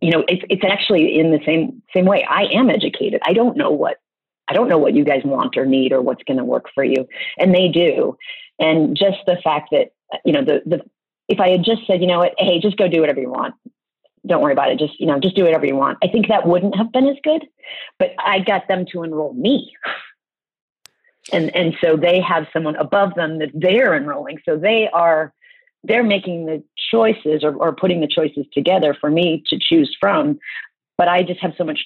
you 0.00 0.10
know, 0.10 0.24
it's 0.28 0.44
it's 0.48 0.64
actually 0.64 1.18
in 1.18 1.30
the 1.30 1.40
same 1.44 1.82
same 1.94 2.04
way. 2.04 2.24
I 2.24 2.44
am 2.44 2.70
educated. 2.70 3.20
I 3.24 3.32
don't 3.32 3.56
know 3.56 3.70
what 3.70 3.96
I 4.48 4.54
don't 4.54 4.68
know 4.68 4.78
what 4.78 4.94
you 4.94 5.04
guys 5.04 5.22
want 5.24 5.56
or 5.56 5.66
need 5.66 5.92
or 5.92 6.00
what's 6.00 6.22
going 6.24 6.38
to 6.38 6.44
work 6.44 6.66
for 6.74 6.84
you, 6.84 7.06
and 7.38 7.54
they 7.54 7.68
do. 7.68 8.16
And 8.58 8.96
just 8.96 9.18
the 9.26 9.36
fact 9.42 9.70
that 9.72 9.92
you 10.24 10.32
know 10.32 10.44
the 10.44 10.62
the 10.66 10.84
if 11.28 11.40
I 11.40 11.50
had 11.50 11.62
just 11.62 11.86
said, 11.86 12.00
you 12.00 12.06
know 12.06 12.18
what, 12.18 12.34
hey, 12.38 12.58
just 12.58 12.76
go 12.76 12.88
do 12.88 13.00
whatever 13.00 13.20
you 13.20 13.30
want. 13.30 13.54
Don't 14.26 14.42
worry 14.42 14.52
about 14.52 14.70
it. 14.70 14.78
Just 14.78 14.98
you 14.98 15.06
know, 15.06 15.18
just 15.18 15.36
do 15.36 15.44
whatever 15.44 15.66
you 15.66 15.76
want. 15.76 15.98
I 16.02 16.08
think 16.08 16.28
that 16.28 16.46
wouldn't 16.46 16.76
have 16.76 16.92
been 16.92 17.06
as 17.08 17.16
good. 17.22 17.46
But 17.98 18.12
I 18.18 18.40
got 18.40 18.68
them 18.68 18.86
to 18.92 19.02
enroll 19.02 19.34
me. 19.34 19.74
And 21.32 21.54
and 21.54 21.76
so 21.80 21.96
they 21.96 22.20
have 22.20 22.46
someone 22.52 22.76
above 22.76 23.14
them 23.14 23.38
that 23.38 23.50
they're 23.52 23.94
enrolling. 23.94 24.38
So 24.44 24.56
they 24.56 24.88
are 24.92 25.34
they're 25.84 26.02
making 26.02 26.46
the 26.46 26.62
choices 26.90 27.44
or, 27.44 27.54
or 27.54 27.74
putting 27.74 28.00
the 28.00 28.08
choices 28.08 28.46
together 28.52 28.96
for 29.00 29.10
me 29.10 29.42
to 29.48 29.58
choose 29.60 29.94
from 30.00 30.38
but 30.96 31.08
i 31.08 31.22
just 31.22 31.40
have 31.40 31.52
so 31.56 31.64
much 31.64 31.80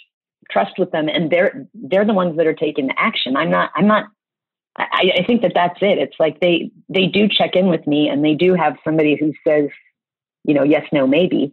trust 0.50 0.78
with 0.78 0.90
them 0.90 1.08
and 1.08 1.30
they're 1.30 1.66
they're 1.74 2.04
the 2.04 2.12
ones 2.14 2.36
that 2.36 2.46
are 2.46 2.54
taking 2.54 2.90
action. 2.96 3.36
I'm 3.36 3.50
not 3.50 3.70
i'm 3.74 3.86
not 3.86 4.06
I, 4.74 5.12
I 5.18 5.24
think 5.26 5.42
that 5.42 5.52
that's 5.54 5.78
it. 5.82 5.98
It's 5.98 6.16
like 6.18 6.40
they 6.40 6.70
they 6.88 7.06
do 7.06 7.28
check 7.28 7.54
in 7.54 7.66
with 7.66 7.86
me 7.86 8.08
and 8.08 8.24
they 8.24 8.34
do 8.34 8.54
have 8.54 8.76
somebody 8.84 9.16
who 9.18 9.32
says 9.46 9.68
you 10.44 10.54
know 10.54 10.62
yes 10.62 10.84
no 10.92 11.06
maybe 11.06 11.52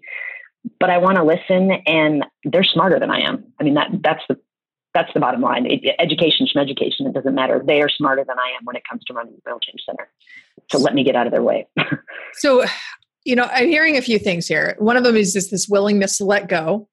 but 0.79 0.89
i 0.89 0.97
want 0.97 1.17
to 1.17 1.23
listen 1.23 1.71
and 1.85 2.25
they're 2.43 2.63
smarter 2.63 2.99
than 2.99 3.11
i 3.11 3.19
am. 3.21 3.45
I 3.59 3.63
mean 3.63 3.75
that 3.75 3.89
that's 4.03 4.23
the 4.27 4.37
that's 4.93 5.13
the 5.13 5.19
bottom 5.19 5.41
line. 5.41 5.65
It, 5.65 5.95
education, 5.99 6.47
from 6.51 6.61
education, 6.61 7.05
it 7.07 7.13
doesn't 7.13 7.35
matter. 7.35 7.61
They 7.65 7.81
are 7.81 7.89
smarter 7.89 8.23
than 8.27 8.39
I 8.39 8.49
am 8.57 8.65
when 8.65 8.75
it 8.75 8.83
comes 8.89 9.03
to 9.05 9.13
running 9.13 9.33
the 9.45 9.51
Oil 9.51 9.59
Change 9.59 9.81
Center. 9.85 10.09
So 10.71 10.79
let 10.79 10.93
me 10.93 11.03
get 11.03 11.15
out 11.15 11.27
of 11.27 11.31
their 11.31 11.43
way. 11.43 11.67
so, 12.33 12.65
you 13.23 13.35
know, 13.35 13.47
I'm 13.51 13.67
hearing 13.67 13.97
a 13.97 14.01
few 14.01 14.19
things 14.19 14.47
here. 14.47 14.75
One 14.79 14.97
of 14.97 15.03
them 15.03 15.15
is 15.15 15.33
this, 15.33 15.49
this 15.49 15.67
willingness 15.67 16.17
to 16.17 16.25
let 16.25 16.47
go. 16.47 16.87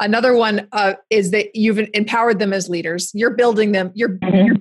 Another 0.00 0.34
one 0.34 0.68
uh, 0.72 0.94
is 1.10 1.30
that 1.30 1.54
you've 1.54 1.78
empowered 1.94 2.38
them 2.38 2.52
as 2.52 2.68
leaders. 2.68 3.10
You're 3.14 3.30
building 3.34 3.72
them. 3.72 3.92
You're, 3.94 4.10
mm-hmm. 4.10 4.46
you're 4.46 4.56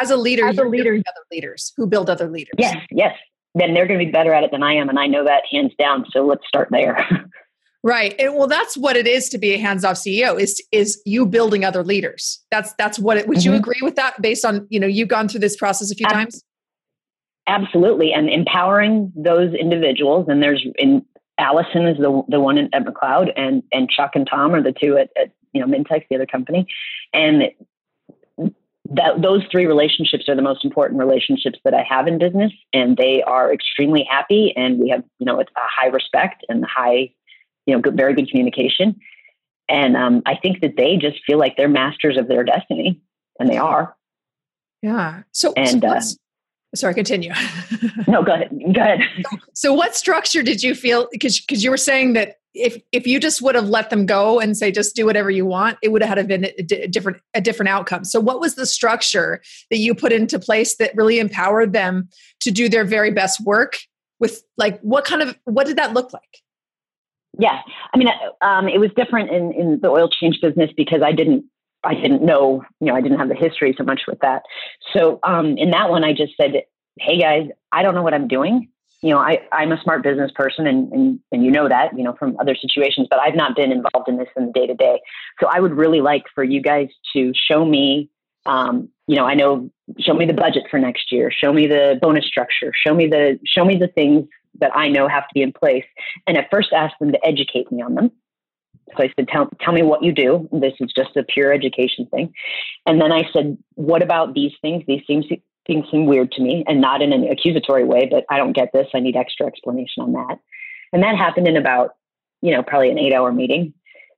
as 0.00 0.10
a 0.10 0.16
leader. 0.16 0.46
As 0.46 0.58
a 0.58 0.64
leader, 0.64 0.94
other 0.94 1.26
leaders 1.30 1.72
who 1.76 1.86
build 1.86 2.10
other 2.10 2.28
leaders. 2.28 2.54
Yes, 2.58 2.76
yes. 2.90 3.16
Then 3.54 3.72
they're 3.72 3.86
going 3.86 4.00
to 4.00 4.04
be 4.04 4.10
better 4.10 4.34
at 4.34 4.42
it 4.42 4.50
than 4.50 4.64
I 4.64 4.74
am, 4.74 4.88
and 4.88 4.98
I 4.98 5.06
know 5.06 5.24
that 5.24 5.42
hands 5.50 5.72
down. 5.78 6.04
So 6.10 6.26
let's 6.26 6.42
start 6.48 6.68
there. 6.70 7.06
Right. 7.84 8.14
And 8.18 8.34
well, 8.34 8.46
that's 8.46 8.78
what 8.78 8.96
it 8.96 9.06
is 9.06 9.28
to 9.28 9.36
be 9.36 9.52
a 9.52 9.58
hands-off 9.58 9.96
CEO 9.96 10.40
is 10.40 10.60
is 10.72 11.02
you 11.04 11.26
building 11.26 11.66
other 11.66 11.84
leaders. 11.84 12.42
That's 12.50 12.72
that's 12.78 12.98
what 12.98 13.18
it 13.18 13.28
would 13.28 13.38
mm-hmm. 13.38 13.52
you 13.52 13.58
agree 13.58 13.80
with 13.82 13.94
that 13.96 14.20
based 14.22 14.42
on, 14.42 14.66
you 14.70 14.80
know, 14.80 14.86
you've 14.86 15.08
gone 15.08 15.28
through 15.28 15.40
this 15.40 15.54
process 15.54 15.92
a 15.92 15.94
few 15.94 16.06
Ab- 16.06 16.14
times? 16.14 16.42
Absolutely. 17.46 18.10
And 18.14 18.30
empowering 18.30 19.12
those 19.14 19.52
individuals. 19.52 20.28
And 20.30 20.42
there's 20.42 20.66
in 20.78 21.04
Allison 21.36 21.86
is 21.86 21.98
the 21.98 22.22
the 22.26 22.40
one 22.40 22.56
at, 22.56 22.72
McLeod 22.72 23.30
and 23.36 23.62
and 23.70 23.90
Chuck 23.90 24.12
and 24.14 24.26
Tom 24.26 24.54
are 24.54 24.62
the 24.62 24.72
two 24.72 24.96
at, 24.96 25.10
at 25.20 25.32
you 25.52 25.60
know 25.60 25.66
Mintex, 25.66 26.06
the 26.08 26.16
other 26.16 26.26
company. 26.26 26.66
And 27.12 27.42
that 28.38 29.20
those 29.20 29.42
three 29.52 29.66
relationships 29.66 30.26
are 30.26 30.36
the 30.36 30.42
most 30.42 30.64
important 30.64 30.98
relationships 30.98 31.58
that 31.64 31.74
I 31.74 31.82
have 31.82 32.06
in 32.06 32.18
business, 32.18 32.52
and 32.72 32.96
they 32.96 33.22
are 33.26 33.52
extremely 33.52 34.06
happy. 34.10 34.54
And 34.56 34.78
we 34.78 34.88
have, 34.88 35.04
you 35.18 35.26
know, 35.26 35.38
a 35.38 35.44
high 35.56 35.88
respect 35.88 36.46
and 36.48 36.64
high 36.64 37.10
you 37.66 37.74
know, 37.74 37.80
good, 37.80 37.96
very 37.96 38.14
good 38.14 38.28
communication. 38.28 38.96
And 39.68 39.96
um, 39.96 40.22
I 40.26 40.36
think 40.36 40.60
that 40.60 40.76
they 40.76 40.96
just 40.96 41.24
feel 41.24 41.38
like 41.38 41.56
they're 41.56 41.68
masters 41.68 42.16
of 42.18 42.28
their 42.28 42.44
destiny, 42.44 43.00
and 43.38 43.48
they 43.48 43.56
are. 43.56 43.96
Yeah. 44.82 45.22
So, 45.32 45.54
and 45.56 45.80
so 45.80 45.88
uh, 45.88 46.00
sorry, 46.74 46.94
continue. 46.94 47.32
no, 48.08 48.22
go 48.22 48.34
ahead. 48.34 48.50
Go 48.74 48.80
ahead. 48.82 49.00
So, 49.54 49.72
what 49.72 49.96
structure 49.96 50.42
did 50.42 50.62
you 50.62 50.74
feel? 50.74 51.08
Because 51.10 51.40
because 51.40 51.64
you 51.64 51.70
were 51.70 51.78
saying 51.78 52.12
that 52.12 52.36
if 52.52 52.80
if 52.92 53.06
you 53.06 53.18
just 53.18 53.40
would 53.40 53.54
have 53.54 53.68
let 53.68 53.90
them 53.90 54.06
go 54.06 54.40
and 54.40 54.56
say 54.56 54.70
just 54.70 54.94
do 54.94 55.06
whatever 55.06 55.30
you 55.30 55.46
want, 55.46 55.78
it 55.82 55.92
would 55.92 56.02
have 56.02 56.28
been 56.28 56.44
a 56.44 56.86
different 56.88 57.18
a 57.32 57.40
different 57.40 57.70
outcome. 57.70 58.04
So, 58.04 58.20
what 58.20 58.40
was 58.40 58.54
the 58.54 58.66
structure 58.66 59.42
that 59.70 59.78
you 59.78 59.94
put 59.94 60.12
into 60.12 60.38
place 60.38 60.76
that 60.76 60.94
really 60.94 61.18
empowered 61.18 61.72
them 61.72 62.08
to 62.40 62.50
do 62.50 62.68
their 62.68 62.84
very 62.84 63.10
best 63.10 63.40
work? 63.44 63.78
With 64.20 64.42
like, 64.56 64.80
what 64.80 65.04
kind 65.04 65.22
of 65.22 65.36
what 65.44 65.66
did 65.66 65.76
that 65.76 65.92
look 65.92 66.12
like? 66.12 66.43
Yeah, 67.38 67.60
I 67.92 67.98
mean, 67.98 68.08
um, 68.42 68.68
it 68.68 68.78
was 68.78 68.90
different 68.96 69.30
in, 69.30 69.52
in 69.52 69.80
the 69.80 69.88
oil 69.88 70.08
change 70.08 70.40
business 70.40 70.70
because 70.76 71.02
I 71.02 71.12
didn't 71.12 71.44
I 71.84 71.94
didn't 71.94 72.24
know, 72.24 72.64
you 72.80 72.88
know, 72.88 72.94
I 72.94 73.00
didn't 73.00 73.18
have 73.18 73.28
the 73.28 73.34
history 73.34 73.74
so 73.76 73.84
much 73.84 74.02
with 74.08 74.18
that. 74.20 74.42
So 74.94 75.18
um, 75.22 75.58
in 75.58 75.70
that 75.70 75.90
one, 75.90 76.04
I 76.04 76.12
just 76.12 76.32
said, 76.40 76.62
"Hey 76.98 77.18
guys, 77.18 77.48
I 77.72 77.82
don't 77.82 77.94
know 77.94 78.02
what 78.02 78.14
I'm 78.14 78.28
doing. 78.28 78.68
You 79.02 79.10
know, 79.10 79.18
I 79.18 79.40
I'm 79.52 79.70
a 79.72 79.80
smart 79.82 80.02
business 80.02 80.30
person, 80.34 80.66
and 80.66 80.92
and 80.92 81.20
and 81.30 81.44
you 81.44 81.50
know 81.50 81.68
that, 81.68 81.96
you 81.96 82.04
know, 82.04 82.14
from 82.14 82.36
other 82.40 82.56
situations, 82.56 83.06
but 83.10 83.20
I've 83.20 83.34
not 83.34 83.54
been 83.54 83.70
involved 83.70 84.08
in 84.08 84.16
this 84.16 84.28
in 84.36 84.46
the 84.46 84.52
day 84.52 84.66
to 84.66 84.74
day. 84.74 85.00
So 85.40 85.46
I 85.50 85.60
would 85.60 85.74
really 85.74 86.00
like 86.00 86.24
for 86.34 86.44
you 86.44 86.60
guys 86.60 86.88
to 87.14 87.32
show 87.34 87.64
me." 87.64 88.10
Um, 88.46 88.90
you 89.06 89.16
know, 89.16 89.24
I 89.24 89.34
know, 89.34 89.70
show 89.98 90.12
me 90.12 90.26
the 90.26 90.34
budget 90.34 90.64
for 90.70 90.78
next 90.78 91.10
year, 91.10 91.30
show 91.30 91.50
me 91.50 91.66
the 91.66 91.98
bonus 92.00 92.26
structure, 92.26 92.72
show 92.74 92.94
me 92.94 93.06
the, 93.06 93.38
show 93.46 93.64
me 93.64 93.76
the 93.76 93.88
things 93.88 94.28
that 94.60 94.76
I 94.76 94.88
know 94.88 95.08
have 95.08 95.24
to 95.28 95.34
be 95.34 95.42
in 95.42 95.52
place. 95.52 95.84
And 96.26 96.36
at 96.36 96.50
first 96.50 96.72
asked 96.72 96.98
them 97.00 97.12
to 97.12 97.26
educate 97.26 97.70
me 97.70 97.82
on 97.82 97.94
them. 97.94 98.10
So 98.96 99.02
I 99.02 99.12
said, 99.16 99.28
tell, 99.28 99.48
tell 99.60 99.72
me 99.72 99.82
what 99.82 100.02
you 100.02 100.12
do. 100.12 100.48
This 100.52 100.74
is 100.80 100.92
just 100.94 101.16
a 101.16 101.24
pure 101.24 101.52
education 101.52 102.06
thing. 102.06 102.32
And 102.86 103.00
then 103.00 103.12
I 103.12 103.22
said, 103.32 103.56
what 103.74 104.02
about 104.02 104.34
these 104.34 104.52
things? 104.60 104.84
These 104.86 105.02
things, 105.06 105.24
things 105.66 105.86
seem 105.90 106.06
weird 106.06 106.30
to 106.32 106.42
me 106.42 106.64
and 106.68 106.80
not 106.80 107.02
in 107.02 107.12
an 107.12 107.24
accusatory 107.24 107.84
way, 107.84 108.08
but 108.10 108.24
I 108.30 108.36
don't 108.36 108.52
get 108.52 108.70
this. 108.72 108.86
I 108.94 109.00
need 109.00 109.16
extra 109.16 109.46
explanation 109.46 110.02
on 110.02 110.12
that. 110.12 110.38
And 110.92 111.02
that 111.02 111.16
happened 111.16 111.48
in 111.48 111.56
about, 111.56 111.96
you 112.42 112.52
know, 112.52 112.62
probably 112.62 112.90
an 112.90 112.98
eight 112.98 113.14
hour 113.14 113.32
meeting. 113.32 113.74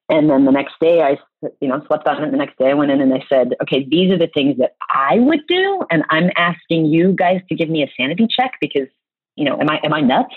And 0.09 0.31
then 0.31 0.45
the 0.45 0.53
next 0.53 0.75
day 0.81 1.01
I, 1.03 1.19
you 1.61 1.69
know, 1.69 1.83
slept 1.87 2.07
on 2.07 2.23
it. 2.23 2.31
The 2.31 2.37
next 2.37 2.59
day 2.59 2.71
I 2.71 2.75
went 2.75 2.91
in 2.91 3.01
and 3.01 3.13
I 3.13 3.25
said, 3.29 3.55
okay, 3.63 3.87
these 3.89 4.11
are 4.13 4.19
the 4.19 4.31
things 4.33 4.59
that 4.59 4.77
I 4.93 5.19
would 5.19 5.47
do. 5.49 5.83
And 5.91 6.05
I'm 6.11 6.31
asking 6.37 6.87
you 6.87 7.13
guys 7.13 7.41
to 7.49 7.55
give 7.55 7.69
me 7.69 7.83
a 7.83 7.91
sanity 7.97 8.27
check 8.29 8.53
because 8.61 8.89
you 9.37 9.45
know, 9.45 9.61
am 9.61 9.71
I 9.71 9.81
am 9.85 9.93
I 9.93 10.01
nuts? 10.01 10.35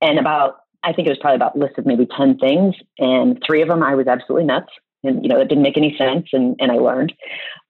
And 0.00 0.18
about 0.18 0.56
I 0.86 0.92
think 0.92 1.08
it 1.08 1.10
was 1.10 1.18
probably 1.18 1.36
about 1.36 1.58
list 1.58 1.78
of 1.78 1.86
maybe 1.86 2.06
10 2.16 2.38
things. 2.38 2.74
And 2.98 3.42
three 3.44 3.60
of 3.60 3.68
them 3.68 3.82
I 3.82 3.94
was 3.94 4.06
absolutely 4.06 4.46
nuts. 4.46 4.70
And, 5.02 5.22
you 5.22 5.28
know, 5.28 5.40
it 5.40 5.48
didn't 5.48 5.62
make 5.62 5.76
any 5.76 5.96
sense. 5.98 6.28
And, 6.32 6.56
and 6.60 6.70
I 6.70 6.76
learned. 6.76 7.12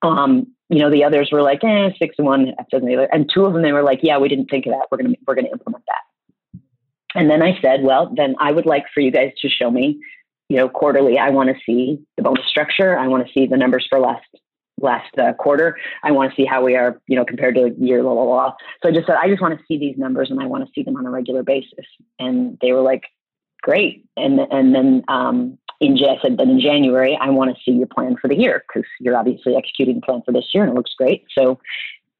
Um, 0.02 0.48
you 0.68 0.80
know, 0.80 0.90
the 0.90 1.04
others 1.04 1.30
were 1.32 1.42
like, 1.42 1.64
eh, 1.64 1.90
six 1.98 2.16
and 2.18 2.26
one, 2.26 2.52
doesn't 2.70 3.08
And 3.12 3.30
two 3.32 3.44
of 3.44 3.52
them, 3.52 3.62
they 3.62 3.72
were 3.72 3.82
like, 3.82 4.00
yeah, 4.02 4.18
we 4.18 4.28
didn't 4.28 4.46
think 4.46 4.66
of 4.66 4.72
that. 4.72 4.86
We're 4.90 4.98
to, 4.98 5.16
we're 5.26 5.34
to 5.36 5.50
implement 5.50 5.84
that. 5.86 6.60
And 7.14 7.30
then 7.30 7.42
I 7.42 7.58
said, 7.62 7.82
well, 7.82 8.12
then 8.14 8.34
I 8.38 8.52
would 8.52 8.66
like 8.66 8.84
for 8.92 9.00
you 9.00 9.10
guys 9.10 9.32
to 9.40 9.48
show 9.48 9.70
me, 9.70 9.98
you 10.48 10.56
know, 10.56 10.68
quarterly, 10.68 11.18
I 11.18 11.30
want 11.30 11.48
to 11.48 11.56
see 11.64 12.04
the 12.16 12.22
bonus 12.22 12.46
structure. 12.46 12.98
I 12.98 13.08
want 13.08 13.26
to 13.26 13.32
see 13.32 13.46
the 13.46 13.56
numbers 13.56 13.86
for 13.88 13.98
last 13.98 14.26
last 14.80 15.16
uh, 15.18 15.32
quarter. 15.34 15.76
I 16.02 16.12
want 16.12 16.30
to 16.30 16.36
see 16.36 16.44
how 16.44 16.62
we 16.64 16.76
are, 16.76 17.00
you 17.06 17.16
know, 17.16 17.24
compared 17.24 17.54
to 17.54 17.74
year, 17.78 18.02
blah, 18.02 18.14
blah, 18.14 18.24
blah. 18.24 18.52
So 18.82 18.88
I 18.88 18.92
just 18.92 19.06
said, 19.06 19.16
I 19.20 19.28
just 19.28 19.40
want 19.40 19.58
to 19.58 19.64
see 19.66 19.78
these 19.78 19.96
numbers 19.96 20.30
and 20.30 20.40
I 20.40 20.46
want 20.46 20.64
to 20.64 20.70
see 20.74 20.82
them 20.82 20.96
on 20.96 21.06
a 21.06 21.10
regular 21.10 21.42
basis. 21.42 21.86
And 22.18 22.58
they 22.60 22.72
were 22.72 22.82
like, 22.82 23.04
great. 23.62 24.04
And, 24.16 24.40
and 24.50 24.74
then 24.74 25.02
um, 25.08 25.58
in 25.80 25.94
I 25.94 26.20
said 26.22 26.36
then 26.38 26.50
in 26.50 26.60
January, 26.60 27.18
I 27.20 27.30
want 27.30 27.54
to 27.54 27.62
see 27.64 27.76
your 27.76 27.86
plan 27.86 28.16
for 28.20 28.28
the 28.28 28.36
year 28.36 28.64
because 28.68 28.88
you're 29.00 29.16
obviously 29.16 29.56
executing 29.56 29.96
the 29.96 30.00
plan 30.02 30.22
for 30.24 30.32
this 30.32 30.46
year 30.52 30.62
and 30.62 30.72
it 30.72 30.76
looks 30.76 30.94
great. 30.96 31.24
So, 31.36 31.58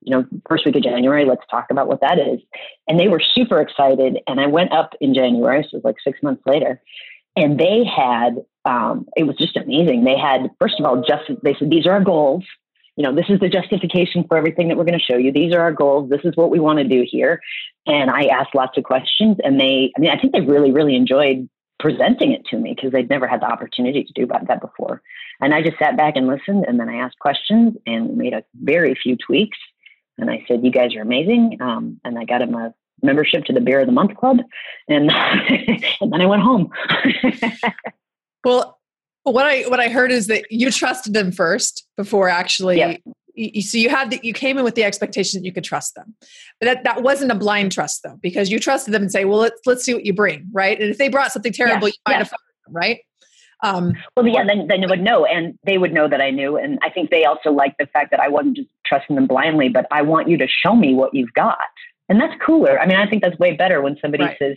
you 0.03 0.17
know, 0.17 0.25
first 0.49 0.65
week 0.65 0.77
of 0.77 0.83
January, 0.83 1.25
let's 1.25 1.43
talk 1.51 1.67
about 1.71 1.89
what 1.89 2.01
that 2.01 2.19
is. 2.19 2.41
And 2.89 2.99
they 2.99 3.09
were 3.09 3.21
super 3.21 3.61
excited. 3.61 4.19
And 4.27 4.41
I 4.41 4.47
went 4.47 4.73
up 4.73 4.95
in 5.01 5.15
January, 5.15 5.63
so 5.63 5.69
it 5.73 5.75
was 5.75 5.85
like 5.85 5.97
six 6.03 6.23
months 6.23 6.43
later, 6.47 6.81
and 7.35 7.59
they 7.59 7.85
had 7.85 8.37
um, 8.67 9.07
it 9.17 9.23
was 9.23 9.37
just 9.37 9.57
amazing. 9.57 10.05
They 10.05 10.19
had 10.19 10.51
first 10.61 10.79
of 10.79 10.85
all, 10.85 11.03
just 11.03 11.31
they 11.43 11.55
said 11.55 11.71
these 11.71 11.87
are 11.87 11.93
our 11.93 12.05
goals. 12.05 12.45
You 12.97 13.05
know, 13.05 13.15
this 13.15 13.27
is 13.29 13.39
the 13.41 13.49
justification 13.49 14.25
for 14.27 14.37
everything 14.37 14.69
that 14.69 14.77
we're 14.77 14.85
going 14.85 14.99
to 14.99 15.05
show 15.05 15.19
you. 15.19 15.31
These 15.31 15.55
are 15.55 15.61
our 15.61 15.73
goals. 15.73 16.11
This 16.11 16.23
is 16.25 16.35
what 16.35 16.51
we 16.51 16.59
want 16.59 16.79
to 16.79 16.85
do 16.85 17.05
here. 17.07 17.41
And 17.87 18.11
I 18.11 18.25
asked 18.25 18.55
lots 18.55 18.79
of 18.79 18.85
questions, 18.85 19.37
and 19.45 19.61
they, 19.61 19.93
I 19.97 20.01
mean, 20.01 20.11
I 20.11 20.19
think 20.19 20.33
they 20.33 20.41
really, 20.41 20.73
really 20.73 20.97
enjoyed 20.97 21.49
presenting 21.79 22.33
it 22.33 22.47
to 22.47 22.57
me 22.57 22.75
because 22.75 22.93
they'd 22.93 23.11
never 23.11 23.27
had 23.27 23.43
the 23.43 23.47
opportunity 23.47 24.03
to 24.03 24.13
do 24.15 24.27
that 24.27 24.61
before. 24.63 25.03
And 25.43 25.55
I 25.55 25.63
just 25.63 25.79
sat 25.79 25.97
back 25.97 26.17
and 26.17 26.27
listened, 26.27 26.65
and 26.67 26.81
then 26.81 26.89
I 26.89 26.97
asked 26.97 27.19
questions 27.19 27.77
and 27.87 28.17
made 28.17 28.33
a 28.33 28.43
very 28.55 28.95
few 28.95 29.17
tweaks. 29.17 29.59
And 30.19 30.31
I 30.31 30.43
said, 30.49 30.65
"You 30.65 30.71
guys 30.71 30.97
are 30.97 31.03
amazing," 31.03 31.59
um, 31.61 32.01
and 32.03 32.19
I 32.19 32.25
got 32.25 32.41
a 32.41 32.75
membership 33.03 33.45
to 33.45 33.53
the 33.53 33.61
Beer 33.61 33.81
of 33.81 33.87
the 33.87 33.93
Month 33.93 34.17
Club, 34.17 34.39
and 34.89 35.11
and 36.01 36.13
then 36.13 36.23
I 36.23 36.27
went 36.27 36.43
home. 36.43 36.71
well, 38.47 38.79
what 39.25 39.45
I 39.45 39.63
what 39.63 39.81
I 39.81 39.89
heard 39.89 40.13
is 40.13 40.29
that 40.29 40.45
you 40.51 40.71
trusted 40.71 41.13
them 41.13 41.33
first 41.33 41.87
before 41.97 42.29
actually. 42.29 42.79
Yep. 42.79 43.01
You, 43.35 43.61
so 43.61 43.77
you 43.77 43.91
had 43.91 44.11
the, 44.11 44.21
you 44.23 44.33
came 44.33 44.57
in 44.57 44.65
with 44.65 44.77
the 44.77 44.85
expectation 44.85 45.39
that 45.39 45.45
you 45.45 45.53
could 45.53 45.65
trust 45.65 45.95
them, 45.95 46.15
but 46.59 46.67
that 46.67 46.85
that 46.85 47.03
wasn't 47.03 47.33
a 47.33 47.35
blind 47.35 47.73
trust 47.73 48.03
though, 48.03 48.19
because 48.23 48.51
you 48.51 48.59
trusted 48.59 48.95
them 48.95 49.03
and 49.03 49.13
say, 49.13 49.27
well, 49.27 49.41
let's 49.41 49.61
let's 49.67 49.85
see 49.85 49.93
what 49.93 50.07
you 50.07 50.15
bring, 50.15 50.49
right? 50.53 50.81
And 50.81 50.89
if 50.89 50.97
they 50.97 51.09
brought 51.09 51.33
something 51.33 51.53
terrible, 51.53 51.89
yes. 51.89 51.97
you 51.97 52.13
might 52.13 52.19
yes. 52.19 52.31
have 52.31 52.39
them, 52.65 52.75
right? 52.75 53.01
Um, 53.63 53.95
well, 54.17 54.27
yeah, 54.27 54.45
then, 54.47 54.69
then 54.69 54.81
they 54.83 54.87
would 54.87 55.03
know, 55.03 55.25
and 55.25 55.59
they 55.65 55.79
would 55.79 55.93
know 55.93 56.09
that 56.09 56.21
I 56.21 56.31
knew. 56.31 56.57
And 56.57 56.79
I 56.83 56.91
think 56.91 57.11
they 57.11 57.25
also 57.25 57.51
like 57.51 57.75
the 57.79 57.87
fact 57.87 58.11
that 58.11 58.21
I 58.21 58.29
wasn't 58.29 58.57
just 58.57 58.69
trusting 58.85 59.17
them 59.17 59.27
blindly, 59.27 59.69
but 59.71 59.87
I 59.91 60.03
want 60.03 60.29
you 60.29 60.37
to 60.39 60.47
show 60.47 60.77
me 60.77 60.95
what 60.95 61.15
you've 61.15 61.33
got. 61.33 61.59
And 62.09 62.21
that's 62.21 62.35
cooler. 62.45 62.79
I 62.79 62.87
mean, 62.87 62.99
I 62.99 63.09
think 63.09 63.23
that's 63.23 63.39
way 63.39 63.57
better 63.57 63.81
when 63.81 63.97
somebody 64.01 64.25
right. 64.25 64.39
says, 64.39 64.57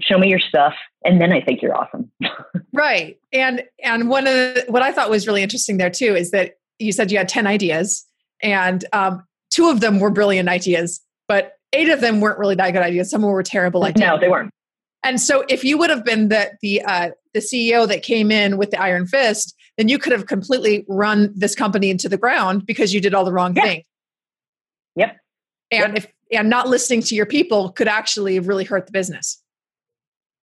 show 0.00 0.18
me 0.18 0.28
your 0.28 0.38
stuff 0.38 0.74
and 1.04 1.20
then 1.20 1.32
i 1.32 1.40
think 1.40 1.62
you're 1.62 1.76
awesome. 1.76 2.10
Right. 2.72 3.18
And 3.32 3.64
and 3.82 4.08
one 4.08 4.28
of 4.28 4.32
the, 4.32 4.64
what 4.68 4.82
i 4.82 4.92
thought 4.92 5.10
was 5.10 5.26
really 5.26 5.42
interesting 5.42 5.76
there 5.76 5.90
too 5.90 6.14
is 6.14 6.30
that 6.30 6.54
you 6.78 6.92
said 6.92 7.10
you 7.10 7.18
had 7.18 7.28
10 7.28 7.46
ideas 7.46 8.06
and 8.42 8.84
um, 8.92 9.24
two 9.50 9.68
of 9.68 9.80
them 9.80 9.98
were 9.98 10.10
brilliant 10.10 10.48
ideas 10.48 11.00
but 11.26 11.54
eight 11.72 11.88
of 11.88 12.00
them 12.00 12.20
weren't 12.20 12.38
really 12.38 12.54
that 12.56 12.70
good 12.72 12.82
ideas. 12.82 13.10
Some 13.10 13.22
were 13.22 13.42
terrible 13.42 13.84
ideas. 13.84 14.08
no 14.08 14.18
they 14.18 14.28
weren't. 14.28 14.52
And 15.02 15.20
so 15.20 15.44
if 15.48 15.64
you 15.64 15.78
would 15.78 15.90
have 15.90 16.04
been 16.04 16.28
the 16.28 16.52
the 16.62 16.82
uh, 16.82 17.10
the 17.34 17.40
ceo 17.40 17.86
that 17.88 18.02
came 18.02 18.30
in 18.30 18.56
with 18.56 18.70
the 18.70 18.80
iron 18.80 19.06
fist 19.06 19.54
then 19.76 19.88
you 19.88 19.98
could 19.98 20.12
have 20.12 20.26
completely 20.26 20.84
run 20.88 21.32
this 21.34 21.54
company 21.54 21.90
into 21.90 22.08
the 22.08 22.18
ground 22.18 22.66
because 22.66 22.92
you 22.92 23.00
did 23.00 23.14
all 23.14 23.24
the 23.24 23.32
wrong 23.32 23.54
yeah. 23.56 23.62
things 23.62 23.84
yep. 24.96 25.16
And 25.70 25.94
yep. 25.94 25.96
if 25.96 26.06
and 26.32 26.48
not 26.48 26.68
listening 26.68 27.02
to 27.02 27.14
your 27.14 27.26
people 27.26 27.70
could 27.70 27.88
actually 27.88 28.38
really 28.38 28.64
hurt 28.64 28.86
the 28.86 28.92
business 28.92 29.42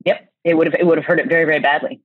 Yep, 0.05 0.29
it 0.43 0.55
would 0.55 0.67
have 0.67 0.75
it 0.79 0.85
would 0.85 0.97
have 0.97 1.05
hurt 1.05 1.19
it 1.19 1.29
very 1.29 1.45
very 1.45 1.59
badly. 1.59 2.01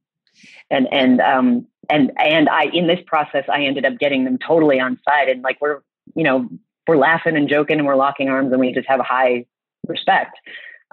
And 0.70 0.88
and 0.92 1.20
um 1.20 1.66
and 1.90 2.12
and 2.16 2.48
I 2.48 2.64
in 2.72 2.86
this 2.86 3.00
process 3.06 3.44
I 3.48 3.62
ended 3.64 3.84
up 3.84 3.98
getting 3.98 4.24
them 4.24 4.38
totally 4.38 4.80
on 4.80 4.98
side 5.08 5.28
and 5.28 5.42
like 5.42 5.60
we're 5.60 5.80
you 6.14 6.24
know 6.24 6.48
we're 6.88 6.96
laughing 6.96 7.36
and 7.36 7.48
joking 7.48 7.78
and 7.78 7.86
we're 7.86 7.96
locking 7.96 8.28
arms 8.28 8.50
and 8.50 8.60
we 8.60 8.72
just 8.72 8.88
have 8.88 9.00
a 9.00 9.04
high 9.04 9.46
respect. 9.86 10.36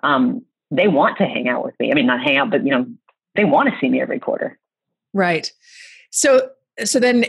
Um, 0.04 0.44
they 0.72 0.88
want 0.88 1.18
to 1.18 1.26
hang 1.26 1.50
out 1.50 1.66
with 1.66 1.74
me. 1.80 1.92
I 1.92 1.96
mean, 1.96 2.06
not 2.06 2.22
hang 2.22 2.38
out, 2.38 2.52
but 2.52 2.64
you 2.64 2.72
know, 2.72 2.86
they 3.36 3.44
want 3.44 3.70
to 3.70 3.76
see 3.82 3.90
me 3.90 4.02
every 4.02 4.20
quarter. 4.20 4.60
Right. 5.14 5.52
So 6.12 6.50
so 6.84 7.00
then 7.00 7.26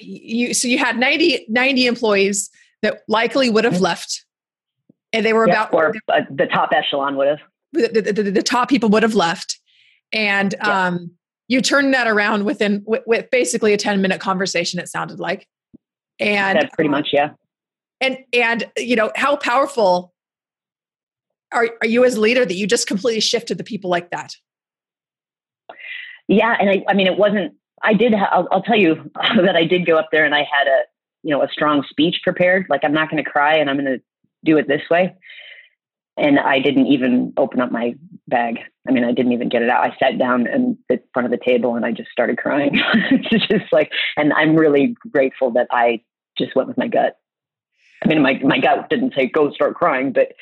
you 0.00 0.54
so 0.54 0.68
you 0.68 0.78
had 0.78 0.96
90, 0.98 1.46
90 1.48 1.86
employees 1.86 2.50
that 2.82 3.02
likely 3.08 3.50
would 3.50 3.64
have 3.64 3.74
mm-hmm. 3.74 3.84
left 3.84 4.24
and 5.12 5.24
they 5.24 5.32
were 5.32 5.44
about 5.44 5.72
or 5.72 5.94
uh, 6.08 6.20
the 6.30 6.46
top 6.46 6.70
echelon 6.74 7.16
would 7.16 7.28
have 7.28 7.38
the, 7.74 8.12
the, 8.12 8.30
the 8.30 8.42
top 8.42 8.68
people 8.68 8.88
would 8.90 9.02
have 9.02 9.14
left. 9.14 9.58
And 10.12 10.54
yeah. 10.58 10.86
um, 10.86 11.10
you 11.48 11.60
turned 11.60 11.92
that 11.94 12.06
around 12.06 12.44
within 12.44 12.82
with, 12.86 13.02
with, 13.06 13.30
basically 13.30 13.72
a 13.72 13.76
10 13.76 14.00
minute 14.00 14.20
conversation 14.20 14.80
it 14.80 14.88
sounded 14.88 15.20
like. 15.20 15.46
And 16.20 16.70
pretty 16.72 16.90
much 16.90 17.08
yeah. 17.12 17.30
And 18.00 18.18
and 18.32 18.70
you 18.76 18.96
know 18.96 19.10
how 19.16 19.36
powerful 19.36 20.14
are, 21.52 21.68
are 21.80 21.86
you 21.86 22.04
as 22.04 22.16
leader 22.16 22.44
that 22.44 22.54
you 22.54 22.66
just 22.66 22.86
completely 22.86 23.20
shifted 23.20 23.58
the 23.58 23.64
people 23.64 23.90
like 23.90 24.10
that? 24.10 24.34
Yeah 26.28 26.56
and 26.58 26.70
i, 26.70 26.84
I 26.88 26.94
mean 26.94 27.06
it 27.06 27.18
wasn't 27.18 27.54
i 27.82 27.92
did 27.92 28.14
ha- 28.14 28.30
I'll, 28.32 28.48
I'll 28.50 28.62
tell 28.62 28.78
you 28.78 29.10
that 29.14 29.56
i 29.56 29.64
did 29.64 29.86
go 29.86 29.96
up 29.96 30.08
there 30.10 30.24
and 30.24 30.34
i 30.34 30.38
had 30.38 30.68
a 30.68 30.82
you 31.22 31.30
know 31.30 31.42
a 31.42 31.48
strong 31.48 31.84
speech 31.88 32.20
prepared. 32.22 32.66
Like 32.68 32.82
i'm 32.84 32.92
not 32.92 33.10
going 33.10 33.22
to 33.22 33.28
cry 33.28 33.56
and 33.56 33.68
i'm 33.68 33.76
going 33.76 33.98
to 33.98 34.02
do 34.44 34.56
it 34.56 34.68
this 34.68 34.82
way 34.90 35.14
and 36.16 36.38
I 36.38 36.60
didn't 36.60 36.86
even 36.86 37.32
open 37.36 37.60
up 37.60 37.72
my 37.72 37.94
bag. 38.28 38.60
I 38.88 38.92
mean, 38.92 39.04
I 39.04 39.12
didn't 39.12 39.32
even 39.32 39.48
get 39.48 39.62
it 39.62 39.68
out. 39.68 39.84
I 39.84 39.96
sat 39.98 40.18
down 40.18 40.46
in 40.46 40.78
the 40.88 41.00
front 41.12 41.26
of 41.26 41.32
the 41.32 41.44
table 41.44 41.74
and 41.74 41.84
I 41.84 41.92
just 41.92 42.10
started 42.10 42.38
crying. 42.38 42.72
it's 43.10 43.46
just 43.48 43.72
like, 43.72 43.90
and 44.16 44.32
I'm 44.32 44.56
really 44.56 44.96
grateful 45.12 45.50
that 45.52 45.66
I 45.70 46.02
just 46.38 46.54
went 46.54 46.68
with 46.68 46.78
my 46.78 46.88
gut. 46.88 47.16
I 48.02 48.08
mean, 48.08 48.22
my 48.22 48.38
my 48.44 48.58
gut 48.58 48.90
didn't 48.90 49.14
say 49.14 49.26
go 49.26 49.50
start 49.52 49.74
crying, 49.74 50.12
but 50.12 50.32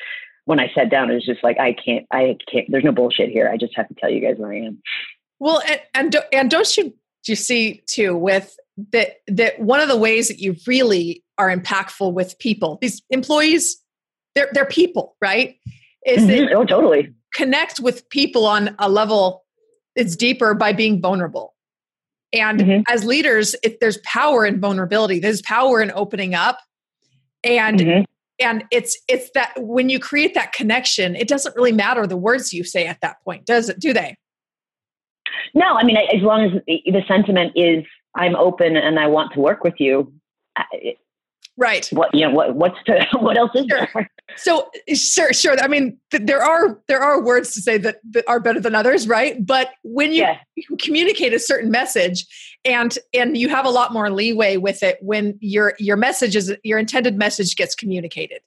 when 0.45 0.59
I 0.59 0.69
sat 0.75 0.89
down, 0.89 1.09
it 1.09 1.13
was 1.15 1.25
just 1.25 1.43
like 1.43 1.59
I 1.59 1.73
can't, 1.73 2.05
I 2.11 2.37
can't. 2.51 2.65
There's 2.69 2.83
no 2.83 2.91
bullshit 2.91 3.29
here. 3.29 3.49
I 3.49 3.57
just 3.57 3.75
have 3.75 3.87
to 3.87 3.95
tell 3.95 4.09
you 4.09 4.19
guys 4.19 4.35
where 4.37 4.51
I 4.51 4.57
am. 4.57 4.81
Well, 5.39 5.61
and 5.67 5.81
and, 5.93 6.15
and 6.33 6.51
don't 6.51 6.77
you 6.77 6.93
you 7.25 7.35
see 7.35 7.81
too 7.87 8.17
with 8.17 8.55
that 8.91 9.17
that 9.27 9.59
one 9.59 9.79
of 9.79 9.87
the 9.87 9.97
ways 9.97 10.27
that 10.27 10.39
you 10.39 10.55
really 10.67 11.23
are 11.37 11.55
impactful 11.55 12.13
with 12.13 12.37
people, 12.39 12.77
these 12.81 13.01
employees 13.09 13.82
they're 14.35 14.49
they're 14.53 14.65
people, 14.65 15.15
right? 15.21 15.55
Is 16.05 16.23
mm-hmm. 16.23 16.55
oh 16.55 16.65
totally 16.65 17.13
connect 17.33 17.79
with 17.79 18.07
people 18.09 18.45
on 18.45 18.75
a 18.79 18.89
level 18.89 19.43
that's 19.95 20.15
deeper 20.15 20.53
by 20.53 20.73
being 20.73 21.01
vulnerable. 21.01 21.53
And 22.31 22.59
mm-hmm. 22.59 22.81
as 22.87 23.05
leaders, 23.05 23.55
if 23.63 23.79
there's 23.79 23.97
power 23.99 24.45
in 24.45 24.59
vulnerability, 24.59 25.19
there's 25.19 25.41
power 25.41 25.81
in 25.81 25.91
opening 25.93 26.33
up. 26.33 26.59
And 27.43 27.79
mm-hmm. 27.79 28.03
and 28.39 28.63
it's 28.71 28.97
it's 29.07 29.29
that 29.35 29.53
when 29.57 29.89
you 29.89 29.99
create 29.99 30.33
that 30.33 30.53
connection, 30.53 31.15
it 31.15 31.27
doesn't 31.27 31.55
really 31.55 31.71
matter 31.71 32.07
the 32.07 32.17
words 32.17 32.53
you 32.53 32.63
say 32.63 32.87
at 32.87 33.01
that 33.01 33.17
point, 33.23 33.45
does 33.45 33.69
it? 33.69 33.79
Do 33.79 33.93
they? 33.93 34.15
No, 35.53 35.75
I 35.75 35.83
mean, 35.83 35.97
as 35.97 36.21
long 36.21 36.45
as 36.45 36.61
the 36.67 37.03
sentiment 37.07 37.51
is 37.55 37.83
I'm 38.15 38.35
open 38.35 38.77
and 38.77 38.99
I 38.99 39.07
want 39.07 39.33
to 39.33 39.39
work 39.39 39.63
with 39.63 39.75
you, 39.77 40.11
right. 41.57 41.87
What 41.91 42.13
you 42.13 42.25
know 42.27 42.33
what 42.33 42.55
what's 42.55 42.81
to 42.85 43.05
what 43.19 43.37
else 43.37 43.51
is 43.55 43.65
sure. 43.69 43.87
there? 43.93 44.09
So 44.37 44.69
sure 44.95 45.31
sure. 45.31 45.59
I 45.61 45.67
mean 45.67 45.97
th- 46.09 46.23
there 46.25 46.41
are 46.41 46.79
there 46.87 47.01
are 47.01 47.21
words 47.21 47.53
to 47.53 47.61
say 47.61 47.77
that, 47.77 47.97
that 48.11 48.23
are 48.27 48.39
better 48.39 48.59
than 48.59 48.73
others 48.73 49.07
right? 49.07 49.45
But 49.45 49.69
when 49.83 50.11
you, 50.11 50.21
yeah. 50.21 50.37
you 50.55 50.75
communicate 50.77 51.33
a 51.33 51.39
certain 51.39 51.69
message 51.69 52.25
and 52.65 52.97
and 53.13 53.37
you 53.37 53.49
have 53.49 53.65
a 53.65 53.69
lot 53.69 53.93
more 53.93 54.09
leeway 54.09 54.57
with 54.57 54.81
it 54.81 54.97
when 55.01 55.37
your 55.39 55.75
your 55.77 55.97
message 55.97 56.35
is 56.35 56.55
your 56.63 56.79
intended 56.79 57.17
message 57.17 57.55
gets 57.55 57.75
communicated. 57.75 58.41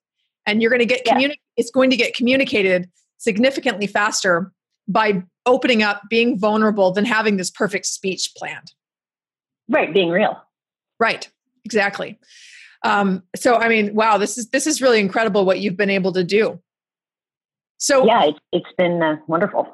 And 0.47 0.63
you're 0.63 0.71
going 0.71 0.81
to 0.81 0.87
get 0.87 1.03
yeah. 1.05 1.15
communi- 1.15 1.41
it's 1.57 1.71
going 1.71 1.91
to 1.91 1.97
get 1.97 2.15
communicated 2.15 2.89
significantly 3.19 3.87
faster 3.87 4.53
by 4.89 5.23
opening 5.45 5.83
up 5.83 6.03
being 6.09 6.39
vulnerable 6.39 6.91
than 6.91 7.05
having 7.05 7.37
this 7.37 7.51
perfect 7.51 7.87
speech 7.87 8.33
planned. 8.37 8.73
Right 9.69 9.93
being 9.93 10.11
real. 10.11 10.41
Right. 10.99 11.31
Exactly 11.65 12.19
um, 12.85 13.23
so 13.35 13.57
I 13.57 13.69
mean, 13.69 13.95
wow, 13.95 14.19
this 14.19 14.39
is 14.39 14.49
this 14.51 14.67
is 14.67 14.81
really 14.83 15.01
incredible 15.01 15.45
what 15.45 15.61
you've 15.61 15.77
been 15.77 15.91
able 15.91 16.13
to 16.13 16.25
do. 16.25 16.61
So 17.79 18.07
yeah, 18.07 18.25
it's, 18.25 18.39
it's 18.53 18.73
been 18.79 19.03
uh, 19.03 19.17
wonderful. 19.27 19.69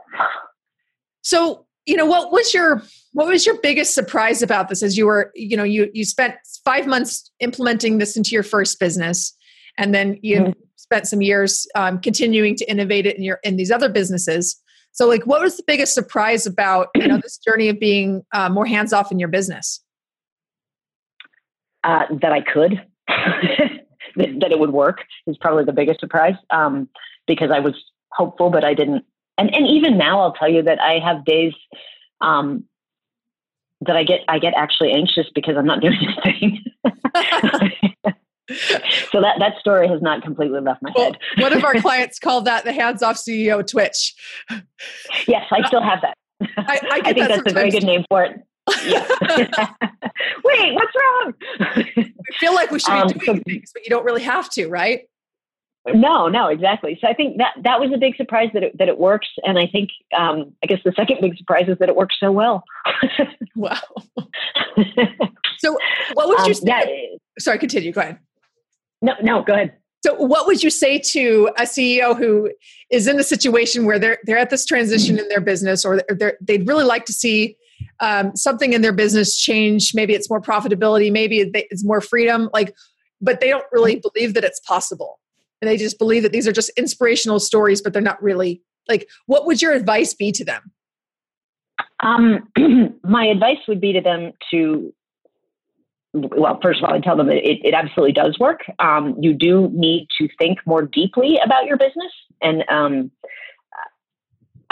So 1.23 1.67
you 1.87 1.97
know, 1.97 2.07
what 2.07 2.33
was 2.33 2.55
your 2.55 2.83
what 3.13 3.27
was 3.27 3.45
your 3.45 3.59
biggest 3.61 3.95
surprise 3.95 4.43
about 4.43 4.69
this? 4.69 4.83
As 4.83 4.97
you 4.97 5.07
were, 5.07 5.33
you 5.35 5.57
know, 5.57 5.65
you 5.65 5.91
you 5.93 6.05
spent 6.05 6.35
five 6.65 6.87
months 6.87 7.31
implementing 7.41 7.99
this 7.99 8.17
into 8.17 8.31
your 8.31 8.43
first 8.43 8.79
business, 8.79 9.37
and 9.79 9.95
then 9.95 10.19
you 10.23 10.41
mm-hmm. 10.41 10.51
spent 10.77 11.07
some 11.07 11.23
years 11.23 11.67
um, 11.75 12.01
continuing 12.01 12.57
to 12.57 12.71
innovate 12.71 13.07
it 13.07 13.17
in 13.17 13.23
your 13.23 13.41
in 13.43 13.57
these 13.57 13.71
other 13.71 13.89
businesses. 13.89 14.61
So, 14.93 15.09
like, 15.09 15.27
what 15.27 15.41
was 15.41 15.57
the 15.57 15.65
biggest 15.67 15.95
surprise 15.95 16.47
about 16.47 16.89
you 16.95 17.09
know 17.09 17.19
this 17.19 17.39
journey 17.39 17.69
of 17.69 17.81
being 17.81 18.23
uh, 18.33 18.49
more 18.49 18.67
hands 18.67 18.93
off 18.93 19.11
in 19.11 19.19
your 19.19 19.29
business? 19.29 19.81
Uh, 21.83 22.05
that 22.21 22.33
I 22.33 22.43
could. 22.43 22.81
that, 24.17 24.51
it 24.51 24.59
would 24.59 24.71
work 24.71 25.05
is 25.27 25.37
probably 25.39 25.65
the 25.65 25.73
biggest 25.73 26.01
surprise 26.01 26.35
um, 26.51 26.89
because 27.27 27.51
I 27.51 27.61
was 27.61 27.75
hopeful, 28.13 28.51
but 28.51 28.65
I 28.65 28.75
didn't. 28.75 29.05
And 29.39 29.55
and 29.55 29.67
even 29.67 29.97
now, 29.97 30.21
I'll 30.21 30.33
tell 30.33 30.49
you 30.49 30.63
that 30.63 30.81
I 30.81 30.99
have 30.99 31.25
days 31.25 31.55
um, 32.21 32.65
that 33.81 33.97
I 33.97 34.05
get 34.05 34.21
I 34.29 34.39
get 34.39 34.55
actually 34.57 34.93
anxious 34.93 35.27
because 35.35 35.57
I'm 35.57 35.67
not 35.67 35.81
doing 35.83 35.99
anything. 36.25 36.65
so 39.11 39.21
that 39.21 39.37
that 39.39 39.59
story 39.59 39.89
has 39.89 40.03
not 40.03 40.23
completely 40.23 40.61
left 40.61 40.83
my 40.83 40.93
well, 40.95 41.13
head. 41.13 41.19
one 41.39 41.53
of 41.53 41.65
our 41.65 41.75
clients 41.81 42.19
called 42.19 42.45
that 42.45 42.65
the 42.65 42.73
hands 42.73 43.03
off 43.03 43.17
CEO 43.17 43.67
twitch. 43.67 44.15
Yes, 45.27 45.47
I 45.51 45.67
still 45.67 45.83
have 45.83 46.01
that. 46.03 46.17
I, 46.57 46.81
I, 46.91 47.01
I 47.05 47.13
think 47.13 47.29
that 47.29 47.29
that's 47.29 47.53
a 47.53 47.55
very 47.55 47.71
good 47.71 47.85
name 47.85 48.05
for 48.09 48.25
it. 48.25 48.41
Yeah. 48.85 49.07
Wait, 50.45 50.75
what's 50.75 50.93
wrong? 50.97 51.35
we 51.97 52.15
feel 52.39 52.55
like 52.55 52.71
we 52.71 52.79
should 52.79 52.93
be 52.93 52.99
Um, 53.01 53.09
doing 53.09 53.21
so- 53.39 53.43
things, 53.47 53.71
but 53.73 53.85
you 53.85 53.91
don't 53.91 54.05
really 54.05 54.23
have 54.23 54.49
to, 54.51 54.69
right? 54.69 55.09
No, 55.93 56.29
no, 56.29 56.47
exactly. 56.47 56.97
So 57.01 57.09
I 57.09 57.13
think 57.13 57.39
that 57.39 57.55
that 57.65 57.81
was 57.81 57.91
a 57.93 57.99
big 57.99 58.15
surprise 58.17 58.51
that 58.55 58.63
it, 58.63 58.79
that 58.79 58.87
it 58.89 58.99
works, 58.99 59.27
and 59.43 59.59
I 59.59 59.67
think 59.67 59.91
um, 60.17 60.53
I 60.63 60.69
guess 60.69 60.79
the 60.85 60.93
second 60.93 61.21
big 61.21 61.37
surprise 61.37 61.65
is 61.69 61.77
that 61.79 61.89
it 61.89 61.97
works 61.97 62.17
so 62.21 62.31
well. 62.31 62.63
Wow. 63.57 63.79
So, 65.59 65.77
what 66.15 66.29
would 66.29 66.39
you 66.47 66.47
Um, 66.47 66.55
say? 66.55 66.63
yeah, 66.67 67.17
Sorry, 67.39 67.59
continue. 67.59 67.93
Go 67.93 68.01
ahead. 68.01 68.19
no, 69.03 69.15
no, 69.23 69.43
go 69.43 69.53
ahead. 69.55 69.75
So, 70.05 70.15
what 70.15 70.47
would 70.47 70.63
you 70.63 70.71
say 70.71 70.99
to 70.99 71.51
a 71.59 71.63
CEO 71.63 72.17
who 72.17 72.51
is 72.91 73.07
in 73.07 73.19
a 73.21 73.23
situation 73.25 73.85
where 73.85 73.99
they're 73.99 74.19
they're 74.25 74.39
at 74.39 74.51
this 74.51 74.65
transition 74.65 75.19
in 75.19 75.29
their 75.29 75.41
business, 75.41 75.85
or 75.85 76.01
they're, 76.09 76.37
they'd 76.41 76.67
really 76.67 76.85
like 76.85 77.05
to 77.07 77.13
see 77.13 77.57
um, 78.01 78.35
something 78.37 78.73
in 78.73 78.83
their 78.83 78.93
business 78.93 79.39
change? 79.39 79.93
Maybe 79.95 80.15
it's 80.15 80.29
more 80.29 80.41
profitability, 80.41 81.13
maybe 81.13 81.51
it's 81.55 81.85
more 81.85 82.01
freedom. 82.01 82.49
Like, 82.53 82.75
but 83.21 83.41
they 83.41 83.49
don't 83.49 83.67
really 83.73 84.01
believe 84.01 84.35
that 84.35 84.45
it's 84.45 84.61
possible, 84.61 85.21
and 85.61 85.71
they 85.71 85.77
just 85.77 85.99
believe 85.99 86.23
that 86.25 86.33
these 86.33 86.49
are 86.49 86.53
just 86.53 86.71
inspirational 86.77 87.41
stories, 87.41 87.81
but 87.81 87.93
they're 87.93 88.03
not 88.03 88.23
really. 88.23 88.63
Like, 88.89 89.09
what 89.27 89.47
would 89.47 89.63
your 89.63 89.73
advice 89.73 90.13
be 90.13 90.33
to 90.33 90.45
them? 90.45 90.73
Um, 92.03 92.49
my 93.05 93.25
advice 93.27 93.59
would 93.69 93.81
be 93.81 93.93
to 93.93 94.01
them 94.01 94.33
to, 94.51 94.93
well, 96.13 96.59
first 96.61 96.81
of 96.81 96.85
all, 96.85 96.95
I'd 96.95 97.03
tell 97.03 97.17
them 97.17 97.31
it, 97.31 97.43
it 97.45 97.75
absolutely 97.75 98.13
does 98.13 98.39
work. 98.39 98.61
Um, 98.79 99.17
you 99.21 99.33
do 99.33 99.71
need 99.73 100.09
to 100.21 100.29
think 100.39 100.59
more 100.67 100.83
deeply 100.83 101.39
about 101.45 101.67
your 101.67 101.77
business. 101.77 102.13
And 102.41 102.65
um, 102.69 103.11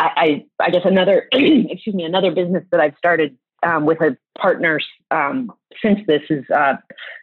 I, 0.01 0.11
I, 0.17 0.65
I 0.67 0.71
guess 0.71 0.83
another, 0.85 1.29
excuse 1.33 1.95
me, 1.95 2.05
another 2.05 2.33
business 2.33 2.65
that 2.71 2.81
I've 2.81 2.95
started 2.97 3.37
um, 3.63 3.85
with 3.85 4.01
a 4.01 4.17
partner 4.39 4.81
um, 5.11 5.53
since 5.83 6.01
this 6.07 6.23
is 6.31 6.45
uh, 6.49 6.77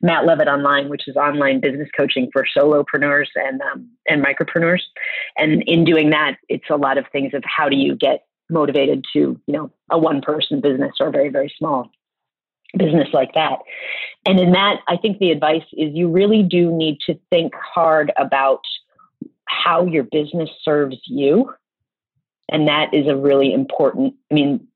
Matt 0.03 0.27
Leavitt 0.27 0.47
Online, 0.47 0.87
which 0.87 1.07
is 1.07 1.15
online 1.15 1.59
business 1.59 1.89
coaching 1.97 2.29
for 2.31 2.45
solopreneurs 2.55 3.29
and 3.35 3.59
um, 3.61 3.89
and 4.07 4.23
micropreneurs. 4.23 4.81
And 5.37 5.63
in 5.63 5.83
doing 5.83 6.11
that, 6.11 6.37
it's 6.49 6.69
a 6.69 6.75
lot 6.75 6.99
of 6.99 7.05
things 7.11 7.33
of 7.33 7.43
how 7.43 7.67
do 7.67 7.75
you 7.75 7.95
get 7.95 8.25
motivated 8.49 9.03
to 9.13 9.19
you 9.19 9.53
know 9.53 9.71
a 9.89 9.97
one 9.97 10.21
person 10.21 10.61
business 10.61 10.93
or 10.99 11.07
a 11.07 11.11
very 11.11 11.29
very 11.29 11.53
small 11.57 11.91
business 12.77 13.09
like 13.11 13.33
that 13.33 13.59
and 14.25 14.39
in 14.39 14.53
that 14.53 14.77
i 14.87 14.95
think 14.95 15.19
the 15.19 15.31
advice 15.31 15.65
is 15.73 15.93
you 15.93 16.09
really 16.09 16.43
do 16.43 16.71
need 16.71 16.97
to 17.05 17.19
think 17.29 17.51
hard 17.55 18.11
about 18.17 18.61
how 19.49 19.85
your 19.85 20.03
business 20.03 20.49
serves 20.63 20.97
you 21.07 21.49
and 22.49 22.67
that 22.67 22.93
is 22.93 23.07
a 23.07 23.15
really 23.15 23.53
important 23.53 24.13
i 24.31 24.33
mean 24.33 24.67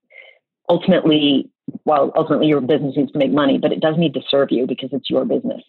ultimately 0.69 1.49
well 1.86 2.11
ultimately 2.15 2.47
your 2.47 2.61
business 2.61 2.95
needs 2.95 3.11
to 3.11 3.17
make 3.17 3.32
money 3.32 3.57
but 3.57 3.72
it 3.72 3.80
does 3.80 3.97
need 3.97 4.13
to 4.13 4.22
serve 4.30 4.49
you 4.51 4.65
because 4.65 4.89
it's 4.91 5.09
your 5.09 5.26
business 5.26 5.61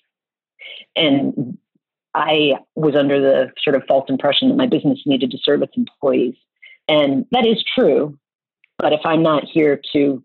and 0.96 1.58
i 2.14 2.52
was 2.74 2.94
under 2.94 3.20
the 3.20 3.50
sort 3.62 3.76
of 3.76 3.82
false 3.86 4.08
impression 4.08 4.48
that 4.48 4.56
my 4.56 4.66
business 4.66 5.00
needed 5.06 5.30
to 5.30 5.38
serve 5.44 5.62
its 5.62 5.76
employees 5.76 6.34
and 6.88 7.26
that 7.30 7.46
is 7.46 7.62
true. 7.74 8.18
But 8.78 8.92
if 8.92 9.00
I'm 9.04 9.22
not 9.22 9.44
here 9.44 9.80
to, 9.92 10.22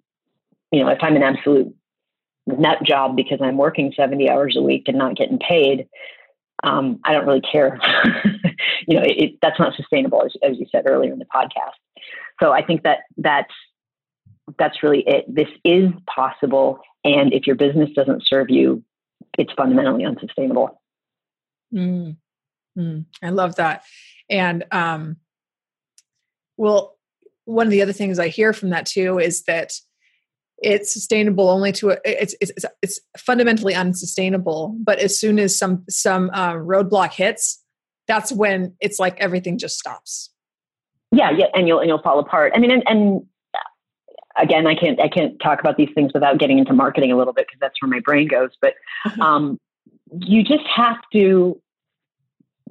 you 0.71 0.83
know, 0.83 0.89
if 0.89 0.99
I'm 1.01 1.15
an 1.15 1.23
absolute 1.23 1.73
nut 2.47 2.79
job 2.83 3.15
because 3.15 3.39
I'm 3.41 3.57
working 3.57 3.93
70 3.95 4.29
hours 4.29 4.55
a 4.57 4.61
week 4.61 4.83
and 4.87 4.97
not 4.97 5.15
getting 5.15 5.39
paid, 5.39 5.87
um, 6.63 6.99
I 7.03 7.13
don't 7.13 7.25
really 7.25 7.41
care. 7.41 7.79
you 8.87 8.97
know, 8.97 9.03
it, 9.03 9.17
it, 9.17 9.31
that's 9.41 9.59
not 9.59 9.75
sustainable, 9.75 10.23
as, 10.25 10.33
as 10.43 10.57
you 10.57 10.65
said 10.71 10.85
earlier 10.87 11.13
in 11.13 11.19
the 11.19 11.25
podcast. 11.25 11.77
So 12.41 12.51
I 12.51 12.63
think 12.63 12.83
that 12.83 12.99
that's 13.17 13.53
that's 14.57 14.81
really 14.81 15.03
it. 15.05 15.25
This 15.27 15.49
is 15.63 15.91
possible, 16.13 16.79
and 17.03 17.33
if 17.33 17.45
your 17.45 17.55
business 17.55 17.89
doesn't 17.95 18.23
serve 18.25 18.49
you, 18.49 18.83
it's 19.37 19.51
fundamentally 19.53 20.05
unsustainable. 20.05 20.81
Mm. 21.73 22.17
Mm. 22.77 23.05
I 23.21 23.29
love 23.29 23.55
that. 23.55 23.83
And 24.29 24.65
um, 24.71 25.17
well, 26.55 26.97
one 27.45 27.67
of 27.67 27.71
the 27.71 27.81
other 27.81 27.93
things 27.93 28.19
I 28.19 28.27
hear 28.27 28.53
from 28.53 28.69
that 28.69 28.85
too 28.85 29.19
is 29.19 29.43
that 29.43 29.73
it's 30.59 30.91
sustainable 30.91 31.49
only 31.49 31.71
to 31.73 31.91
a, 31.91 31.97
it's, 32.03 32.35
it's 32.41 32.65
it's 32.81 32.99
fundamentally 33.17 33.75
unsustainable. 33.75 34.75
But 34.79 34.99
as 34.99 35.19
soon 35.19 35.39
as 35.39 35.57
some 35.57 35.83
some 35.89 36.29
uh, 36.33 36.53
roadblock 36.53 37.13
hits, 37.13 37.63
that's 38.07 38.31
when 38.31 38.75
it's 38.79 38.99
like 38.99 39.19
everything 39.19 39.57
just 39.57 39.77
stops. 39.77 40.31
Yeah, 41.11 41.31
yeah, 41.31 41.45
and 41.53 41.67
you'll 41.67 41.79
and 41.79 41.87
you'll 41.87 42.01
fall 42.01 42.19
apart. 42.19 42.53
I 42.55 42.59
mean, 42.59 42.71
and, 42.71 42.83
and 42.87 43.25
again, 44.37 44.67
I 44.67 44.75
can't 44.75 44.99
I 44.99 45.07
can't 45.07 45.39
talk 45.41 45.59
about 45.59 45.77
these 45.77 45.89
things 45.93 46.11
without 46.13 46.39
getting 46.39 46.57
into 46.57 46.73
marketing 46.73 47.11
a 47.11 47.17
little 47.17 47.33
bit 47.33 47.47
because 47.47 47.59
that's 47.59 47.81
where 47.81 47.89
my 47.89 47.99
brain 47.99 48.27
goes. 48.27 48.51
But 48.61 48.73
um, 49.21 49.59
you 50.11 50.43
just 50.43 50.65
have 50.75 50.97
to 51.13 51.61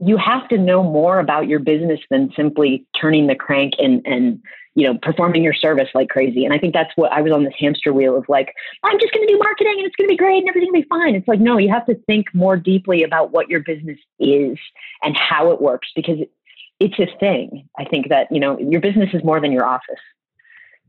you 0.01 0.17
have 0.19 0.49
to 0.49 0.59
know 0.59 0.83
more 0.83 1.19
about 1.19 1.49
your 1.49 1.59
business 1.59 2.01
than 2.11 2.31
simply 2.37 2.87
turning 3.01 3.27
the 3.27 3.35
crank 3.35 3.75
and 3.79 4.03
and 4.05 4.41
you 4.77 4.87
know 4.87 4.97
performing 5.03 5.43
your 5.43 5.55
service 5.55 5.89
like 5.95 6.09
crazy. 6.09 6.45
And 6.45 6.55
i 6.55 6.59
think 6.59 6.73
that's 6.73 6.93
what 6.95 7.11
i 7.11 7.21
was 7.21 7.33
on 7.33 7.43
this 7.43 7.55
hamster 7.59 7.93
wheel 7.93 8.17
of 8.17 8.25
like 8.29 8.55
i'm 8.85 9.01
just 9.01 9.13
going 9.13 9.27
to 9.27 9.33
do 9.33 9.39
marketing 9.39 9.75
and 9.79 9.87
it's 9.87 9.97
going 9.97 10.07
to 10.07 10.13
be 10.13 10.17
great 10.17 10.39
and 10.39 10.49
everything 10.49 10.71
will 10.73 10.83
be 10.83 10.89
fine. 10.89 11.17
It's 11.17 11.27
like 11.27 11.41
no 11.41 11.59
you 11.59 11.71
have 11.71 11.87
to 11.87 11.97
think 12.07 12.33
more 12.33 12.57
deeply 12.57 13.03
about 13.03 13.33
what 13.33 13.49
your 13.49 13.61
business 13.61 13.99
is 14.21 14.59
and 15.03 15.17
how 15.17 15.51
it 15.51 15.61
works 15.61 15.89
because 15.97 16.19
it's 16.79 16.99
a 16.99 17.07
thing. 17.19 17.69
I 17.79 17.85
think 17.85 18.11
that 18.11 18.29
you 18.31 18.39
know 18.39 18.59
your 18.59 18.81
business 18.81 19.11
is 19.13 19.25
more 19.25 19.41
than 19.41 19.51
your 19.51 19.65
office. 19.65 20.05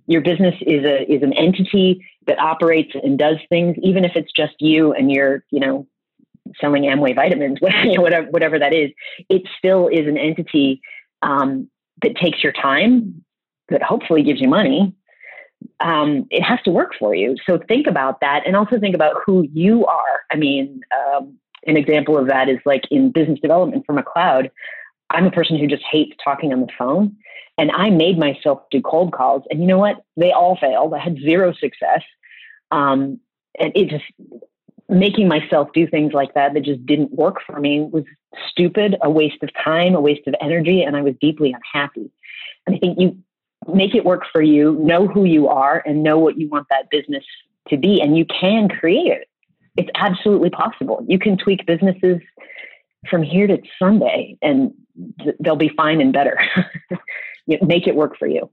Your 0.06 0.22
business 0.22 0.56
is 0.62 0.84
a 0.86 1.12
is 1.12 1.24
an 1.24 1.34
entity 1.34 2.06
that 2.28 2.40
operates 2.40 2.92
and 3.02 3.18
does 3.18 3.38
things 3.50 3.78
even 3.82 4.04
if 4.04 4.12
it's 4.16 4.32
just 4.36 4.56
you 4.60 4.94
and 4.94 5.10
you're 5.10 5.44
you 5.50 5.62
know 5.62 5.88
selling 6.60 6.84
Amway 6.84 7.16
vitamins, 7.16 7.60
whatever, 7.62 8.28
whatever 8.30 8.60
that 8.60 8.74
is, 8.74 8.92
it 9.30 9.44
still 9.58 9.88
is 9.88 10.08
an 10.08 10.18
entity 10.18 10.82
um, 11.22 11.70
that 12.02 12.16
takes 12.16 12.44
your 12.44 12.54
time, 12.54 13.24
that 13.70 13.82
hopefully 13.82 14.24
gives 14.24 14.41
you 14.41 14.47
money. 14.47 14.93
Um, 15.80 16.28
it 16.30 16.43
has 16.43 16.59
to 16.63 16.72
work 16.72 16.93
for 16.97 17.15
you. 17.15 17.36
So 17.45 17.59
think 17.68 17.88
about 17.88 18.22
that 18.22 18.45
and 18.45 18.55
also 18.55 18.80
think 18.80 18.95
about 18.95 19.15
who 19.26 19.47
you 19.53 19.86
are. 19.86 20.22
I 20.32 20.36
mean, 20.36 20.82
um, 20.95 21.38
an 21.65 21.78
example 21.78 22.18
of 22.18 22.28
that 22.28 22.49
is 22.49 22.59
like 22.65 22.84
in 22.91 23.11
business 23.11 23.39
development 23.39 23.86
for 23.86 24.01
cloud, 24.03 24.51
I'm 25.09 25.26
a 25.26 25.32
person 25.32 25.57
who 25.57 25.68
just 25.68 25.84
hates 25.89 26.15
talking 26.24 26.53
on 26.53 26.61
the 26.61 26.68
phone. 26.78 27.15
And 27.57 27.72
I 27.72 27.89
made 27.89 28.20
myself 28.20 28.61
do 28.70 28.82
cold 28.82 29.13
calls. 29.13 29.43
And 29.49 29.61
you 29.61 29.68
know 29.68 29.80
what? 29.80 30.03
They 30.15 30.32
all 30.32 30.57
failed. 30.57 30.93
I 30.93 30.99
had 30.99 31.18
zero 31.18 31.53
success. 31.53 32.03
Um, 32.70 33.20
and 33.59 33.72
it 33.76 33.89
just, 33.89 34.05
making 34.89 35.28
myself 35.28 35.70
do 35.74 35.86
things 35.88 36.13
like 36.13 36.34
that 36.34 36.53
that 36.53 36.63
just 36.63 36.86
didn't 36.86 37.11
work 37.11 37.38
for 37.45 37.59
me 37.59 37.82
was 37.82 38.05
stupid, 38.49 38.95
a 39.01 39.09
waste 39.09 39.43
of 39.43 39.49
time, 39.63 39.95
a 39.95 40.01
waste 40.01 40.28
of 40.28 40.36
energy, 40.39 40.82
and 40.82 40.95
I 40.95 41.01
was 41.01 41.13
deeply 41.20 41.53
unhappy. 41.53 42.09
And 42.65 42.76
I 42.76 42.80
think 42.80 42.99
you 42.99 43.18
make 43.74 43.95
it 43.95 44.05
work 44.05 44.24
for 44.32 44.41
you, 44.41 44.78
know 44.82 45.07
who 45.07 45.26
you 45.26 45.47
are, 45.47 45.84
and 45.86 46.03
know 46.03 46.18
what 46.20 46.38
you 46.38 46.47
want 46.49 46.68
that 46.70 46.89
business 46.89 47.24
to 47.70 47.78
be, 47.78 48.01
and 48.01 48.18
you 48.18 48.26
can 48.26 48.70
create 48.70 49.07
it. 49.07 49.28
It's 49.76 49.89
absolutely 49.95 50.49
possible. 50.49 51.05
You 51.07 51.20
can 51.20 51.38
tweak 51.38 51.65
businesses 51.65 52.20
from 53.09 53.24
here 53.24 53.47
to 53.47 53.61
Sunday, 53.78 54.38
and 54.41 54.74
th- 55.22 55.36
they'll 55.39 55.55
be 55.55 55.70
fine 55.70 56.01
and 56.01 56.11
better. 56.11 56.39
make 57.61 57.88
it 57.88 57.95
work 57.95 58.18
for 58.18 58.28
you. 58.28 58.49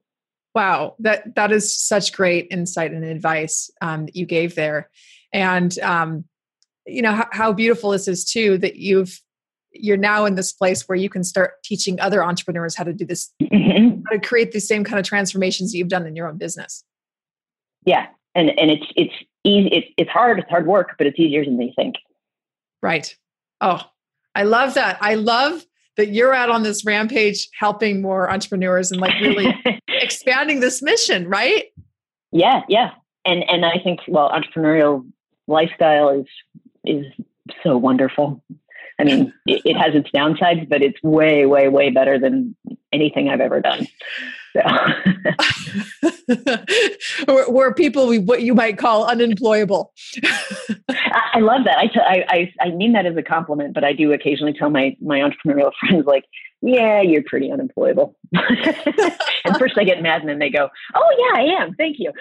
Wow, 0.54 0.94
that 1.00 1.34
that 1.34 1.50
is 1.50 1.74
such 1.74 2.12
great 2.12 2.46
insight 2.50 2.92
and 2.92 3.04
advice 3.04 3.70
um, 3.80 4.06
that 4.06 4.14
you 4.14 4.24
gave 4.24 4.54
there, 4.54 4.88
and 5.32 5.76
um, 5.80 6.24
you 6.86 7.02
know 7.02 7.12
how, 7.12 7.28
how 7.32 7.52
beautiful 7.52 7.90
this 7.90 8.06
is 8.06 8.24
too 8.24 8.58
that 8.58 8.76
you've 8.76 9.20
you're 9.72 9.96
now 9.96 10.24
in 10.24 10.36
this 10.36 10.52
place 10.52 10.88
where 10.88 10.96
you 10.96 11.08
can 11.08 11.24
start 11.24 11.62
teaching 11.64 11.98
other 11.98 12.22
entrepreneurs 12.22 12.76
how 12.76 12.84
to 12.84 12.92
do 12.92 13.04
this, 13.04 13.32
Mhm. 13.42 13.93
To 14.12 14.18
create 14.18 14.52
the 14.52 14.61
same 14.61 14.84
kind 14.84 14.98
of 14.98 15.05
transformations 15.05 15.72
that 15.72 15.78
you've 15.78 15.88
done 15.88 16.07
in 16.07 16.16
your 16.16 16.28
own 16.28 16.38
business. 16.38 16.84
Yeah, 17.84 18.07
and 18.34 18.50
and 18.59 18.70
it's 18.70 18.86
it's 18.96 19.14
easy. 19.44 19.68
It's 19.68 19.88
it's 19.96 20.11
hard. 20.11 20.38
It's 20.38 20.48
hard 20.48 20.66
work, 20.66 20.94
but 20.98 21.07
it's 21.07 21.18
easier 21.18 21.44
than 21.44 21.61
you 21.61 21.72
think. 21.76 21.96
Right. 22.82 23.16
Oh, 23.61 23.80
I 24.34 24.42
love 24.44 24.74
that. 24.74 24.98
I 25.00 25.14
love 25.14 25.64
that 25.96 26.09
you're 26.09 26.34
out 26.34 26.50
on 26.50 26.62
this 26.64 26.84
rampage 26.84 27.48
helping 27.59 28.02
more 28.02 28.30
entrepreneurs 28.30 28.90
and 28.90 29.00
like 29.00 29.14
really 29.20 29.55
expanding 29.88 30.61
this 30.61 30.82
mission, 30.82 31.28
right? 31.28 31.66
yeah, 32.32 32.62
yeah, 32.68 32.90
and 33.24 33.44
and 33.48 33.64
I 33.64 33.78
think 33.82 34.00
well, 34.09 34.30
entrepreneurial 34.30 35.09
lifestyle 35.46 36.09
is 36.09 36.26
is 36.84 37.07
so 37.62 37.76
wonderful. 37.76 38.42
I 38.99 39.05
mean, 39.05 39.32
it, 39.47 39.62
it 39.64 39.76
has 39.76 39.95
its 39.95 40.09
downsides, 40.11 40.68
but 40.68 40.82
it's 40.82 41.03
way, 41.03 41.47
way, 41.47 41.68
way 41.68 41.90
better 41.90 42.18
than 42.18 42.55
anything 42.92 43.28
I've 43.28 43.40
ever 43.40 43.61
done. 43.61 43.86
So 44.55 44.62
we're, 47.49 47.74
people 47.74 48.07
we, 48.07 48.20
what 48.20 48.42
you 48.42 48.55
might 48.55 48.78
call 48.78 49.05
unemployable. 49.05 49.92
I, 50.88 51.22
I, 51.34 51.40
love 51.40 51.64
that. 51.64 51.76
I, 51.78 51.86
t- 51.88 52.01
I, 52.01 52.24
I, 52.28 52.53
I 52.61 52.70
mean 52.70 52.92
that 52.92 53.05
as 53.05 53.16
a 53.16 53.22
compliment, 53.22 53.74
but 53.74 53.82
I 53.82 53.92
do 53.92 54.12
occasionally 54.12 54.53
tell 54.53 54.70
my, 54.70 54.97
my 55.01 55.18
entrepreneurial 55.18 55.72
friends 55.80 56.07
like, 56.07 56.24
yeah, 56.62 57.01
you're 57.01 57.24
pretty 57.24 57.51
unemployable. 57.51 58.16
and 58.32 59.59
first 59.59 59.76
I 59.76 59.84
get 59.84 60.01
mad 60.03 60.20
and 60.20 60.30
then 60.30 60.38
they 60.38 60.51
go, 60.51 60.68
oh 60.95 61.16
yeah, 61.18 61.40
I 61.40 61.62
am. 61.62 61.74
Thank 61.74 61.97
you. 61.99 62.12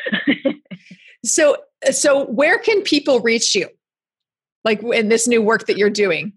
so, 1.24 1.58
so 1.92 2.26
where 2.26 2.58
can 2.58 2.82
people 2.82 3.20
reach 3.20 3.54
you? 3.54 3.70
Like 4.66 4.82
in 4.82 5.10
this 5.10 5.28
new 5.28 5.42
work 5.42 5.68
that 5.68 5.78
you're 5.78 5.90
doing? 5.90 6.34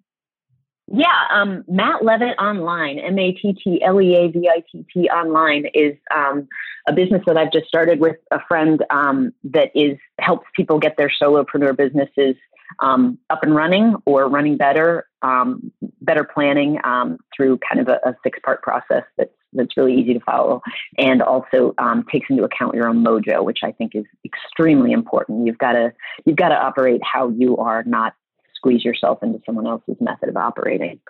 Yeah, 0.89 1.24
um, 1.32 1.64
Matt 1.66 2.05
Leavitt 2.05 2.39
Online, 2.39 2.99
M 3.01 3.18
A 3.18 3.32
T 3.32 3.55
T 3.62 3.82
L 3.82 4.01
E 4.01 4.14
A 4.14 4.28
V 4.28 4.49
I 4.49 4.62
T 4.70 4.84
T 4.93 5.09
Online, 5.09 5.66
is 5.74 5.97
um, 6.14 6.47
a 6.89 6.93
business 6.93 7.22
that 7.26 7.37
I've 7.37 7.53
just 7.53 7.66
started 7.66 7.99
with 7.99 8.16
a 8.30 8.39
friend 8.47 8.84
um, 8.91 9.32
that 9.45 9.72
is 9.74 9.99
helps 10.20 10.47
people 10.55 10.78
get 10.78 10.97
their 10.97 11.11
solopreneur 11.20 11.76
businesses 11.76 12.37
um, 12.78 13.18
up 13.30 13.43
and 13.43 13.55
running 13.55 13.97
or 14.07 14.28
running 14.28 14.57
better, 14.57 15.09
um, 15.22 15.72
better 16.03 16.22
planning 16.22 16.78
um, 16.84 17.18
through 17.37 17.59
kind 17.68 17.80
of 17.80 17.89
a, 17.89 18.09
a 18.09 18.16
six 18.22 18.39
part 18.45 18.62
process 18.62 19.03
that's 19.16 19.30
that's 19.55 19.76
really 19.76 19.95
easy 19.95 20.14
to 20.14 20.20
follow, 20.20 20.61
and 20.99 21.20
also 21.20 21.74
takes 22.12 22.30
into 22.30 22.45
account 22.45 22.76
your 22.76 22.89
own 22.89 23.03
mojo, 23.03 23.43
which 23.43 23.61
I 23.64 23.72
think 23.72 23.97
is 23.97 24.05
extremely 24.24 24.93
important. 24.93 25.49
You've 25.49 25.59
got 25.59 25.72
to 25.72 25.93
you've 26.24 26.37
got 26.37 26.51
to 26.51 26.57
operate 26.57 27.01
how 27.03 27.30
you 27.30 27.57
are, 27.57 27.82
not 27.82 28.14
squeeze 28.57 28.84
yourself 28.84 29.22
into 29.22 29.40
someone 29.46 29.66
else's 29.66 29.96
method 30.00 30.28
of 30.28 30.36
operating. 30.36 31.00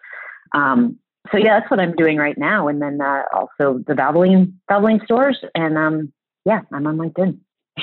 Um, 0.52 0.98
so 1.32 1.38
yeah, 1.38 1.58
that's 1.58 1.70
what 1.70 1.80
I'm 1.80 1.94
doing 1.94 2.18
right 2.18 2.36
now. 2.36 2.68
And 2.68 2.80
then 2.80 3.00
uh, 3.00 3.22
also 3.34 3.82
the 3.86 3.94
Valvoline 3.94 4.52
Valvoline 4.70 5.04
stores, 5.04 5.38
and 5.54 5.76
um, 5.76 6.12
yeah, 6.44 6.60
I'm 6.72 6.86
on 6.86 6.96
LinkedIn. 6.96 7.38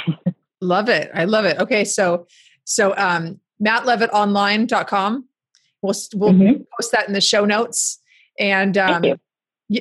love 0.61 0.89
it. 0.89 1.11
I 1.13 1.25
love 1.25 1.45
it. 1.45 1.59
Okay, 1.59 1.83
so 1.83 2.27
so 2.63 2.95
um, 2.97 3.39
MattLeavittOnline.com. 3.63 5.27
We'll 5.81 5.93
we'll 6.15 6.33
mm-hmm. 6.33 6.61
post 6.79 6.91
that 6.93 7.07
in 7.07 7.13
the 7.13 7.21
show 7.21 7.45
notes. 7.45 7.99
And 8.39 8.77
um, 8.77 9.03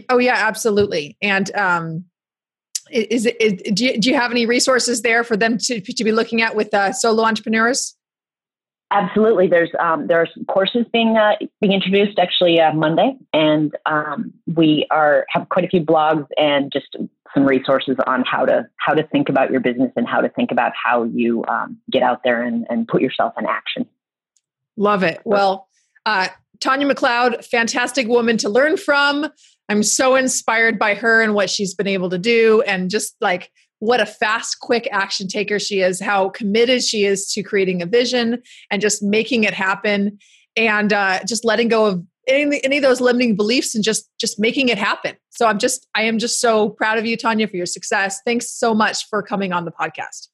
oh 0.09 0.19
yeah, 0.19 0.35
absolutely. 0.37 1.17
And 1.23 1.55
um, 1.55 2.05
is 2.91 3.27
it 3.27 3.41
is, 3.41 3.73
do 3.73 3.87
you, 3.87 4.01
do 4.01 4.11
you 4.11 4.17
have 4.17 4.31
any 4.31 4.47
resources 4.47 5.03
there 5.03 5.25
for 5.25 5.37
them 5.37 5.59
to 5.59 5.81
to 5.81 6.05
be 6.05 6.13
looking 6.13 6.43
at 6.43 6.55
with 6.55 6.75
uh, 6.75 6.93
solo 6.93 7.25
entrepreneurs? 7.25 7.97
Absolutely. 8.95 9.47
There's 9.47 9.71
um, 9.81 10.07
there's 10.07 10.29
courses 10.49 10.85
being 10.93 11.17
uh, 11.17 11.37
being 11.63 11.73
introduced 11.73 12.19
actually 12.19 12.61
uh, 12.61 12.75
Monday, 12.75 13.17
and 13.33 13.75
um, 13.87 14.35
we 14.55 14.87
are 14.91 15.25
have 15.31 15.49
quite 15.49 15.65
a 15.65 15.69
few 15.69 15.81
blogs 15.81 16.27
and 16.37 16.71
just 16.71 16.95
some 17.33 17.47
resources 17.47 17.97
on 18.07 18.23
how 18.27 18.45
to 18.45 18.67
how 18.77 18.93
to 18.93 19.03
think 19.05 19.31
about 19.31 19.51
your 19.51 19.61
business 19.61 19.91
and 19.97 20.07
how 20.07 20.21
to 20.21 20.29
think 20.29 20.51
about 20.53 20.73
how 20.75 21.05
you 21.05 21.43
um, 21.49 21.79
get 21.91 22.03
out 22.03 22.21
there 22.23 22.43
and, 22.43 22.67
and 22.69 22.87
put 22.87 23.01
yourself 23.01 23.33
in 23.39 23.47
action. 23.47 23.87
Love 24.77 25.03
it. 25.03 25.23
Well, 25.25 25.69
uh, 26.05 26.29
Tanya 26.61 26.87
McLeod, 26.87 27.47
fantastic 27.47 28.07
woman 28.09 28.37
to 28.39 28.51
learn 28.51 28.77
from. 28.77 29.27
I'm 29.71 29.83
so 29.83 30.17
inspired 30.17 30.79
by 30.79 30.95
her 30.97 31.23
and 31.23 31.33
what 31.33 31.49
she's 31.49 31.75
been 31.75 31.87
able 31.87 32.11
to 32.11 32.19
do, 32.19 32.63
and 32.67 32.91
just 32.91 33.17
like 33.23 33.51
what 33.83 34.01
a 34.01 34.07
fast, 34.07 34.61
quick 34.61 34.89
action 34.93 35.27
taker 35.27 35.59
she 35.59 35.81
is, 35.81 36.01
how 36.01 36.29
committed 36.29 36.85
she 36.85 37.05
is 37.05 37.27
to 37.33 37.43
creating 37.43 37.83
a 37.83 37.87
vision 37.87 38.41
and 38.71 38.81
just 38.81 39.03
making 39.03 39.43
it 39.43 39.53
happen, 39.53 40.21
and 40.57 40.93
uh, 40.93 41.19
just 41.27 41.45
letting 41.45 41.67
go 41.67 41.87
of 41.87 42.05
any, 42.29 42.63
any 42.63 42.77
of 42.77 42.85
those 42.85 43.01
limiting 43.01 43.35
beliefs 43.35 43.75
and 43.75 43.83
just 43.83 44.09
just 44.21 44.39
making 44.39 44.69
it 44.69 44.79
happen. 44.79 45.17
So 45.31 45.49
I'm 45.49 45.59
just 45.59 45.89
I 45.97 46.03
am 46.03 46.21
just 46.21 46.41
so 46.41 46.69
proud 46.69 46.97
of 46.97 47.07
you, 47.07 47.17
Tanya, 47.17 47.49
for 47.49 47.57
your 47.57 47.67
success. 47.67 48.21
Thanks 48.25 48.53
so 48.53 48.73
much 48.73 49.09
for 49.09 49.21
coming 49.21 49.53
on 49.53 49.65
the 49.65 49.73
podcast. 49.73 50.29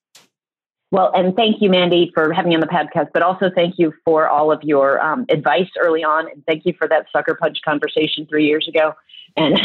Well, 0.91 1.13
and 1.15 1.37
thank 1.37 1.61
you, 1.61 1.69
Mandy, 1.69 2.11
for 2.15 2.33
having 2.33 2.49
me 2.49 2.55
on 2.55 2.63
the 2.63 2.67
podcast, 2.67 3.11
but 3.13 3.23
also 3.23 3.51
thank 3.55 3.75
you 3.79 3.93
for 4.07 4.27
all 4.27 4.51
of 4.51 4.63
your 4.63 5.01
um, 5.01 5.27
advice 5.29 5.69
early 5.79 6.03
on. 6.03 6.31
And 6.31 6.43
thank 6.47 6.65
you 6.65 6.73
for 6.79 6.89
that 6.89 7.07
sucker 7.13 7.35
punch 7.35 7.59
conversation 7.63 8.27
three 8.27 8.47
years 8.47 8.67
ago. 8.67 8.95
And, 9.37 9.61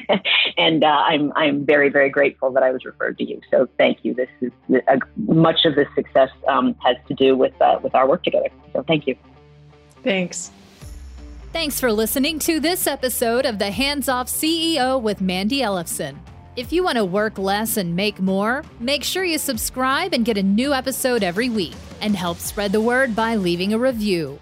and 0.58 0.84
uh, 0.84 0.86
I'm, 0.86 1.32
I'm 1.36 1.64
very, 1.64 1.88
very 1.88 2.10
grateful 2.10 2.50
that 2.52 2.62
I 2.62 2.70
was 2.70 2.84
referred 2.84 3.16
to 3.18 3.24
you. 3.24 3.40
So 3.50 3.66
thank 3.78 4.00
you. 4.02 4.12
This 4.12 4.28
is 4.42 4.52
uh, 4.86 4.98
much 5.16 5.64
of 5.64 5.74
this 5.74 5.88
success 5.94 6.28
um, 6.46 6.76
has 6.84 6.96
to 7.08 7.14
do 7.14 7.34
with, 7.34 7.58
uh, 7.62 7.78
with 7.82 7.94
our 7.94 8.06
work 8.06 8.22
together. 8.22 8.50
So 8.74 8.82
thank 8.82 9.06
you. 9.06 9.16
Thanks. 10.02 10.50
Thanks 11.54 11.80
for 11.80 11.90
listening 11.90 12.38
to 12.40 12.60
this 12.60 12.86
episode 12.86 13.46
of 13.46 13.58
the 13.58 13.70
Hands 13.70 14.06
Off 14.06 14.26
CEO 14.26 15.00
with 15.00 15.22
Mandy 15.22 15.60
Ellefson. 15.60 16.18
If 16.58 16.72
you 16.72 16.82
want 16.82 16.96
to 16.96 17.04
work 17.04 17.38
less 17.38 17.76
and 17.76 17.94
make 17.94 18.18
more, 18.18 18.64
make 18.80 19.04
sure 19.04 19.22
you 19.22 19.38
subscribe 19.38 20.12
and 20.12 20.24
get 20.24 20.36
a 20.36 20.42
new 20.42 20.74
episode 20.74 21.22
every 21.22 21.48
week 21.48 21.76
and 22.00 22.16
help 22.16 22.38
spread 22.38 22.72
the 22.72 22.80
word 22.80 23.14
by 23.14 23.36
leaving 23.36 23.74
a 23.74 23.78
review. 23.78 24.40